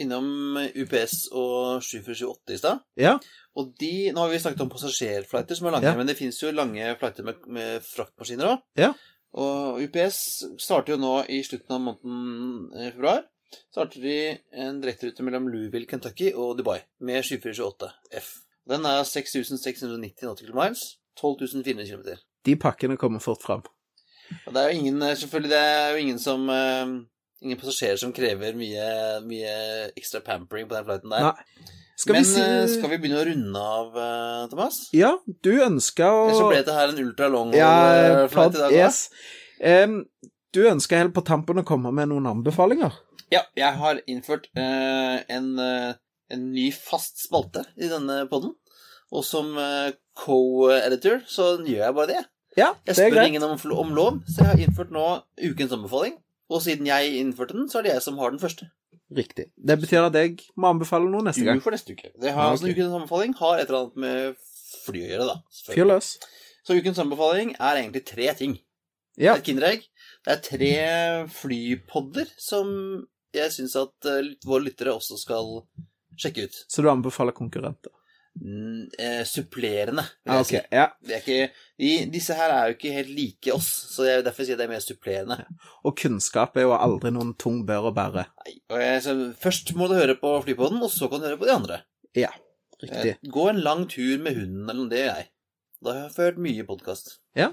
innom 0.00 0.56
UPS 0.74 1.28
og 1.36 1.84
7478 1.84 2.54
i 2.54 2.58
stad. 2.58 2.80
Ja, 2.98 3.18
Og 3.58 3.72
de, 3.78 4.10
nå 4.14 4.22
har 4.24 4.30
vi 4.32 4.38
snakket 4.40 4.62
om 4.64 4.70
passasjerflighter 4.72 5.58
som 5.58 5.66
er 5.68 5.74
lange, 5.76 5.90
Ja. 5.90 5.96
men 5.98 6.06
det 6.06 6.16
fins 6.16 6.38
jo 6.42 6.50
lange 6.54 6.96
flighter 6.98 7.26
med, 7.26 7.40
med 7.46 7.82
fraktmaskiner 7.84 8.46
òg. 8.54 8.62
Ja. 8.78 8.92
Og 9.34 9.82
UPS 9.84 10.20
starter 10.58 10.94
jo 10.96 11.00
nå 11.02 11.12
i 11.28 11.42
slutten 11.46 11.74
av 11.76 11.82
måneden 11.84 12.70
februar. 12.90 13.24
Starter 13.70 14.00
de 14.02 14.14
en 14.52 14.80
direkterute 14.82 15.22
mellom 15.26 15.48
Louisville, 15.50 15.86
Kentucky 15.90 16.32
og 16.34 16.56
Dubai 16.58 16.78
med 17.00 17.22
2428 17.26 17.90
F. 18.20 18.30
Den 18.70 18.84
er 18.86 19.02
6690 19.04 20.22
nautical 20.28 20.54
miles. 20.54 20.84
12.400 21.20 21.86
km. 21.90 22.18
de 22.46 22.54
pakkene 22.56 22.96
kommer 22.96 23.20
fort 23.20 23.42
fram. 23.42 23.62
Og 24.46 24.54
det 24.54 24.60
er 24.62 24.70
jo 24.70 24.78
ingen, 24.78 25.00
selvfølgelig, 25.16 25.50
det 25.50 25.58
er 25.58 25.90
jo 25.90 25.96
ingen 26.04 26.18
som 26.22 26.48
eh, 26.48 26.92
Ingen 27.40 27.56
passasjerer 27.56 27.96
som 27.96 28.10
krever 28.12 28.52
mye, 28.52 28.86
mye 29.24 29.52
ekstra 29.96 30.20
pampering 30.20 30.66
på 30.68 30.74
den 30.76 30.84
flighten 30.84 31.08
der. 31.14 31.30
Nei. 31.30 31.68
Skal 31.96 32.12
Men 32.16 32.24
vi 32.24 32.28
si 32.28 32.40
eh, 32.44 32.66
skal 32.68 32.90
vi 32.92 32.98
begynne 33.00 33.20
å 33.20 33.24
runde 33.28 33.62
av, 33.64 33.96
eh, 33.96 34.42
Thomas? 34.52 34.76
Ja, 34.96 35.14
du 35.44 35.50
ønska 35.64 36.04
å 36.12 36.26
Ellers 36.26 36.36
så 36.40 36.48
ble 36.50 36.58
dette 36.60 36.74
her 36.76 36.92
en 36.92 37.00
ultra 37.00 37.28
long 37.32 37.54
Ja, 37.56 37.70
eh, 37.96 38.26
flight 38.32 38.56
i 38.56 38.60
dag. 38.60 38.76
yes. 38.76 39.00
Um, 39.60 40.02
du 40.52 40.60
ønska 40.68 41.00
helt 41.00 41.14
på 41.16 41.24
tampen 41.24 41.60
å 41.60 41.64
komme 41.64 41.92
med 41.96 42.08
noen 42.12 42.28
anbefalinger. 42.28 42.92
Ja, 43.30 43.44
jeg 43.56 43.76
har 43.78 44.00
innført 44.10 44.48
uh, 44.58 45.20
en, 45.30 45.52
uh, 45.58 45.92
en 46.34 46.48
ny 46.54 46.70
fast 46.74 47.22
spalte 47.22 47.62
i 47.78 47.86
denne 47.90 48.24
podden. 48.30 48.56
Og 49.14 49.22
som 49.26 49.52
uh, 49.58 49.90
co-editor 50.18 51.22
så 51.30 51.52
gjør 51.62 51.84
jeg 51.84 51.96
bare 51.98 52.10
det. 52.10 52.24
Ja, 52.58 52.72
Jeg 52.86 52.90
det 52.90 52.96
er 52.96 52.98
spør 52.98 53.14
greit. 53.14 53.28
ingen 53.30 53.46
om, 53.46 53.54
om 53.78 53.94
lov, 53.94 54.18
så 54.26 54.42
jeg 54.42 54.50
har 54.50 54.62
innført 54.64 54.90
nå 54.94 55.04
ukens 55.46 55.74
anbefaling. 55.76 56.18
Og 56.50 56.62
siden 56.64 56.88
jeg 56.90 57.12
innførte 57.20 57.54
den, 57.54 57.68
så 57.70 57.78
er 57.78 57.86
det 57.86 57.92
jeg 57.94 58.02
som 58.08 58.18
har 58.18 58.34
den 58.34 58.42
første. 58.42 58.66
Riktig. 59.14 59.46
Det 59.54 59.76
betyr 59.78 60.06
at 60.08 60.18
jeg 60.18 60.36
må 60.58 60.70
anbefale 60.70 61.06
noe 61.10 61.22
neste 61.26 61.42
Du 61.42 61.46
gang. 61.46 61.62
for 61.62 61.74
neste 61.74 61.94
uke. 61.94 62.10
Det 62.14 62.32
har, 62.34 62.50
okay. 62.50 62.56
altså, 62.56 62.70
ukens 62.70 62.96
anbefaling 62.98 63.36
har 63.38 63.58
et 63.58 63.70
eller 63.70 63.84
annet 63.84 64.02
med 64.02 64.42
fly 64.86 65.04
å 65.04 65.10
gjøre, 65.12 65.28
da. 65.30 65.62
Fyr 65.70 65.86
løs. 65.86 66.10
Så 66.66 66.76
ukens 66.78 66.98
anbefaling 67.02 67.54
er 67.58 67.80
egentlig 67.80 68.04
tre 68.10 68.28
ting. 68.38 68.58
Ja. 69.18 69.34
Det 69.34 69.38
er 69.38 69.42
et 69.42 69.48
kinderegg. 69.50 69.86
Det 70.26 70.34
er 70.34 70.42
tre 70.46 70.74
flypodder 71.34 72.30
som 72.38 72.70
jeg 73.36 73.54
syns 73.54 73.76
at 73.78 74.10
eh, 74.10 74.34
våre 74.46 74.66
lyttere 74.66 74.94
også 74.96 75.18
skal 75.20 75.56
sjekke 76.20 76.46
ut. 76.48 76.60
Så 76.68 76.84
du 76.84 76.90
anbefaler 76.92 77.36
konkurrenter? 77.36 77.92
Mm, 78.40 78.86
eh, 78.98 79.24
supplerende, 79.26 80.04
vil 80.24 80.30
Ja, 80.30 80.36
jeg 80.38 80.44
okay, 80.44 80.60
si. 80.60 80.76
Ja. 80.76 80.84
Det 81.02 81.16
er 81.16 81.24
ikke, 81.24 81.64
de, 81.82 81.88
disse 82.12 82.36
her 82.38 82.52
er 82.54 82.68
jo 82.68 82.76
ikke 82.76 82.92
helt 82.94 83.10
like 83.16 83.52
oss, 83.52 83.70
så 83.90 84.06
jeg, 84.06 84.22
derfor 84.24 84.46
sier 84.46 84.54
jeg 84.54 84.60
det 84.60 84.68
er 84.68 84.72
mer 84.72 84.84
supplerende. 84.84 85.38
Og 85.84 85.96
kunnskap 85.98 86.56
er 86.56 86.68
jo 86.68 86.76
aldri 86.76 87.10
noen 87.14 87.34
tung 87.40 87.64
bør 87.68 87.90
å 87.90 87.94
bære. 87.96 88.28
Nei, 88.44 88.54
og 88.70 88.84
jeg, 88.84 89.02
så 89.06 89.16
først 89.42 89.74
må 89.76 89.90
du 89.90 89.96
høre 89.98 90.16
på 90.20 90.32
Flypodden, 90.46 90.78
og 90.86 90.94
så 90.94 91.10
kan 91.10 91.20
du 91.20 91.28
høre 91.28 91.40
på 91.42 91.50
de 91.50 91.56
andre. 91.56 91.80
Ja, 92.16 92.30
riktig. 92.80 93.16
Eh, 93.16 93.30
Gå 93.34 93.48
en 93.50 93.62
lang 93.66 93.84
tur 93.90 94.22
med 94.22 94.38
hunden, 94.38 94.62
eller 94.68 94.78
noe, 94.84 94.92
det 94.92 95.02
gjør 95.02 95.20
jeg. 95.20 95.30
Da 95.80 95.92
har 95.96 96.00
jeg 96.06 96.16
hørt 96.20 96.40
mye 96.44 96.64
podkast. 96.68 97.14
Ja. 97.36 97.50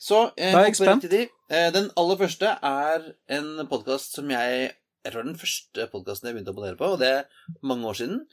Så 0.00 0.30
eh, 0.34 0.52
Da 0.52 0.62
er 0.64 0.70
jeg 0.70 0.78
spent. 0.80 1.06
Eh, 1.12 1.70
den 1.74 1.90
aller 2.00 2.18
første 2.18 2.54
er 2.64 3.10
en 3.36 3.50
podkast 3.70 4.16
som 4.16 4.30
jeg 4.32 4.70
Jeg 5.06 5.12
tror 5.14 5.22
det 5.22 5.28
er 5.28 5.32
den 5.32 5.38
første 5.38 5.84
podkasten 5.92 6.26
jeg 6.26 6.34
begynte 6.34 6.50
å 6.50 6.54
abonnere 6.56 6.78
på, 6.80 6.86
og 6.96 6.98
det 6.98 7.10
er 7.14 7.60
mange 7.62 7.86
år 7.86 7.98
siden. 8.00 8.24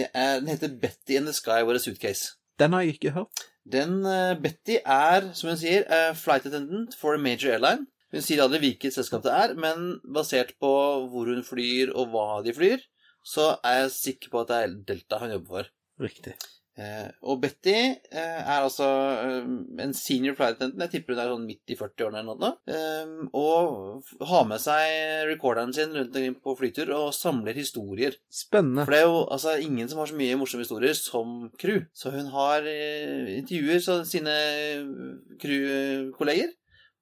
Det 0.00 0.06
er, 0.16 0.38
den 0.40 0.48
heter 0.48 0.70
Betty 0.80 1.18
in 1.18 1.26
the 1.28 1.34
Sky 1.36 1.58
Where 1.60 1.76
a 1.76 1.82
Suitcase. 1.82 2.38
Den 2.56 2.72
har 2.72 2.86
jeg 2.86 2.94
ikke 2.96 3.12
hørt. 3.18 3.42
Den 3.68 3.98
uh, 4.06 4.32
Betty 4.40 4.78
er, 4.80 5.28
som 5.36 5.50
hun 5.52 5.60
sier, 5.60 5.84
uh, 5.92 6.16
flight 6.16 6.48
attendant 6.48 6.96
for 6.96 7.18
a 7.18 7.20
major 7.20 7.52
airline. 7.52 7.84
Hun 8.16 8.24
sier 8.24 8.40
aldri 8.44 8.62
hvilket 8.62 8.96
selskap 8.96 9.26
det 9.26 9.34
er, 9.36 9.52
men 9.60 9.98
basert 10.16 10.56
på 10.60 10.72
hvor 11.12 11.28
hun 11.28 11.44
flyr 11.44 11.92
og 11.92 12.16
hva 12.16 12.40
de 12.46 12.56
flyr, 12.56 12.80
så 13.28 13.52
er 13.60 13.82
jeg 13.82 13.94
sikker 13.98 14.32
på 14.32 14.40
at 14.40 14.50
det 14.54 14.62
er 14.62 14.74
Delta 14.88 15.20
hun 15.20 15.36
jobber 15.36 15.58
for. 15.58 15.72
Riktig. 16.08 16.32
Eh, 16.72 17.08
og 17.28 17.42
Betty 17.42 17.74
eh, 17.76 18.38
er 18.40 18.62
altså 18.62 18.86
eh, 19.20 19.48
en 19.84 19.92
senior 19.96 20.36
flight 20.38 20.56
attendant. 20.56 20.86
Jeg 20.86 20.94
tipper 20.94 21.12
hun 21.12 21.20
er 21.20 21.32
sånn 21.34 21.44
midt 21.48 21.72
i 21.74 21.76
40-årene 21.76 22.22
eller 22.22 22.40
noe. 22.40 23.28
Og 23.36 24.24
har 24.30 24.46
med 24.48 24.62
seg 24.62 25.26
recorderen 25.28 25.74
sin 25.76 25.92
rundt 25.92 26.16
omkring 26.16 26.38
på 26.40 26.56
flytur 26.62 26.94
og 26.96 27.10
samler 27.16 27.58
historier. 27.60 28.16
Spennende. 28.32 28.86
For 28.86 28.96
det 28.96 29.02
er 29.02 29.10
jo 29.10 29.20
altså, 29.26 29.58
ingen 29.60 29.90
som 29.90 30.00
har 30.00 30.08
så 30.12 30.18
mye 30.18 30.40
morsomme 30.40 30.64
historier 30.64 30.96
som 30.96 31.36
crew. 31.60 31.84
Så 31.92 32.14
hun 32.14 32.32
har 32.32 32.64
intervjuer 32.64 33.84
så, 33.84 34.00
sine 34.08 34.34
crew-kolleger, 35.42 36.56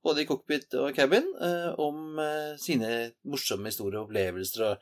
både 0.05 0.25
i 0.25 0.29
cockpit 0.29 0.75
og 0.81 0.95
cabin, 0.97 1.27
eh, 1.45 1.71
om 1.81 2.18
eh, 2.23 2.57
sine 2.61 3.12
morsomme 3.29 3.71
historier 3.71 4.01
og 4.01 4.09
opplevelser. 4.09 4.64
og 4.71 4.77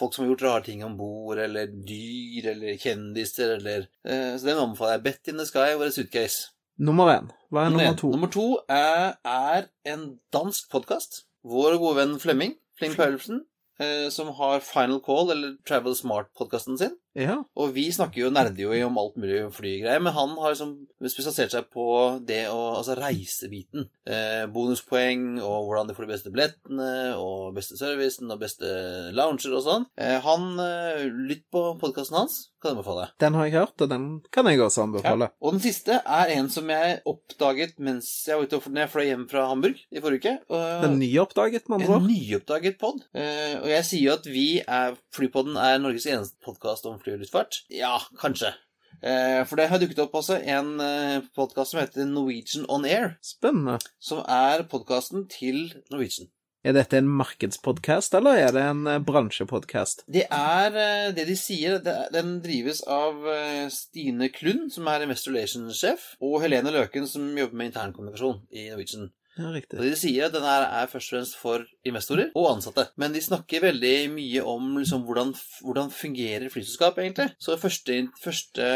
Folk 0.00 0.16
som 0.16 0.24
har 0.24 0.30
gjort 0.32 0.46
rare 0.46 0.64
ting 0.64 0.80
om 0.86 0.96
bord, 0.96 1.38
eller 1.38 1.68
dyr, 1.68 2.48
eller 2.54 2.78
kjendiser, 2.80 3.58
eller 3.58 3.84
eh, 4.08 4.32
Så 4.38 4.48
den 4.48 4.62
anbefaler 4.62 4.96
jeg. 4.96 5.04
Bet 5.04 5.28
in 5.32 5.40
the 5.42 5.46
Sky 5.48 5.74
with 5.76 5.90
a 5.90 5.94
Suitcase. 5.94 6.48
Nummer 6.80 7.12
én. 7.12 7.28
Hva 7.52 7.66
er 7.66 7.74
nummer 7.74 7.84
nummer 7.84 8.00
to? 8.00 8.10
Nummer 8.14 8.30
to 8.32 8.46
er, 8.72 9.18
er 9.28 9.68
en 9.92 10.06
dansk 10.32 10.70
podkast. 10.72 11.26
Vår 11.44 11.76
gode 11.80 11.98
venn 11.98 12.14
Flemming, 12.22 12.54
Flink 12.80 12.96
Paulsen, 12.96 13.42
eh, 13.80 14.08
som 14.12 14.32
har 14.38 14.62
Final 14.64 15.02
Call, 15.04 15.34
eller 15.34 15.58
Travel 15.68 15.96
Smart-podkasten 15.98 16.80
sin. 16.80 16.96
Ja. 17.18 17.40
Og 17.58 17.72
vi 17.74 17.88
snakker 17.90 18.22
jo 18.22 18.30
nerder 18.32 18.60
jo 18.62 18.86
om 18.86 18.98
alt 19.00 19.16
mulig 19.18 19.42
flygreier, 19.54 20.02
men 20.02 20.14
han 20.14 20.36
har 20.38 20.52
liksom 20.52 20.76
spesialisert 21.02 21.54
seg 21.56 21.70
på 21.72 21.86
det 22.26 22.44
å 22.52 22.58
Altså 22.80 22.94
reisebiten. 22.96 23.88
Eh, 24.08 24.44
bonuspoeng 24.52 25.40
og 25.42 25.66
hvordan 25.66 25.90
du 25.90 25.94
får 25.96 26.06
de 26.06 26.12
beste 26.12 26.30
billettene 26.32 26.90
og 27.18 27.50
beste 27.56 27.76
servicen 27.76 28.30
og 28.32 28.40
beste 28.40 28.68
lounger 29.16 29.56
og 29.58 29.64
sånn. 29.66 29.86
Eh, 30.00 30.16
han 30.24 30.46
eh, 30.62 31.02
Lytt 31.10 31.44
på 31.52 31.62
podkasten 31.80 32.16
hans, 32.16 32.36
kan 32.60 32.70
jeg 32.72 32.78
anbefale. 32.78 33.08
Den 33.20 33.36
har 33.36 33.48
jeg 33.48 33.56
hørt, 33.58 33.84
og 33.84 33.90
den 33.90 34.06
kan 34.32 34.48
jeg 34.48 34.62
også 34.62 34.84
anbefale. 34.86 35.30
Og 35.42 35.56
den 35.56 35.62
siste 35.64 35.98
er 36.00 36.32
en 36.36 36.48
som 36.52 36.70
jeg 36.72 37.00
oppdaget 37.10 37.76
mens 37.82 38.08
jeg 38.28 38.38
var 38.38 38.48
ute 38.48 38.60
og 38.60 38.70
når 38.70 38.84
jeg 38.84 38.92
fløy 38.94 39.06
hjem 39.08 39.26
fra 39.30 39.46
Hamburg 39.50 39.82
i 39.90 40.04
forrige 40.04 40.22
uke. 40.22 40.34
Og 40.52 40.86
Den 40.86 40.98
nyoppdaget, 41.02 41.68
med 41.68 41.82
andre 41.82 41.98
en 42.00 42.08
nyoppdaget 42.08 42.80
pod. 42.80 43.04
Eh, 43.12 43.58
og 43.60 43.68
jeg 43.72 43.88
sier 43.90 44.06
jo 44.06 44.16
at 44.16 44.30
vi 44.30 44.46
er 44.62 44.96
Flypodden 45.16 45.58
er 45.60 45.80
Norges 45.82 46.06
eneste 46.08 46.38
podkast 46.44 46.86
om 46.88 46.99
fly 47.04 47.16
og 47.16 47.24
luftfart. 47.24 47.62
Ja, 47.74 47.96
kanskje. 48.20 48.54
Eh, 49.02 49.40
for 49.48 49.56
det 49.56 49.70
har 49.70 49.80
dukket 49.80 50.02
opp 50.02 50.18
også 50.20 50.40
en 50.44 50.74
eh, 50.84 51.22
podkast 51.36 51.72
som 51.72 51.80
heter 51.80 52.08
Norwegian 52.08 52.66
On 52.68 52.84
Air. 52.84 53.14
Spennende. 53.24 53.78
Som 54.02 54.20
er 54.28 54.66
podkasten 54.68 55.26
til 55.32 55.70
Norwegian. 55.92 56.28
Er 56.60 56.74
dette 56.76 56.98
en 57.00 57.08
markedspodkast, 57.08 58.12
eller 58.18 58.36
er 58.36 58.52
det 58.52 58.64
en 58.68 58.82
eh, 58.90 58.98
bransjepodkast? 59.00 60.04
Det 60.04 60.26
er 60.28 60.76
det 61.16 61.24
de 61.30 61.36
sier. 61.38 61.78
Er, 61.80 62.10
den 62.12 62.36
drives 62.44 62.82
av 62.84 63.24
Stine 63.72 64.28
Klund, 64.34 64.68
som 64.74 64.90
er 64.92 65.06
Investor 65.06 65.32
Relations-sjef, 65.32 66.10
og 66.20 66.42
Helene 66.44 66.74
Løken, 66.74 67.08
som 67.08 67.30
jobber 67.38 67.56
med 67.56 67.72
internkommunikasjon 67.72 68.42
i 68.52 68.68
Norwegian. 68.68 69.08
Ja, 69.40 69.48
Og 69.48 69.54
riktig. 69.56 69.78
det 69.80 69.90
de 69.94 69.96
sier, 69.98 70.26
at 70.28 70.34
den 70.36 70.44
her 70.44 70.66
er 70.68 70.90
først 70.90 71.10
og 71.10 71.16
fremst 71.16 71.36
for 71.40 71.64
investorer 71.88 72.28
og 72.36 72.50
ansatte. 72.52 72.84
Men 73.00 73.14
de 73.16 73.22
snakker 73.24 73.62
veldig 73.64 73.94
mye 74.12 74.42
om 74.44 74.74
liksom, 74.78 75.06
hvordan, 75.08 75.32
hvordan 75.64 75.88
fungerer 75.94 76.50
flyselskap, 76.52 76.98
egentlig. 77.00 77.30
Så 77.40 77.56
første, 77.60 77.96
første 78.20 78.68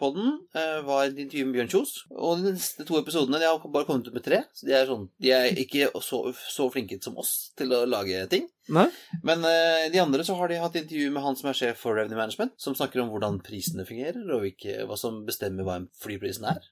podden 0.00 0.38
eh, 0.56 0.80
var 0.86 1.04
et 1.10 1.20
intervju 1.20 1.46
med 1.46 1.58
Bjørn 1.58 1.72
Kjos. 1.74 1.94
Og 2.16 2.40
de 2.42 2.54
neste 2.56 2.86
to 2.88 2.98
episodene 3.00 3.40
de 3.42 3.48
har 3.50 3.60
bare 3.60 3.88
kommet 3.88 4.08
ut 4.08 4.16
med 4.16 4.24
tre. 4.24 4.42
Så 4.56 4.66
de 4.68 4.74
er, 4.78 4.88
sånn, 4.88 5.08
de 5.22 5.34
er 5.36 5.60
ikke 5.62 5.90
så, 6.04 6.22
så 6.48 6.70
flinke 6.72 6.98
som 7.04 7.18
oss 7.20 7.52
til 7.58 7.76
å 7.76 7.84
lage 7.88 8.24
ting. 8.32 8.48
Nei? 8.72 8.88
Men 9.26 9.44
eh, 9.46 9.86
de 9.92 10.00
andre 10.02 10.24
så 10.26 10.34
har 10.40 10.50
de 10.50 10.58
hatt 10.62 10.80
intervju 10.80 11.12
med 11.14 11.22
han 11.22 11.36
som 11.38 11.52
er 11.52 11.60
sjef 11.60 11.78
for 11.84 11.94
Revenue 11.98 12.18
Management, 12.18 12.56
som 12.58 12.74
snakker 12.74 13.04
om 13.04 13.12
hvordan 13.12 13.38
prisene 13.46 13.84
fungerer, 13.86 14.24
og 14.34 14.48
ikke, 14.48 14.80
hva 14.88 14.96
som 14.98 15.20
bestemmer 15.28 15.66
hva 15.68 15.76
en 15.82 15.90
flyprisen 16.02 16.48
er. 16.50 16.64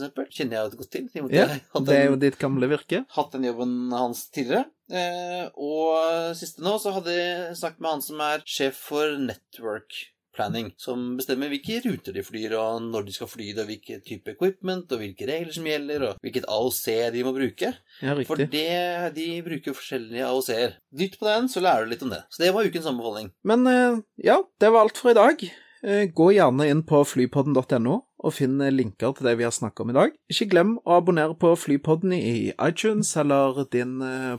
Eksempel. 0.00 0.28
Kjenner 0.34 0.58
jeg 0.58 0.70
jo 0.72 0.80
godt 0.80 0.92
til. 0.96 1.08
Ja, 1.36 1.48
hatt 1.74 1.88
det 1.88 1.98
er 1.98 2.06
jo 2.10 2.20
ditt 2.20 2.38
gamle 2.40 2.70
virke. 2.70 3.04
hatt 3.16 3.34
den 3.36 3.48
jobben 3.50 3.74
hans 3.94 4.26
tidligere. 4.34 4.66
Eh, 4.90 5.50
og 5.54 6.32
siste 6.38 6.64
nå 6.66 6.78
så 6.82 6.96
hadde 6.96 7.14
jeg 7.14 7.58
snakket 7.60 7.84
med 7.84 7.94
han 7.94 8.08
som 8.08 8.24
er 8.26 8.42
sjef 8.48 8.80
for 8.90 9.20
Network 9.20 10.00
planning, 10.34 10.70
som 10.80 11.14
bestemmer 11.18 11.50
hvilke 11.52 11.80
ruter 11.84 12.14
de 12.16 12.22
flyr, 12.24 12.54
og 12.58 12.82
når 12.86 13.06
de 13.08 13.14
skal 13.14 13.30
fly 13.30 13.50
det, 13.50 13.64
og 13.64 13.70
hvilken 13.70 14.02
type 14.06 14.34
equipment, 14.34 14.92
og 14.92 15.02
hvilke 15.02 15.26
regler 15.28 15.54
som 15.54 15.66
gjelder, 15.68 16.04
og 16.08 16.20
hvilket 16.24 16.46
AOC 16.50 16.84
de 17.16 17.24
må 17.26 17.34
bruke. 17.36 17.72
Ja, 18.00 18.14
For 18.28 18.40
det, 18.40 18.68
de 19.16 19.26
bruker 19.46 19.76
forskjellige 19.76 20.28
AOC-er. 20.28 20.78
Dytt 21.02 21.18
på 21.20 21.28
den, 21.28 21.50
så 21.50 21.64
lærer 21.64 21.86
du 21.86 21.94
litt 21.94 22.06
om 22.06 22.14
det. 22.14 22.22
Så 22.30 22.44
det 22.44 22.54
var 22.56 22.68
ukens 22.68 22.88
anbefaling. 22.90 23.32
Men 23.46 23.66
eh, 23.70 23.98
ja, 24.30 24.40
det 24.62 24.72
var 24.72 24.86
alt 24.86 25.02
for 25.02 25.12
i 25.12 25.18
dag. 25.18 25.44
Eh, 25.82 26.06
Gå 26.14 26.30
gjerne 26.36 26.68
inn 26.68 26.82
på 26.86 27.00
flypodden.no 27.08 28.00
og 28.20 28.34
finn 28.36 28.58
eh, 28.60 28.68
linker 28.74 29.14
til 29.16 29.24
det 29.30 29.32
vi 29.40 29.46
har 29.46 29.54
snakket 29.54 29.80
om 29.86 29.92
i 29.92 29.96
dag. 29.96 30.10
Ikke 30.32 30.48
glem 30.52 30.74
å 30.84 30.98
abonnere 30.98 31.32
på 31.40 31.54
Flypodden 31.56 32.12
i 32.12 32.50
iTunes 32.52 33.14
eller 33.16 33.62
din 33.72 33.94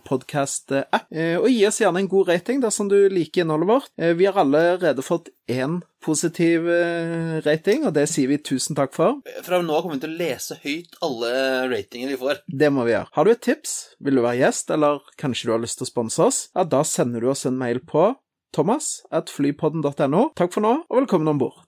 podkast-app, 0.06 1.08
og 1.42 1.48
gi 1.50 1.64
oss 1.68 1.80
gjerne 1.82 2.04
en 2.04 2.10
god 2.12 2.30
rating 2.30 2.62
dersom 2.62 2.92
du 2.92 2.98
liker 3.10 3.42
innholdet 3.46 3.70
vårt. 3.72 3.90
Eh, 3.98 4.14
Vi 4.20 4.28
har 4.30 4.38
allerede 4.44 5.02
fått 5.02 5.32
én 5.50 5.80
positiv 6.06 6.70
eh, 6.70 7.42
rating, 7.46 7.88
og 7.90 7.94
det 7.98 8.06
sier 8.10 8.30
vi 8.30 8.38
tusen 8.38 8.78
takk 8.78 8.94
for. 8.94 9.20
Fra 9.46 9.62
nå 9.62 9.74
av 9.76 9.84
kommer 9.86 9.98
vi 9.98 10.06
til 10.06 10.14
å 10.14 10.22
lese 10.22 10.60
høyt 10.64 10.98
alle 11.06 11.34
ratingene 11.74 12.14
vi 12.14 12.22
får. 12.22 12.44
Det 12.48 12.70
må 12.74 12.86
vi 12.86 12.94
gjøre. 12.96 13.10
Har 13.18 13.26
du 13.26 13.34
et 13.34 13.42
tips, 13.50 13.76
vil 14.00 14.18
du 14.22 14.24
være 14.26 14.44
gjest, 14.44 14.70
eller 14.78 15.02
kanskje 15.22 15.50
du 15.50 15.56
har 15.58 15.64
lyst 15.66 15.82
til 15.82 15.90
å 15.90 15.94
sponse 15.94 16.22
oss, 16.30 16.44
ja, 16.56 16.64
da 16.70 16.84
sender 16.86 17.22
du 17.26 17.32
oss 17.34 17.48
en 17.50 17.58
mail 17.58 17.82
på 17.82 18.12
thomas 18.54 19.02
at 19.12 19.30
flypodden.no. 19.30 20.30
Takk 20.36 20.54
for 20.54 20.62
nå, 20.62 20.76
og 20.90 21.02
velkommen 21.04 21.28
om 21.28 21.42
bord. 21.42 21.66